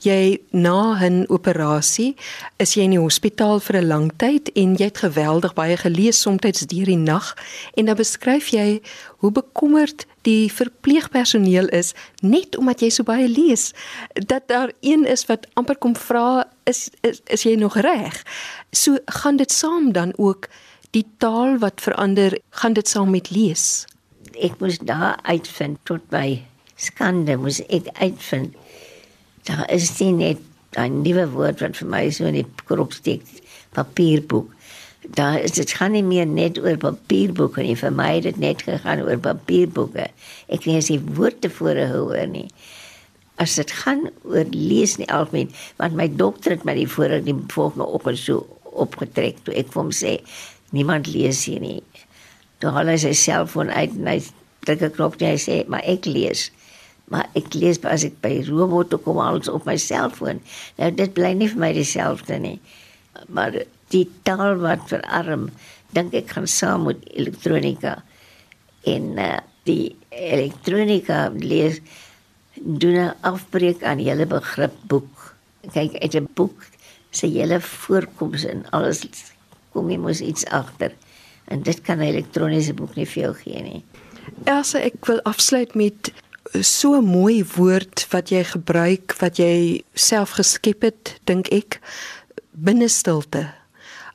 Jy 0.00 0.40
na 0.50 0.96
'n 1.00 1.24
operasie 1.28 2.16
is 2.56 2.74
jy 2.74 2.82
in 2.82 2.90
die 2.96 3.00
hospitaal 3.00 3.60
vir 3.60 3.76
'n 3.76 3.86
lang 3.86 4.12
tyd 4.16 4.50
en 4.54 4.76
jy 4.76 4.84
het 4.84 4.98
geweldig 4.98 5.54
baie 5.54 5.76
gelees 5.76 6.20
soms 6.20 6.40
deur 6.40 6.86
die 6.86 6.96
nag 6.96 7.36
en 7.76 7.84
dan 7.84 7.96
beskryf 7.96 8.48
jy 8.48 8.80
hoe 9.18 9.30
bekommerd 9.30 10.06
die 10.22 10.52
verpleegpersoneel 10.52 11.68
is 11.68 11.92
net 12.22 12.56
omdat 12.56 12.80
jy 12.80 12.90
so 12.90 13.02
baie 13.02 13.28
lees 13.28 13.72
dat 14.14 14.48
daar 14.48 14.72
een 14.80 15.04
is 15.06 15.26
wat 15.26 15.46
amper 15.54 15.76
kom 15.76 15.96
vra 15.96 16.44
is, 16.64 16.90
is 17.00 17.20
is 17.26 17.42
jy 17.42 17.54
nog 17.56 17.76
reg? 17.76 18.24
So 18.72 18.98
gaan 19.06 19.36
dit 19.36 19.52
saam 19.52 19.92
dan 19.92 20.12
ook 20.16 20.48
die 20.90 21.06
taal 21.18 21.58
wat 21.58 21.80
verander 21.80 22.38
gaan 22.50 22.72
dit 22.72 22.88
saam 22.88 23.10
met 23.10 23.30
lees 23.30 23.86
ek 24.42 24.58
moes 24.60 24.78
daar 24.82 25.18
uitvind 25.22 25.78
tot 25.88 26.04
by 26.12 26.42
skande 26.80 27.36
moes 27.38 27.60
ek 27.68 27.90
uitvind. 28.00 28.54
Daar 29.46 29.66
is 29.72 29.90
nie 30.00 30.12
net 30.12 30.38
'n 30.76 31.02
nuwe 31.02 31.26
woord 31.30 31.60
wat 31.60 31.76
vir 31.76 31.88
my 31.88 32.10
so 32.10 32.24
in 32.26 32.34
die 32.34 32.46
krop 32.66 32.92
steek 32.92 33.22
papierboek. 33.72 34.50
Daar 35.14 35.38
is 35.40 35.52
dit 35.52 35.70
gaan 35.70 35.92
nie 35.92 36.02
meer 36.02 36.26
net 36.26 36.58
oor 36.58 36.76
papierboeke 36.76 37.62
nie. 37.62 37.76
Vir 37.76 37.92
my 37.92 38.14
het 38.14 38.22
dit 38.22 38.38
net 38.38 38.62
gegaan 38.62 39.02
oor 39.02 39.18
papierboeke. 39.18 40.08
Ek 40.48 40.64
weet 40.64 40.76
as 40.76 40.88
die 40.88 41.00
woord 41.00 41.40
tevore 41.40 41.86
hoor 41.92 42.26
nie. 42.26 42.48
As 43.36 43.54
dit 43.54 43.70
gaan 43.70 44.10
oor 44.24 44.46
lees 44.50 44.96
nie 44.96 45.08
algemeen 45.08 45.50
want 45.76 45.94
my 45.94 46.08
dokter 46.08 46.50
het 46.50 46.64
my 46.64 46.74
die 46.74 46.88
vorige 46.88 47.24
die 47.24 47.36
volgende 47.48 47.86
oggend 47.86 48.18
so 48.18 48.46
opgetrek 48.74 49.42
toe 49.44 49.54
ek 49.54 49.72
hom 49.74 49.90
sê 49.94 50.18
niemand 50.74 51.06
lees 51.06 51.44
hier 51.44 51.60
nie 51.62 51.82
toe 52.62 52.70
haal 52.74 52.90
hy 52.92 52.96
sy 53.00 53.12
selfoon 53.18 53.70
uit 53.70 53.94
en 53.98 54.10
hy 54.10 54.18
druk 54.64 54.82
'n 54.82 54.94
knop 54.96 55.16
en 55.20 55.28
hy 55.32 55.38
sê 55.40 55.56
maar 55.68 55.84
ek 55.84 56.06
lees. 56.06 56.50
Maar 57.12 57.28
ek 57.36 57.54
lees 57.54 57.80
as 57.84 58.04
ek 58.04 58.20
by 58.24 58.40
robot 58.48 58.90
toe 58.90 58.98
kom 58.98 59.18
alles 59.20 59.48
op 59.48 59.66
my 59.68 59.76
selfoon. 59.76 60.40
Nou 60.78 60.90
dit 60.90 61.12
bly 61.14 61.32
nie 61.36 61.48
vir 61.52 61.60
my 61.60 61.72
dieselfde 61.76 62.38
nie. 62.40 62.58
Maar 63.28 63.64
die 63.92 64.06
taal 64.24 64.56
wat 64.62 64.88
verarm 64.88 65.50
dink 65.94 66.14
ek 66.14 66.32
gaan 66.36 66.48
saam 66.48 66.88
met 66.88 67.04
elektronika. 67.12 68.02
En 68.88 69.18
uh, 69.18 69.38
die 69.68 69.96
elektronika 70.10 71.30
lees 71.34 71.80
doen 72.54 72.96
'n 72.96 73.14
afbreek 73.20 73.82
aan 73.82 73.98
hele 73.98 74.26
begrip 74.26 74.74
boek. 74.88 75.34
Kyk 75.72 76.00
uit 76.02 76.14
'n 76.14 76.28
boek 76.34 76.66
se 77.10 77.26
hele 77.26 77.60
voorkoms 77.60 78.44
en 78.44 78.64
alles 78.70 79.04
kom 79.72 79.90
jy 79.90 79.98
mos 79.98 80.20
iets 80.20 80.46
agter 80.46 80.92
en 81.48 81.62
dit 81.62 81.80
kan 81.80 81.98
'n 81.98 82.08
elektroniese 82.12 82.74
boek 82.74 82.94
nie 82.96 83.08
veel 83.08 83.34
gee 83.34 83.62
nie 83.62 83.84
Elsa 84.44 84.78
ek 84.78 85.06
wil 85.06 85.20
afsluit 85.22 85.74
met 85.74 86.12
so 86.60 86.94
'n 86.96 87.04
mooi 87.04 87.44
woord 87.56 88.06
wat 88.10 88.30
jy 88.30 88.44
gebruik 88.44 89.14
wat 89.20 89.36
jy 89.36 89.82
self 89.94 90.30
geskep 90.30 90.82
het 90.82 91.20
dink 91.24 91.48
ek 91.48 91.80
binnestilte 92.50 93.52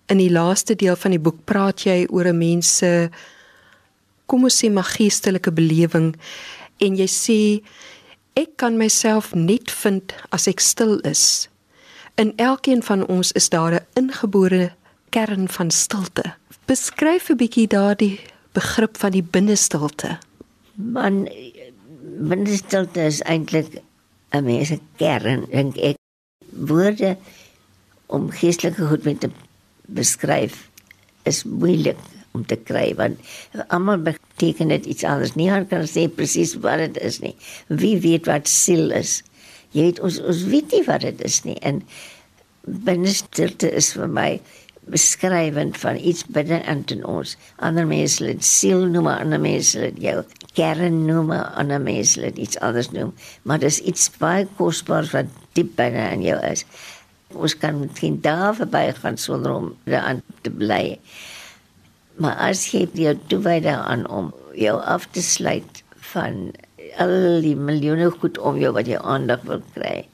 in 0.10 0.18
die 0.18 0.32
laaste 0.32 0.76
deel 0.76 0.96
van 0.96 1.12
die 1.12 1.22
boek 1.22 1.46
praat 1.46 1.86
jy 1.86 2.08
oor 2.10 2.28
'n 2.28 2.38
mens 2.38 2.78
se 2.78 3.10
kom 4.26 4.44
ons 4.44 4.63
sê 4.63 4.70
magiesterlike 4.70 5.52
belewing 5.52 6.15
en 6.80 6.96
jy 6.96 7.08
sê 7.08 7.62
ek 8.39 8.58
kan 8.62 8.78
myself 8.78 9.34
net 9.36 9.72
vind 9.72 10.13
as 10.32 10.48
ek 10.48 10.60
stil 10.60 11.00
is. 11.08 11.50
In 12.15 12.34
elkeen 12.38 12.84
van 12.84 13.06
ons 13.08 13.32
is 13.32 13.50
daar 13.50 13.74
'n 13.74 13.86
ingebore 13.94 14.72
kern 15.10 15.48
van 15.48 15.72
stilte. 15.72 16.36
Beskryf 16.69 17.32
'n 17.34 17.38
bietjie 17.41 17.65
daardie 17.65 18.19
begrip 18.53 18.97
van 19.01 19.12
die 19.12 19.23
binnestilte. 19.25 20.19
Man 20.77 21.15
binnestilte 22.29 23.08
is 23.10 23.23
eintlik 23.25 23.82
'n 24.38 24.43
mens 24.45 24.67
se 24.67 24.77
kern 25.01 25.47
dink 25.49 25.77
ek. 25.77 25.97
Woorde 26.69 27.17
om 28.05 28.29
geestelike 28.29 28.86
goed 28.86 29.03
met 29.03 29.19
te 29.19 29.29
beskryf 29.82 30.69
is 31.23 31.43
moeilik 31.43 31.97
om 32.38 32.45
te 32.45 32.55
kry 32.55 32.93
want 32.95 33.17
almal 33.67 33.97
beteken 33.97 34.67
dit 34.67 34.86
iets 34.86 35.03
anders. 35.03 35.34
Niemand 35.34 35.67
kan 35.73 35.89
sê 35.89 36.05
presies 36.05 36.53
wat 36.53 36.77
dit 36.77 37.01
is 37.01 37.19
nie. 37.19 37.36
Wie 37.67 37.97
weet 37.97 38.25
wat 38.25 38.47
siel 38.47 38.91
is? 38.91 39.23
Jy 39.71 39.82
weet 39.82 39.99
ons 39.99 40.21
ons 40.21 40.43
weet 40.43 40.71
nie 40.71 40.86
wat 40.86 41.01
dit 41.01 41.21
is 41.21 41.43
nie. 41.43 41.58
En 41.65 41.82
binnestilte 42.62 43.73
is 43.73 43.93
vir 43.97 44.08
my 44.08 44.32
beskrywend 44.91 45.78
van 45.78 45.97
iets 45.97 46.25
binne 46.25 46.60
in 46.65 47.06
ons. 47.06 47.36
Ander 47.58 47.88
mense 47.88 48.25
het 48.25 48.45
siel 48.45 48.86
noem, 48.86 49.08
ander 49.08 49.39
mense 49.39 49.80
het 49.80 49.97
jou 50.02 50.23
kern 50.58 51.06
noem, 51.06 51.32
ander 51.32 51.82
mense 51.82 52.21
het 52.21 52.38
iets 52.38 52.60
anders 52.60 52.91
noem, 52.91 53.13
maar 53.43 53.60
dis 53.60 53.80
iets 53.80 54.10
baie 54.17 54.47
kosbaar 54.58 55.10
wat 55.13 55.30
diep 55.58 55.75
binne 55.80 56.10
in 56.13 56.25
jou 56.25 56.39
is. 56.52 56.65
Ons 57.34 57.56
kan 57.58 57.84
geen 57.93 58.17
daar 58.21 58.56
verby 58.58 58.89
gaan 59.02 59.17
sonder 59.17 59.54
om 59.54 59.73
daaraan 59.86 60.23
te 60.41 60.49
bly. 60.49 60.99
Maar 62.19 62.36
as 62.49 62.65
jy 62.73 62.88
jou 62.97 63.13
toewy 63.32 63.60
daaraan 63.63 64.08
om 64.10 64.34
jou 64.58 64.75
af 64.82 65.06
te 65.13 65.21
sluit 65.23 65.84
van 66.13 66.49
al 66.97 67.41
die 67.43 67.56
miljoene 67.56 68.10
goed 68.19 68.39
om 68.41 68.58
jou 68.60 68.73
wat 68.75 68.89
jy 68.89 68.97
aandag 68.97 69.45
wil 69.47 69.62
kry. 69.75 70.08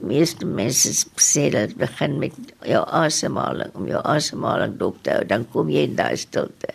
Meeste 0.00 0.46
mense 0.46 0.92
sê 1.16 1.50
dat 1.50 1.74
begin 1.80 2.18
met 2.18 2.34
jou 2.68 2.82
asemhaling, 2.84 3.70
om 3.74 3.86
jou 3.88 4.00
asemhaling 4.04 4.76
dop 4.78 4.98
te 5.02 5.10
hou, 5.10 5.24
dan 5.24 5.46
kom 5.52 5.70
jy 5.72 5.86
in 5.88 5.96
daai 5.96 6.16
stilte. 6.16 6.74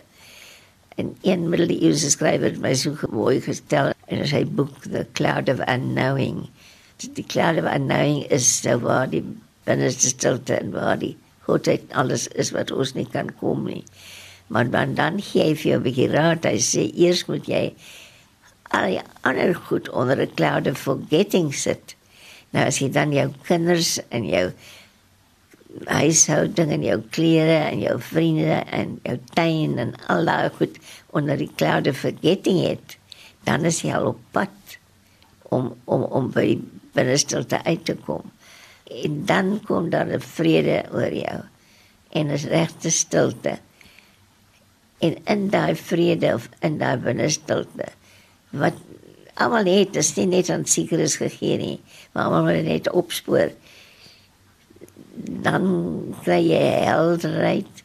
En 0.98 1.14
een 1.22 1.48
middeleeuse 1.48 2.10
skrywer 2.10 2.50
het 2.50 2.60
my 2.60 2.74
so 2.74 2.96
mooi 3.10 3.40
gestel 3.40 3.92
in 4.08 4.26
sy 4.26 4.42
boek 4.44 4.82
The 4.84 5.06
Cloud 5.14 5.48
of 5.48 5.62
Unknowing. 5.68 6.48
Die 7.02 7.24
cloud 7.26 7.58
of 7.58 7.66
unknowing 7.66 8.26
is 8.30 8.46
so 8.46 8.76
waar 8.78 9.08
die 9.10 9.24
binne 9.66 9.88
die 9.90 10.10
stilte 10.12 10.58
en 10.58 10.70
waar 10.74 10.98
die 11.00 11.16
goedheid 11.46 11.88
alles 11.98 12.28
is 12.38 12.52
wat 12.54 12.70
ons 12.70 12.94
nie 12.94 13.08
kan 13.10 13.32
kom 13.40 13.64
nie. 13.66 13.82
Maar 14.52 14.70
dan 14.70 14.94
dan 14.98 15.18
gee 15.22 15.48
jy 15.54 15.74
'n 15.76 15.82
bietjie 15.82 16.10
raad, 16.12 16.44
hy 16.44 16.58
sê 16.58 16.84
eers 16.94 17.26
moet 17.26 17.48
jy 17.48 17.74
al 18.70 18.86
die 18.92 19.00
ander 19.22 19.54
goed 19.54 19.88
onder 19.90 20.20
'n 20.20 20.34
cloud 20.36 20.66
of 20.66 20.78
forgetting 20.78 21.52
sit. 21.54 21.96
Nou 22.52 22.66
as 22.68 22.78
jy 22.82 22.90
dan 22.92 23.12
jou 23.16 23.28
kinders 23.46 23.96
en 24.12 24.26
jou 24.28 24.46
huishouding 25.88 26.72
en 26.74 26.82
jou 26.84 26.98
klere 27.14 27.58
en 27.70 27.80
jou 27.80 27.96
vriende 28.04 28.58
en 28.76 28.98
jou 29.06 29.16
tuin 29.32 29.78
en 29.80 29.94
al 30.12 30.28
daai 30.28 30.50
goed 30.58 30.76
onder 31.16 31.40
die 31.40 31.50
cloud 31.56 31.88
of 31.88 32.02
forgetting 32.04 32.60
het, 32.60 32.98
dan 33.48 33.64
is 33.68 33.80
jy 33.82 33.94
al 33.96 34.12
op 34.12 34.20
pad 34.36 34.76
om 35.52 35.72
om 35.84 36.04
om 36.04 36.28
by 36.32 36.46
binne 36.96 37.16
stilte 37.20 37.62
uit 37.64 37.84
te 37.88 37.96
kom. 38.06 38.28
En 38.92 39.24
dan 39.28 39.60
kom 39.64 39.90
daar 39.90 40.06
'n 40.06 40.20
vrede 40.20 40.84
oor 40.92 41.12
jou 41.12 41.40
en 42.12 42.30
is 42.30 42.44
regte 42.44 42.90
stilte. 42.90 43.58
En 45.00 45.16
in 45.24 45.48
daai 45.48 45.74
vrede 45.74 46.34
of 46.34 46.48
in 46.60 46.78
daai 46.78 46.96
binne 46.96 47.28
stilte 47.28 47.88
wat 48.50 48.76
almal 49.44 49.68
het 49.70 49.96
is 50.00 50.14
nie 50.16 50.28
net 50.30 50.50
aan 50.50 50.66
sekeres 50.68 51.18
gegee 51.20 51.58
nie 51.60 51.78
maar 52.12 52.28
almal 52.28 52.48
moet 52.48 52.68
net 52.68 52.90
opspoor 52.90 53.52
dan 55.46 55.66
kry 56.24 56.40
jy 56.48 56.62
helderheid 56.88 57.84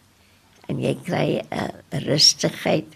en 0.68 0.82
jy 0.84 0.96
kry 1.04 1.28
'n 1.40 1.48
uh, 1.52 2.02
rustigheid 2.08 2.90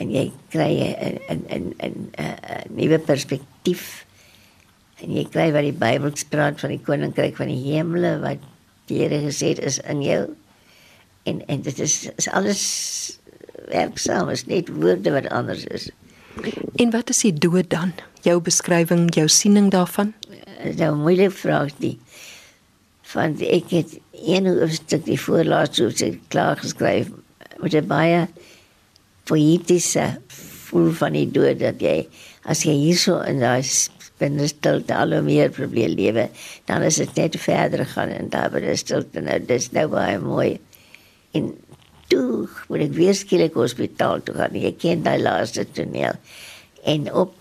en 0.00 0.10
jy 0.10 0.30
kry 0.52 0.72
'n 0.80 1.18
'n 1.28 1.42
'n 1.48 1.66
'n 1.80 2.76
nuwe 2.76 2.98
perspektief 2.98 4.06
en 5.02 5.12
jy 5.16 5.24
kry 5.24 5.50
wat 5.52 5.66
die 5.66 5.76
Bybel 5.76 6.14
praat 6.30 6.60
van 6.60 6.70
die 6.70 6.84
koninkryk 6.84 7.36
van 7.36 7.48
die 7.48 7.62
hemele 7.72 8.18
wat 8.22 8.50
Here 8.92 9.22
gesê 9.24 9.54
het 9.54 9.60
is 9.64 9.78
in 9.88 10.02
jou 10.04 10.22
en 11.22 11.46
en 11.46 11.62
dit 11.62 11.78
is, 11.78 12.10
is 12.16 12.28
alles 12.28 12.62
werksaam 13.72 14.28
is 14.28 14.44
net 14.46 14.68
woorde 14.68 15.14
wat 15.14 15.28
anders 15.32 15.64
is. 15.64 15.88
En 16.74 16.90
wat 16.90 17.10
is 17.10 17.20
die 17.20 17.34
dood 17.34 17.70
dan? 17.70 17.92
Jou 18.22 18.40
beskrywing, 18.40 19.14
jou 19.14 19.28
siening 19.28 19.70
daarvan? 19.70 20.14
Dis 20.62 20.76
nou 20.76 20.94
'n 20.94 21.02
moeilike 21.02 21.30
vraag 21.30 21.72
die 21.78 21.98
van 23.12 23.36
ek 23.40 23.70
het 23.70 23.98
een 24.12 24.46
hoofstuk 24.46 25.04
die 25.04 25.20
voorlaaste 25.20 25.82
hoofstuk 25.82 26.20
klaar 26.32 26.56
geskryf 26.56 27.10
met 27.60 27.74
'n 27.74 27.86
baie 27.86 28.28
poëtiese 29.28 30.06
voel 30.68 30.90
van 30.92 31.12
die 31.12 31.30
dood 31.30 31.58
dat 31.58 31.80
jy 31.80 32.08
as 32.48 32.64
jy 32.66 32.72
hierso 32.72 33.20
in 33.20 33.42
daai 33.42 33.62
binnestilte 34.18 34.94
al 34.96 35.14
meer 35.22 35.50
probeer 35.50 35.88
lewe 35.88 36.28
dan 36.70 36.82
is 36.82 37.00
dit 37.02 37.14
net 37.14 37.36
verder 37.40 37.86
gaan 37.86 38.08
en 38.08 38.28
daar 38.28 38.50
binnestilte 38.50 39.20
nou 39.20 39.38
dis 39.46 39.70
nou 39.72 39.86
baie 39.88 40.18
mooi 40.18 40.60
en 41.32 41.52
toe 42.12 42.48
moet 42.68 42.86
ek 42.86 42.96
weer 43.00 43.16
skielik 43.16 43.58
hospitaal 43.64 44.22
toe 44.26 44.36
gaan 44.38 44.60
jy 44.60 44.72
ken 44.84 45.04
daai 45.08 45.18
laaste 45.24 45.64
toneel 45.76 46.20
en 46.94 47.08
op 47.24 47.38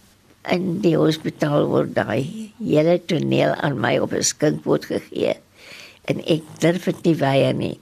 in 0.55 0.67
die 0.81 0.97
hospitaal 0.97 1.67
word 1.69 1.95
daai 1.99 2.51
hele 2.57 2.97
toneel 3.11 3.53
aan 3.53 3.79
my 3.85 3.97
op 4.01 4.13
'n 4.17 4.29
skinkbord 4.33 4.89
gegee 4.93 5.37
en 6.09 6.21
ek 6.25 6.45
durf 6.61 6.87
dit 6.89 7.09
nie 7.09 7.17
weier 7.21 7.55
nie. 7.57 7.75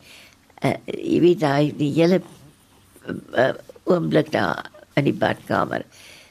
Uh, 0.59 0.75
jy 0.85 1.19
weet 1.23 1.43
daai 1.43 1.71
die 1.79 1.91
hele 1.95 2.21
uh, 3.07 3.53
oomblik 3.87 4.31
daar 4.33 4.67
in 4.99 5.07
die 5.07 5.15
badkamer. 5.15 5.85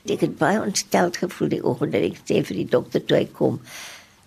Ek 0.09 0.24
het 0.24 0.36
baie 0.40 0.61
ontstel 0.61 1.11
gevoel 1.16 1.54
die 1.54 1.64
oggend 1.64 1.94
dat 1.96 2.04
ek 2.04 2.20
sê 2.24 2.42
vir 2.44 2.61
die 2.62 2.68
dokter 2.68 3.04
toe 3.04 3.22
hy 3.22 3.28
kom. 3.38 3.61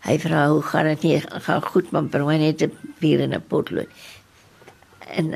Hy 0.02 0.18
vra 0.24 0.48
hoe 0.50 0.64
gaan 0.66 0.90
dit 0.90 1.06
nie 1.06 1.20
gaan 1.22 1.62
goed 1.62 1.92
man, 1.94 2.10
bring 2.10 2.26
my 2.26 2.38
net 2.42 2.64
'n 2.66 2.74
bier 3.00 3.22
en 3.22 3.38
'n 3.38 3.46
potlood. 3.54 3.90
En 5.12 5.34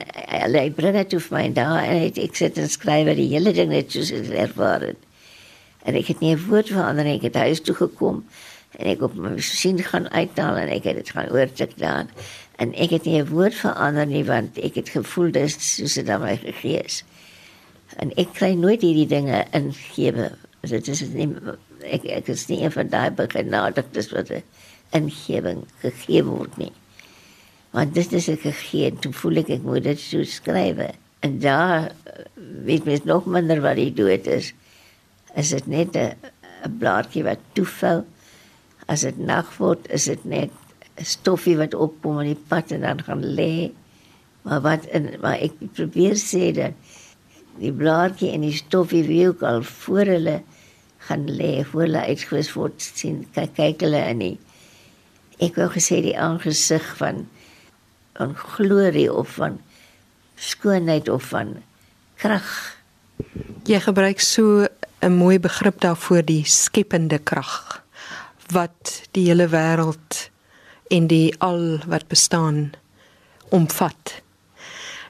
hy 0.55 0.69
bring 0.71 0.95
dit 0.95 1.15
vir 1.21 1.37
my 1.37 1.53
daar 1.53 1.83
en 1.83 2.03
ek, 2.07 2.17
ek 2.17 2.35
sit 2.35 2.57
en 2.57 2.69
skryf 2.69 3.15
die 3.15 3.29
hele 3.33 3.53
ding 3.53 3.69
net 3.69 3.91
soos 3.91 4.09
dit 4.09 4.29
ervaar 4.31 4.81
het. 4.81 4.97
En 5.85 5.95
ek 5.95 6.07
het 6.07 6.19
nie 6.19 6.35
'n 6.35 6.45
woord 6.47 6.67
verander 6.67 7.03
nie. 7.03 7.17
Ek 7.17 7.27
het 7.29 7.35
huis 7.35 7.61
toe 7.61 7.75
gekom 7.75 8.23
en 8.79 8.89
ek 8.91 9.03
op 9.05 9.15
my 9.19 9.35
sien 9.43 9.79
gaan 9.83 10.07
uithaal 10.11 10.57
en 10.63 10.71
ek 10.73 10.87
het 10.89 10.99
dit 10.99 11.11
gaan 11.15 11.31
oortik 11.33 11.75
daar 11.79 12.09
en 12.61 12.73
ek 12.73 12.95
het 12.95 13.05
nie 13.07 13.21
'n 13.21 13.29
woord 13.29 13.55
verander 13.55 14.07
nie 14.07 14.23
want 14.23 14.57
ek 14.57 14.75
het 14.75 14.89
gevoel 14.89 15.31
dis 15.31 15.55
soos 15.75 15.93
dit 15.93 16.09
aan 16.09 16.21
my 16.21 16.35
gegee 16.37 16.81
is 16.83 17.03
en 17.97 18.11
ek 18.17 18.33
kry 18.33 18.53
nooit 18.53 18.81
hierdie 18.81 19.07
dinge 19.07 19.45
ingewe 19.51 20.31
dit 20.61 20.87
is 20.87 21.01
nie 21.13 21.29
ek 21.81 22.05
ek 22.05 22.27
is 22.27 22.47
nie 22.47 22.69
van 22.69 22.89
daai 22.89 23.11
begenadig 23.11 23.85
dis 23.91 24.11
wat 24.11 24.31
'n 24.31 24.43
ingewing 24.91 25.63
gegee 25.81 26.23
word 26.23 26.57
nie 26.57 26.71
want 27.75 27.93
dit 27.93 28.13
is 28.13 28.29
'n 28.29 28.41
gegee 28.47 28.93
toe 29.03 29.13
voel 29.13 29.43
ek 29.43 29.49
ek 29.59 29.63
moet 29.67 29.83
dit 29.83 29.99
so 29.99 30.23
skryf 30.23 30.79
en 31.19 31.39
daar 31.39 31.91
weet 32.65 32.85
mens 32.85 33.03
nog 33.03 33.25
minder 33.25 33.61
wat 33.61 33.75
die 33.75 33.93
dood 33.93 34.27
is 34.27 34.53
is 35.35 35.49
dit 35.49 35.67
net 35.67 35.95
'n 35.95 36.15
'n 36.65 36.77
blaartjie 36.79 37.23
wat 37.23 37.39
toefou 37.53 38.03
As 38.85 39.01
dit 39.01 39.17
nag 39.17 39.49
word, 39.57 39.87
is 39.89 40.05
dit 40.11 40.25
net 40.29 40.51
'n 41.01 41.05
stoffie 41.09 41.57
wat 41.57 41.73
opkom 41.73 42.19
op 42.21 42.27
die 42.27 42.43
pad 42.49 42.71
en 42.71 42.81
dan 42.85 43.01
gaan 43.03 43.23
lê. 43.39 43.71
Maar 44.45 44.61
wat 44.61 44.85
in 44.85 45.09
maar 45.21 45.41
ek 45.41 45.57
probeer 45.73 46.15
sê 46.15 46.53
dat 46.53 46.73
die 47.57 47.73
blaartjie 47.73 48.31
en 48.31 48.45
die 48.45 48.53
stoffie 48.53 49.03
wie 49.03 49.27
ook 49.27 49.41
al 49.41 49.63
voor 49.63 50.05
hulle 50.05 50.41
gaan 51.07 51.25
lê, 51.29 51.65
voor 51.65 51.81
hulle 51.81 52.05
uitgewis 52.05 52.53
word 52.53 52.81
sien 52.81 53.25
kyk 53.33 53.55
kyk 53.55 53.81
hulle 53.81 54.01
in 54.11 54.21
nie. 54.21 54.37
Ek 55.41 55.57
wou 55.57 55.67
gesê 55.73 56.01
die 56.05 56.17
aangesig 56.17 56.85
van 57.01 57.25
van 58.17 58.35
glorie 58.35 59.13
of 59.13 59.35
van 59.39 59.59
skoonheid 60.35 61.09
of 61.09 61.23
van 61.23 61.55
krag. 62.15 62.77
Jy 63.63 63.79
gebruik 63.79 64.19
so 64.19 64.67
'n 65.01 65.11
mooi 65.11 65.39
begrip 65.39 65.79
daarvoor 65.79 66.25
die 66.25 66.45
skepende 66.45 67.19
krag 67.19 67.83
wat 68.51 69.01
die 69.11 69.27
hele 69.27 69.47
wêreld 69.47 70.29
en 70.87 71.07
die 71.07 71.35
al 71.39 71.79
wat 71.87 72.07
bestaan 72.07 72.71
omvat. 73.49 74.21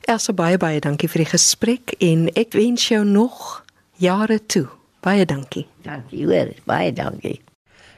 Elsa 0.01 0.34
baie 0.34 0.58
baie 0.58 0.80
dankie 0.80 1.10
vir 1.10 1.24
die 1.24 1.32
gesprek 1.32 1.95
en 1.99 2.30
ek 2.36 2.53
wens 2.53 2.88
jou 2.88 3.03
nog 3.06 3.64
jare 3.97 4.45
toe. 4.45 4.68
Baie 5.01 5.26
dankie. 5.26 5.68
Dankie 5.82 6.26
hoor, 6.26 6.53
baie 6.66 6.93
dankie. 6.93 7.41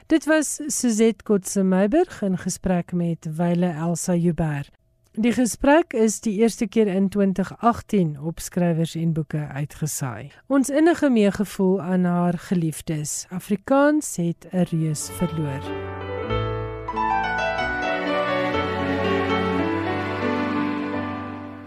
Dit 0.06 0.24
was 0.24 0.60
Suzette 0.66 1.22
Kotse 1.22 1.62
Meiberg 1.62 2.22
in 2.22 2.38
gesprek 2.38 2.92
met 2.92 3.28
Wile 3.36 3.72
Elsa 3.72 4.14
Joubert. 4.14 4.77
Die 5.18 5.32
gesprek 5.34 5.96
is 5.98 6.20
die 6.22 6.36
eerste 6.38 6.68
keer 6.70 6.86
in 6.86 7.08
2018 7.08 8.20
op 8.22 8.38
skrywers 8.38 8.92
en 8.94 9.12
boeke 9.12 9.48
uitgesaai. 9.50 10.30
Ons 10.46 10.70
innige 10.70 11.10
meegevoel 11.10 11.80
aan 11.82 12.04
haar 12.04 12.38
geliefdes. 12.38 13.26
Afrikaans 13.34 14.16
het 14.16 14.46
'n 14.52 14.62
reus 14.70 15.08
verloor. 15.18 15.62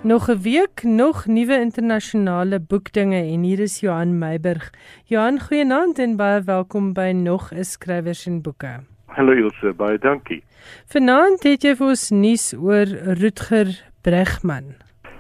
Nog 0.04 0.30
'n 0.30 0.41
week 0.41 0.84
nog 0.84 1.26
nuwe 1.26 1.60
internasionale 1.60 2.60
boekdinge 2.60 3.22
en 3.22 3.43
hier 3.43 3.60
is 3.60 3.80
Johan 3.80 4.18
Meiburg. 4.18 4.74
Johan, 5.04 5.39
goeienaand 5.39 5.99
en 5.99 6.16
baie 6.16 6.41
welkom 6.41 6.93
by 6.93 7.12
nog 7.14 7.52
'n 7.54 7.64
skrywers 7.64 8.26
en 8.26 8.41
boeke. 8.41 8.91
Hallo 9.12 9.34
Ilse, 9.36 9.74
baie 9.76 9.97
dankie. 9.99 10.39
Vanaand 10.93 11.43
het 11.43 11.66
jy 11.68 11.74
vir 11.76 11.89
ons 11.91 12.03
nuus 12.16 12.45
oor 12.55 12.88
Rutger 13.20 13.74
Bregman. 14.07 14.70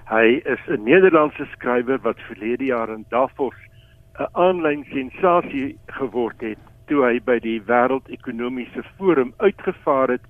Hy 0.07 0.39
is 0.53 0.61
'n 0.67 0.85
Nederlandse 0.87 1.43
skrywer 1.51 1.99
wat 2.05 2.21
verlede 2.27 2.69
jaar 2.71 2.87
in 2.93 3.03
Davos 3.09 3.57
'n 4.15 4.29
aanlyn 4.31 4.85
sensasie 4.93 5.75
geword 5.99 6.39
het 6.39 6.61
toe 6.87 7.03
hy 7.03 7.19
by 7.19 7.39
die 7.39 7.59
Wêreldekonomiese 7.59 8.83
Forum 8.95 9.33
uitgevaar 9.39 10.09
het 10.15 10.25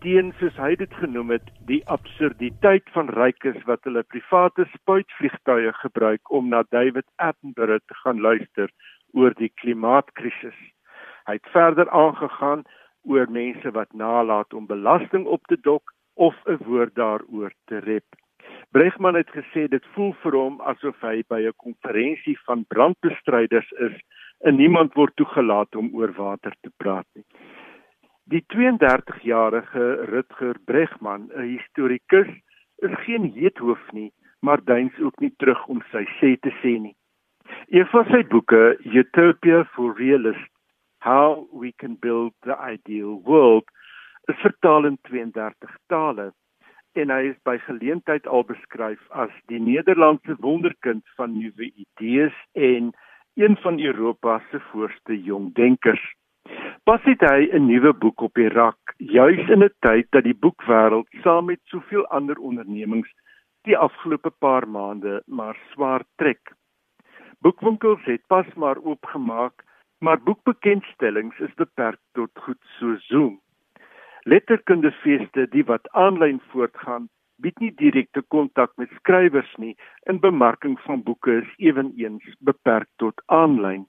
teen 0.00 0.32
soos 0.38 0.56
hy 0.56 0.76
dit 0.76 0.94
genoem 0.94 1.30
het 1.30 1.50
die 1.66 1.82
absurditeit 1.86 2.86
van 2.94 3.08
rykes 3.08 3.58
wat 3.66 3.82
hulle 3.82 4.02
private 4.14 4.66
spuitvliegtuie 4.74 5.72
gebruik 5.82 6.30
om 6.30 6.48
na 6.48 6.62
David 6.70 7.06
Attenborough 7.16 7.82
te 7.86 7.94
gaan 8.04 8.20
luister 8.20 8.70
oor 9.12 9.34
die 9.34 9.50
klimaatkrisis. 9.62 10.75
Hy 11.26 11.38
het 11.38 11.48
verder 11.54 11.90
aangegaan 11.90 12.62
oor 13.02 13.30
mense 13.30 13.70
wat 13.70 13.92
nalat 13.92 14.54
om 14.54 14.66
belasting 14.66 15.26
op 15.26 15.42
te 15.50 15.58
dok 15.60 15.92
of 16.14 16.34
'n 16.46 16.58
woord 16.66 16.94
daaroor 16.94 17.52
te 17.64 17.78
rep. 17.78 18.06
Bregman 18.70 19.14
het 19.14 19.30
gesê 19.30 19.68
dit 19.68 19.84
voel 19.94 20.12
vir 20.22 20.32
hom 20.32 20.60
asof 20.60 21.00
hy 21.00 21.22
by 21.28 21.40
'n 21.46 21.60
konferensie 21.64 22.38
van 22.46 22.64
brandbestryders 22.68 23.70
is 23.88 23.96
en 24.40 24.56
niemand 24.56 24.94
word 24.94 25.16
toegelaat 25.16 25.76
om 25.76 25.94
oor 25.94 26.12
water 26.12 26.54
te 26.60 26.70
praat 26.76 27.06
nie. 27.14 27.24
Die 28.24 28.44
32-jarige 28.54 29.84
Rutger 30.12 30.56
Bregman, 30.64 31.30
'n 31.34 31.42
historikus, 31.56 32.30
is 32.78 32.94
geen 33.06 33.32
heethoof 33.32 33.92
nie, 33.92 34.12
maar 34.40 34.64
duins 34.64 34.98
ook 34.98 35.20
nie 35.20 35.34
terug 35.36 35.66
om 35.66 35.82
sy 35.92 36.04
sê 36.20 36.36
te 36.40 36.52
sê 36.62 36.78
nie. 36.80 36.96
Een 37.68 37.86
van 37.86 38.04
sy 38.04 38.22
boeke, 38.26 38.76
Utopia 38.84 39.64
for 39.64 39.94
Realists, 39.96 40.55
How 41.06 41.46
We 41.52 41.70
Can 41.78 41.94
Build 41.94 42.32
the 42.42 42.56
Ideal 42.58 43.22
World 43.24 43.62
is 44.28 44.34
vertaal 44.42 44.86
in 44.86 44.98
32 45.08 45.74
tale 45.88 46.32
en 46.98 47.12
hy 47.14 47.28
is 47.28 47.36
by 47.46 47.60
geleentheid 47.62 48.24
al 48.26 48.42
beskryf 48.48 49.04
as 49.22 49.30
die 49.52 49.60
Nederlandse 49.62 50.34
wonderkind 50.42 51.04
van 51.14 51.36
nuwe 51.38 51.68
idees 51.68 52.34
en 52.58 52.88
een 53.38 53.54
van 53.62 53.78
Europa 53.78 54.40
se 54.50 54.58
voorste 54.72 55.18
jong 55.28 55.52
denkers. 55.54 56.02
Pas 56.90 57.06
het 57.06 57.22
hy 57.22 57.54
'n 57.54 57.68
nuwe 57.70 57.92
boek 57.92 58.24
op 58.26 58.34
die 58.34 58.50
rak, 58.50 58.96
juis 58.98 59.46
in 59.48 59.62
'n 59.62 59.74
tyd 59.86 60.10
dat 60.10 60.26
die 60.26 60.34
boekwêreld 60.34 61.06
saam 61.22 61.46
met 61.52 61.60
soveel 61.70 62.06
ander 62.06 62.38
ondernemings 62.38 63.14
die 63.62 63.78
afgelope 63.78 64.30
paar 64.30 64.66
maande 64.68 65.22
maar 65.26 65.56
swaar 65.70 66.02
trek. 66.16 66.50
Boekwinkels 67.38 68.02
het 68.10 68.26
pas 68.26 68.54
maar 68.54 68.82
oopgemaak 68.82 69.65
maar 69.98 70.22
boekbekendstellings 70.22 71.38
is 71.38 71.54
beperk 71.54 72.00
tot 72.12 72.30
goed 72.34 72.62
so 72.78 72.96
Zoom. 73.08 73.40
Letterkundefeeste, 74.22 75.46
die 75.48 75.64
wat 75.64 75.88
aanlyn 75.90 76.40
voortgaan, 76.50 77.08
bied 77.36 77.58
nie 77.60 77.72
direkte 77.78 78.22
kontak 78.34 78.72
met 78.76 78.90
skrywers 79.00 79.52
nie. 79.62 79.74
In 80.10 80.20
bemarking 80.20 80.78
van 80.86 81.02
boeke 81.02 81.36
is 81.42 81.52
ewenigs 81.56 82.34
beperk 82.40 82.88
tot 82.96 83.22
aanlyn. 83.26 83.86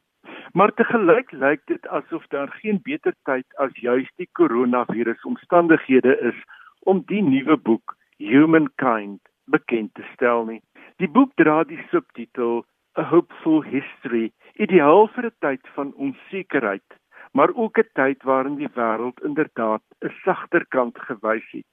Maar 0.53 0.73
te 0.73 0.83
gelyk 0.83 1.31
lyk 1.31 1.63
dit 1.65 1.87
asof 1.87 2.27
daar 2.27 2.51
geen 2.61 2.79
beter 2.83 3.15
tyd 3.23 3.45
as 3.63 3.73
juis 3.81 4.07
die 4.15 4.29
koronavirus 4.31 5.23
omstandighede 5.25 6.17
is 6.31 6.39
om 6.79 7.03
die 7.11 7.21
nuwe 7.23 7.57
boek 7.57 7.95
Humankind 8.17 9.21
bekend 9.45 9.93
te 9.93 10.05
stel 10.13 10.45
nie. 10.45 10.61
Die 10.97 11.09
boek 11.09 11.33
dra 11.35 11.63
die 11.63 11.81
subtitel 11.91 12.63
A 12.97 13.03
Hopeful 13.03 13.61
History, 13.61 14.31
ideaal 14.65 15.07
vir 15.15 15.25
'n 15.25 15.35
tyd 15.39 15.67
van 15.75 15.93
onsekerheid, 15.93 16.89
maar 17.31 17.51
ook 17.53 17.77
'n 17.77 17.89
tyd 17.93 18.23
waarin 18.23 18.55
die 18.55 18.73
wêreld 18.75 19.23
inderdaad 19.23 19.83
'n 20.01 20.13
sagter 20.23 20.65
kant 20.67 20.99
gewys 20.99 21.49
het. 21.51 21.71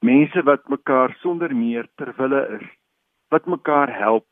Mense 0.00 0.42
wat 0.42 0.68
mekaar 0.68 1.16
sonder 1.20 1.56
meer 1.56 1.86
ter 1.96 2.14
wille 2.16 2.58
is, 2.60 2.68
wat 3.28 3.46
mekaar 3.46 3.98
help, 3.98 4.28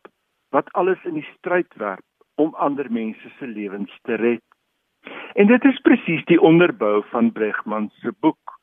wat 0.50 0.72
alles 0.72 1.04
in 1.04 1.14
die 1.14 1.28
stryd 1.36 1.74
werp 1.74 2.04
om 2.34 2.54
ander 2.54 2.92
mense 2.92 3.28
se 3.38 3.46
lewens 3.46 3.98
te 4.02 4.14
red. 4.14 4.42
En 5.34 5.46
dit 5.46 5.64
is 5.64 5.80
presies 5.80 6.24
die 6.24 6.40
onderbou 6.40 7.02
van 7.10 7.32
Bregman 7.32 7.90
se 8.00 8.12
boek. 8.20 8.58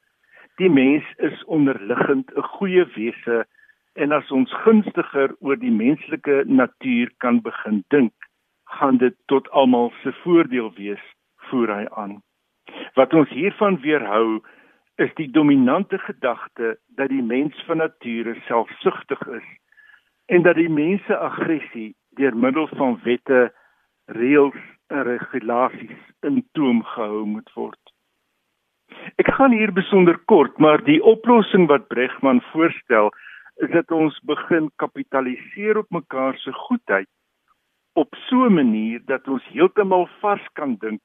Die 0.56 0.70
mens 0.70 1.04
is 1.18 1.44
onderliggend 1.44 2.32
'n 2.36 2.42
goeie 2.42 2.86
wese 2.96 3.46
en 3.94 4.12
as 4.12 4.32
ons 4.32 4.54
gunstiger 4.64 5.36
oor 5.40 5.58
die 5.60 5.72
menslike 5.72 6.44
natuur 6.46 7.12
kan 7.18 7.42
begin 7.42 7.84
dink, 7.88 8.14
gaan 8.78 8.98
dit 8.98 9.16
tot 9.26 9.50
almal 9.50 9.92
se 10.02 10.14
voordeel 10.24 10.72
wees, 10.78 11.04
voer 11.50 11.74
hy 11.76 11.86
aan. 12.00 12.20
Wat 12.96 13.14
ons 13.14 13.30
hiervan 13.30 13.80
weerhou, 13.84 14.42
is 15.02 15.12
die 15.18 15.30
dominante 15.32 15.98
gedagte 15.98 16.76
dat 17.00 17.10
die 17.10 17.24
mens 17.24 17.58
van 17.68 17.82
nature 17.82 18.36
selfsugtig 18.48 19.22
is 19.28 19.48
en 20.26 20.44
dat 20.46 20.56
die 20.56 20.70
mens 20.70 21.04
se 21.06 21.18
aggressie 21.18 21.90
deur 22.20 22.36
middel 22.38 22.68
van 22.80 23.00
wette, 23.04 23.50
reëls 24.06 24.60
en 24.92 25.04
regulasies 25.08 26.04
in 26.28 26.44
toom 26.56 26.84
gehou 26.94 27.26
moet 27.26 27.50
word. 27.56 27.80
Ek 29.20 29.32
gaan 29.36 29.56
hier 29.56 29.72
besonder 29.76 30.20
kort, 30.32 30.58
maar 30.60 30.84
die 30.88 31.00
oplossing 31.04 31.68
wat 31.72 31.88
Bregman 31.92 32.42
voorstel, 32.52 33.12
is 33.64 33.72
dat 33.72 33.92
ons 33.92 34.18
begin 34.28 34.70
kapitaliseer 34.84 35.80
op 35.84 35.90
mekaar 35.96 36.38
se 36.44 36.54
goedheid 36.68 37.10
op 37.94 38.16
so 38.16 38.46
'n 38.46 38.54
manier 38.54 39.02
dat 39.06 39.28
ons 39.28 39.48
heeltemal 39.48 40.08
vars 40.20 40.48
kan 40.54 40.76
dink 40.76 41.02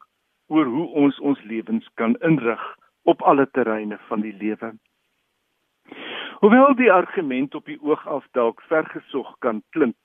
oor 0.47 0.65
hoe 0.65 0.87
ons 0.87 1.21
ons 1.21 1.43
lewens 1.43 1.89
kan 1.95 2.17
inrig 2.17 2.77
op 3.03 3.23
alle 3.23 3.51
terreine 3.51 3.99
van 4.09 4.21
die 4.21 4.37
lewe. 4.37 4.75
Hoewel 6.41 6.75
die 6.75 6.93
argument 6.93 7.55
op 7.55 7.65
die 7.65 7.83
oog 7.83 8.07
af 8.07 8.27
dalk 8.31 8.61
vergesog 8.61 9.39
kan 9.39 9.63
klink 9.71 9.97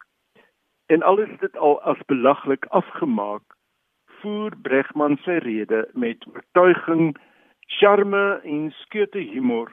en 0.85 1.01
alles 1.01 1.29
dit 1.39 1.57
al 1.57 1.81
as 1.81 1.99
belaglik 2.05 2.65
afgemaak, 2.65 3.43
voer 4.05 4.55
Bregman 4.61 5.17
sy 5.23 5.37
rede 5.45 5.89
met 5.93 6.25
oortuiging, 6.33 7.15
charme 7.79 8.41
en 8.43 8.71
skeute 8.71 9.19
humor 9.19 9.71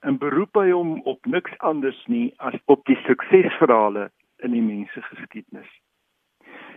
en 0.00 0.18
beroep 0.18 0.60
hy 0.60 0.70
hom 0.70 0.98
op 1.10 1.26
niks 1.26 1.54
anders 1.58 1.98
nie 2.06 2.28
as 2.50 2.54
op 2.66 2.84
die 2.90 2.98
suksesverhale 3.06 4.10
in 4.44 4.54
die 4.54 4.62
mensgeskiedenis. 4.62 5.70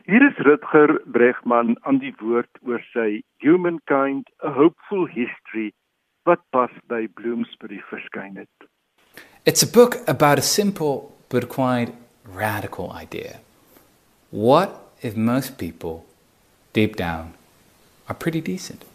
Hier 0.06 0.28
is 0.28 0.38
Rutger 0.46 1.00
Bregman 1.06 1.76
aan 1.86 2.00
die 2.02 2.14
woord 2.18 2.50
oor 2.66 2.82
sy 2.90 3.22
Humankind: 3.46 4.30
A 4.42 4.50
Hopeful 4.50 5.06
History 5.06 5.74
wat 6.26 6.42
pas 6.50 6.72
by 6.90 7.06
Bloomsbury 7.18 7.78
verskyn 7.90 8.40
het. 8.42 8.70
It's 9.46 9.62
a 9.62 9.70
book 9.70 10.00
about 10.08 10.40
a 10.40 10.42
simple 10.42 11.14
but 11.30 11.50
quite 11.50 11.94
radical 12.26 12.92
idea. 12.92 13.42
What 14.32 14.74
if 15.02 15.16
most 15.16 15.58
people 15.58 16.06
deep 16.74 16.96
down 16.96 17.34
are 18.10 18.18
pretty 18.18 18.42
decent? 18.42 18.86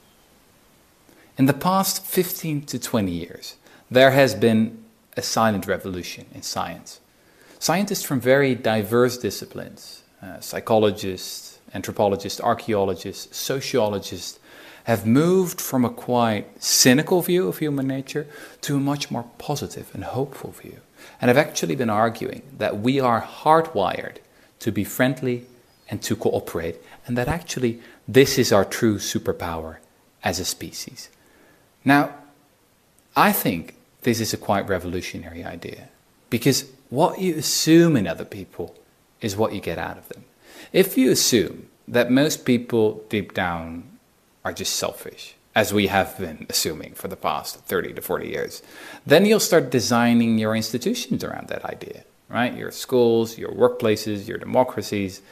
In 1.38 1.46
the 1.46 1.52
past 1.54 2.02
15 2.04 2.64
to 2.66 2.78
20 2.80 3.12
years, 3.12 3.54
there 3.90 4.10
has 4.10 4.34
been 4.34 4.84
a 5.16 5.22
silent 5.22 5.68
revolution 5.68 6.26
in 6.34 6.42
science. 6.42 7.00
Scientists 7.60 8.02
from 8.02 8.20
very 8.20 8.56
diverse 8.56 9.18
disciplines, 9.18 10.02
uh, 10.22 10.40
psychologists, 10.40 11.58
anthropologists, 11.74 12.40
archaeologists, 12.40 13.36
sociologists, 13.36 14.38
have 14.84 15.04
moved 15.04 15.60
from 15.60 15.84
a 15.84 15.90
quite 15.90 16.62
cynical 16.62 17.20
view 17.20 17.48
of 17.48 17.58
human 17.58 17.88
nature 17.88 18.26
to 18.60 18.76
a 18.76 18.80
much 18.80 19.10
more 19.10 19.24
positive 19.36 19.90
and 19.92 20.04
hopeful 20.04 20.52
view, 20.52 20.80
and 21.20 21.28
have 21.28 21.36
actually 21.36 21.74
been 21.74 21.90
arguing 21.90 22.42
that 22.56 22.78
we 22.78 23.00
are 23.00 23.20
hardwired 23.20 24.18
to 24.60 24.70
be 24.70 24.84
friendly 24.84 25.44
and 25.90 26.02
to 26.02 26.14
cooperate, 26.14 26.76
and 27.06 27.18
that 27.18 27.28
actually 27.28 27.80
this 28.06 28.38
is 28.38 28.52
our 28.52 28.64
true 28.64 28.96
superpower 28.96 29.78
as 30.22 30.38
a 30.38 30.44
species. 30.44 31.08
Now, 31.84 32.14
I 33.16 33.32
think 33.32 33.74
this 34.02 34.20
is 34.20 34.32
a 34.32 34.36
quite 34.36 34.68
revolutionary 34.68 35.42
idea 35.42 35.88
because 36.30 36.64
what 36.90 37.20
you 37.20 37.34
assume 37.36 37.96
in 37.96 38.06
other 38.06 38.24
people 38.24 38.74
is 39.20 39.36
what 39.36 39.52
you 39.52 39.60
get 39.60 39.78
out 39.78 39.98
of 39.98 40.08
them. 40.08 40.24
If 40.72 40.96
you 40.98 41.10
assume 41.10 41.68
that 41.88 42.10
most 42.10 42.44
people 42.44 43.04
deep 43.08 43.34
down 43.34 43.84
are 44.44 44.52
just 44.52 44.76
selfish, 44.76 45.34
as 45.54 45.72
we 45.72 45.86
have 45.86 46.18
been 46.18 46.46
assuming 46.50 46.92
for 46.92 47.08
the 47.08 47.16
past 47.16 47.56
30 47.60 47.94
to 47.94 48.02
40 48.02 48.28
years, 48.28 48.62
then 49.06 49.24
you'll 49.24 49.40
start 49.40 49.70
designing 49.70 50.38
your 50.38 50.54
institutions 50.54 51.24
around 51.24 51.48
that 51.48 51.64
idea, 51.64 52.04
right? 52.28 52.54
Your 52.54 52.70
schools, 52.70 53.38
your 53.38 53.52
workplaces, 53.52 54.28
your 54.28 54.36
democracies, 54.36 55.22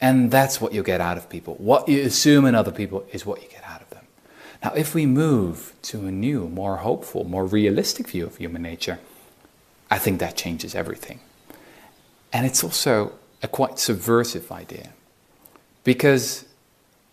and 0.00 0.30
that's 0.30 0.60
what 0.60 0.72
you 0.72 0.82
get 0.82 1.00
out 1.00 1.16
of 1.16 1.28
people. 1.28 1.54
What 1.54 1.88
you 1.88 2.02
assume 2.02 2.44
in 2.44 2.54
other 2.54 2.72
people 2.72 3.06
is 3.12 3.24
what 3.24 3.42
you 3.42 3.48
get 3.48 3.64
out 3.64 3.80
of 3.80 3.90
them. 3.90 4.04
Now, 4.64 4.72
if 4.72 4.94
we 4.94 5.06
move 5.06 5.74
to 5.82 6.06
a 6.06 6.10
new, 6.10 6.48
more 6.48 6.78
hopeful, 6.78 7.24
more 7.24 7.46
realistic 7.46 8.08
view 8.08 8.26
of 8.26 8.36
human 8.36 8.62
nature, 8.62 8.98
I 9.90 9.98
think 9.98 10.18
that 10.20 10.36
changes 10.36 10.74
everything. 10.74 11.20
And 12.32 12.46
it's 12.46 12.62
also 12.62 13.12
a 13.42 13.48
quite 13.48 13.78
subversive 13.78 14.50
idea. 14.50 14.90
Because 15.84 16.44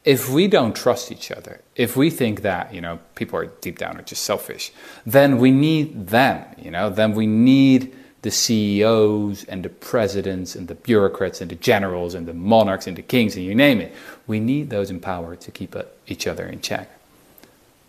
if 0.03 0.29
we 0.29 0.47
don't 0.47 0.75
trust 0.75 1.11
each 1.11 1.31
other, 1.31 1.61
if 1.75 1.95
we 1.95 2.09
think 2.09 2.41
that, 2.41 2.73
you 2.73 2.81
know, 2.81 2.99
people 3.15 3.39
are 3.39 3.47
deep 3.47 3.79
down 3.79 3.97
are 3.97 4.03
just 4.03 4.23
selfish, 4.23 4.71
then 5.05 5.37
we 5.39 5.51
need 5.51 6.07
them, 6.07 6.45
you 6.57 6.71
know, 6.71 6.89
then 6.89 7.13
we 7.13 7.25
need 7.25 7.95
the 8.21 8.31
CEOs 8.31 9.43
and 9.43 9.63
the 9.63 9.69
presidents 9.69 10.55
and 10.55 10.67
the 10.67 10.75
bureaucrats 10.75 11.41
and 11.41 11.51
the 11.51 11.55
generals 11.55 12.15
and 12.15 12.27
the 12.27 12.33
monarchs 12.33 12.87
and 12.87 12.97
the 12.97 13.03
kings 13.03 13.35
and 13.35 13.45
you 13.45 13.53
name 13.53 13.79
it. 13.79 13.93
We 14.25 14.39
need 14.39 14.71
those 14.71 14.89
in 14.89 14.99
power 14.99 15.35
to 15.35 15.51
keep 15.51 15.75
uh, 15.75 15.83
each 16.07 16.25
other 16.25 16.45
in 16.45 16.61
check. 16.61 16.89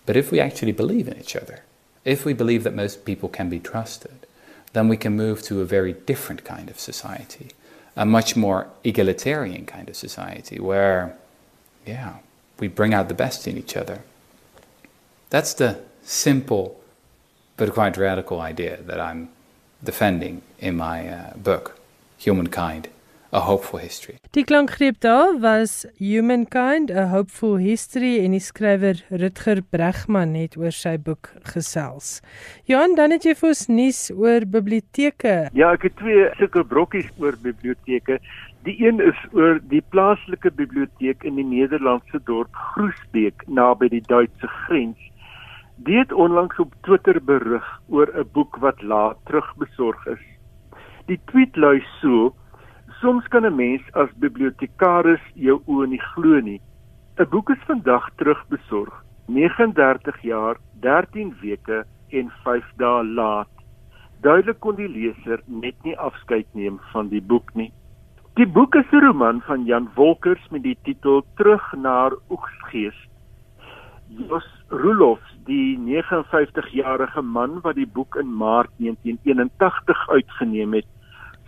But 0.04 0.16
if 0.16 0.30
we 0.30 0.38
actually 0.38 0.72
believe 0.72 1.08
in 1.08 1.18
each 1.18 1.36
other, 1.36 1.64
if 2.04 2.24
we 2.24 2.34
believe 2.34 2.64
that 2.64 2.74
most 2.74 3.04
people 3.04 3.28
can 3.28 3.48
be 3.48 3.58
trusted, 3.58 4.26
then 4.74 4.88
we 4.88 4.96
can 4.96 5.16
move 5.16 5.42
to 5.44 5.62
a 5.62 5.64
very 5.64 5.94
different 5.94 6.44
kind 6.44 6.68
of 6.68 6.78
society, 6.78 7.48
a 7.96 8.04
much 8.04 8.36
more 8.36 8.68
egalitarian 8.84 9.64
kind 9.66 9.88
of 9.88 9.96
society 9.96 10.60
where, 10.60 11.16
yeah, 11.86 12.16
we 12.60 12.68
bring 12.68 12.92
out 12.94 13.08
the 13.08 13.14
best 13.14 13.48
in 13.48 13.56
each 13.56 13.76
other. 13.76 14.02
That's 15.30 15.54
the 15.54 15.80
simple 16.02 16.80
but 17.56 17.72
quite 17.72 17.96
radical 17.96 18.40
idea 18.40 18.76
that 18.82 19.00
I'm 19.00 19.30
defending 19.82 20.42
in 20.58 20.76
my 20.76 21.08
uh, 21.08 21.36
book, 21.36 21.80
Humankind, 22.18 22.88
A 23.32 23.40
Hopeful 23.42 23.80
History. 23.80 24.18
Die 24.36 24.44
klankgreep 24.44 25.00
daar 25.00 25.40
was 25.40 25.86
Humankind, 25.98 26.90
A 26.90 27.08
Hopeful 27.10 27.56
History 27.58 28.24
en 28.24 28.36
die 28.36 28.40
skrywer 28.40 29.02
Rutger 29.10 29.62
Bregman 29.62 30.34
het 30.38 30.56
oor 30.56 30.70
sy 30.70 30.96
boek 30.98 31.32
gesels. 31.54 32.20
Johan, 32.70 32.94
dan 32.94 33.10
het 33.10 33.26
jy 33.26 33.34
vir 33.34 33.48
ons 33.48 33.66
nuus 33.68 34.02
oor 34.14 34.46
biblioteke. 34.46 35.34
Ja, 35.58 35.72
ek 35.72 35.88
het 35.88 35.98
twee 35.98 36.28
sulke 36.38 36.62
brokkies 36.64 37.10
oor 37.18 37.34
biblioteke. 37.42 38.20
Die 38.68 38.76
een 38.82 39.02
is 39.02 39.18
oor 39.32 39.58
die 39.70 39.82
plaaslike 39.90 40.50
biblioteek 40.54 41.26
in 41.26 41.36
die 41.40 41.46
Nederlandse 41.46 42.22
dorp 42.30 42.54
Groesbeek 42.74 43.46
naby 43.46 43.90
die 43.90 44.04
Duitse 44.06 44.50
grens 44.66 45.02
Die 45.76 45.98
het 45.98 46.12
onlangs 46.12 46.56
op 46.58 46.72
Twitter 46.80 47.18
berig 47.24 47.66
oor 47.88 48.08
'n 48.14 48.28
boek 48.32 48.56
wat 48.56 48.82
laat 48.82 49.16
terugbesorg 49.24 50.06
is. 50.06 50.24
Die 51.06 51.20
tweet 51.24 51.56
lui 51.56 51.84
so: 52.00 52.34
Soms 53.00 53.26
kan 53.28 53.44
'n 53.44 53.56
mens 53.56 53.82
as 53.92 54.10
bibliotekaris 54.24 55.24
jou 55.34 55.56
oë 55.66 55.86
nie 55.88 56.00
glo 56.12 56.40
nie. 56.40 56.60
'n 57.18 57.28
Boek 57.30 57.50
is 57.50 57.66
vandag 57.68 58.08
terugbesorg, 58.16 58.94
39 59.26 60.22
jaar, 60.22 60.56
13 60.80 61.34
weke 61.40 61.84
en 62.10 62.30
5 62.44 62.64
dae 62.76 63.04
laat. 63.04 63.52
Duidelik 64.22 64.60
kon 64.60 64.76
die 64.76 64.88
leser 64.88 65.42
net 65.46 65.74
nie 65.84 65.96
afskeid 65.98 66.46
neem 66.54 66.80
van 66.92 67.08
die 67.08 67.20
boek 67.20 67.54
nie. 67.54 67.72
Die 68.36 68.46
boek 68.46 68.74
is 68.74 68.92
'n 68.92 69.04
roman 69.04 69.40
van 69.40 69.64
Jan 69.64 69.90
Wolkers 69.94 70.48
met 70.50 70.62
die 70.62 70.78
titel 70.82 71.22
Terug 71.36 71.72
na 71.76 72.10
Oegsgees. 72.30 72.96
Jos 74.08 74.48
Roelof 74.68 75.20
die 75.44 75.78
59-jarige 75.78 77.22
man 77.22 77.60
wat 77.60 77.74
die 77.74 77.86
boek 77.86 78.16
in 78.16 78.36
Maart 78.36 78.70
1981 78.78 80.08
uitgeneem 80.08 80.72
het. 80.72 80.86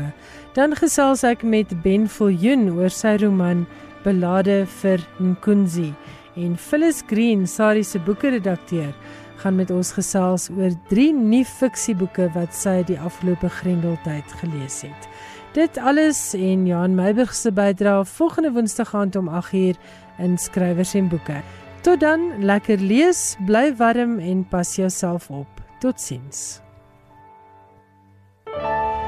Dan 0.53 0.75
gesels 0.75 1.23
ek 1.23 1.45
met 1.47 1.71
Ben 1.81 2.09
Viljoen 2.11 2.67
oor 2.75 2.91
sy 2.91 3.15
roman 3.21 3.63
Belade 4.03 4.65
vir 4.81 5.03
Nkunzi 5.23 5.93
en 6.35 6.57
Phyllis 6.59 7.01
Green, 7.07 7.47
Sari 7.47 7.83
se 7.83 7.99
boekredakteur, 8.03 8.91
gaan 9.37 9.55
met 9.55 9.71
ons 9.71 9.93
gesels 9.95 10.49
oor 10.57 10.75
drie 10.91 11.13
nuwe 11.13 11.45
fiksieboeke 11.47 12.27
wat 12.35 12.53
sy 12.53 12.81
die 12.89 12.99
afgelope 12.99 13.49
Grendeltyd 13.61 14.35
gelees 14.41 14.81
het. 14.85 15.09
Dit 15.55 15.79
alles 15.79 16.19
en 16.37 16.67
Johan 16.67 16.99
Meiburg 16.99 17.33
se 17.33 17.51
bydrae 17.55 18.05
volgende 18.05 18.51
Woensdag 18.59 18.93
aand 18.95 19.15
om 19.15 19.31
8uur 19.31 19.79
in 20.19 20.37
skrywers 20.37 20.93
en 20.99 21.09
boeke. 21.09 21.41
Tot 21.81 22.03
dan, 22.03 22.29
lekker 22.43 22.81
lees, 22.83 23.37
bly 23.47 23.71
warm 23.79 24.19
en 24.19 24.43
pas 24.51 24.75
jouself 24.75 25.31
op. 25.31 25.61
Totsiens. 25.79 26.66
Bye. 28.61 29.06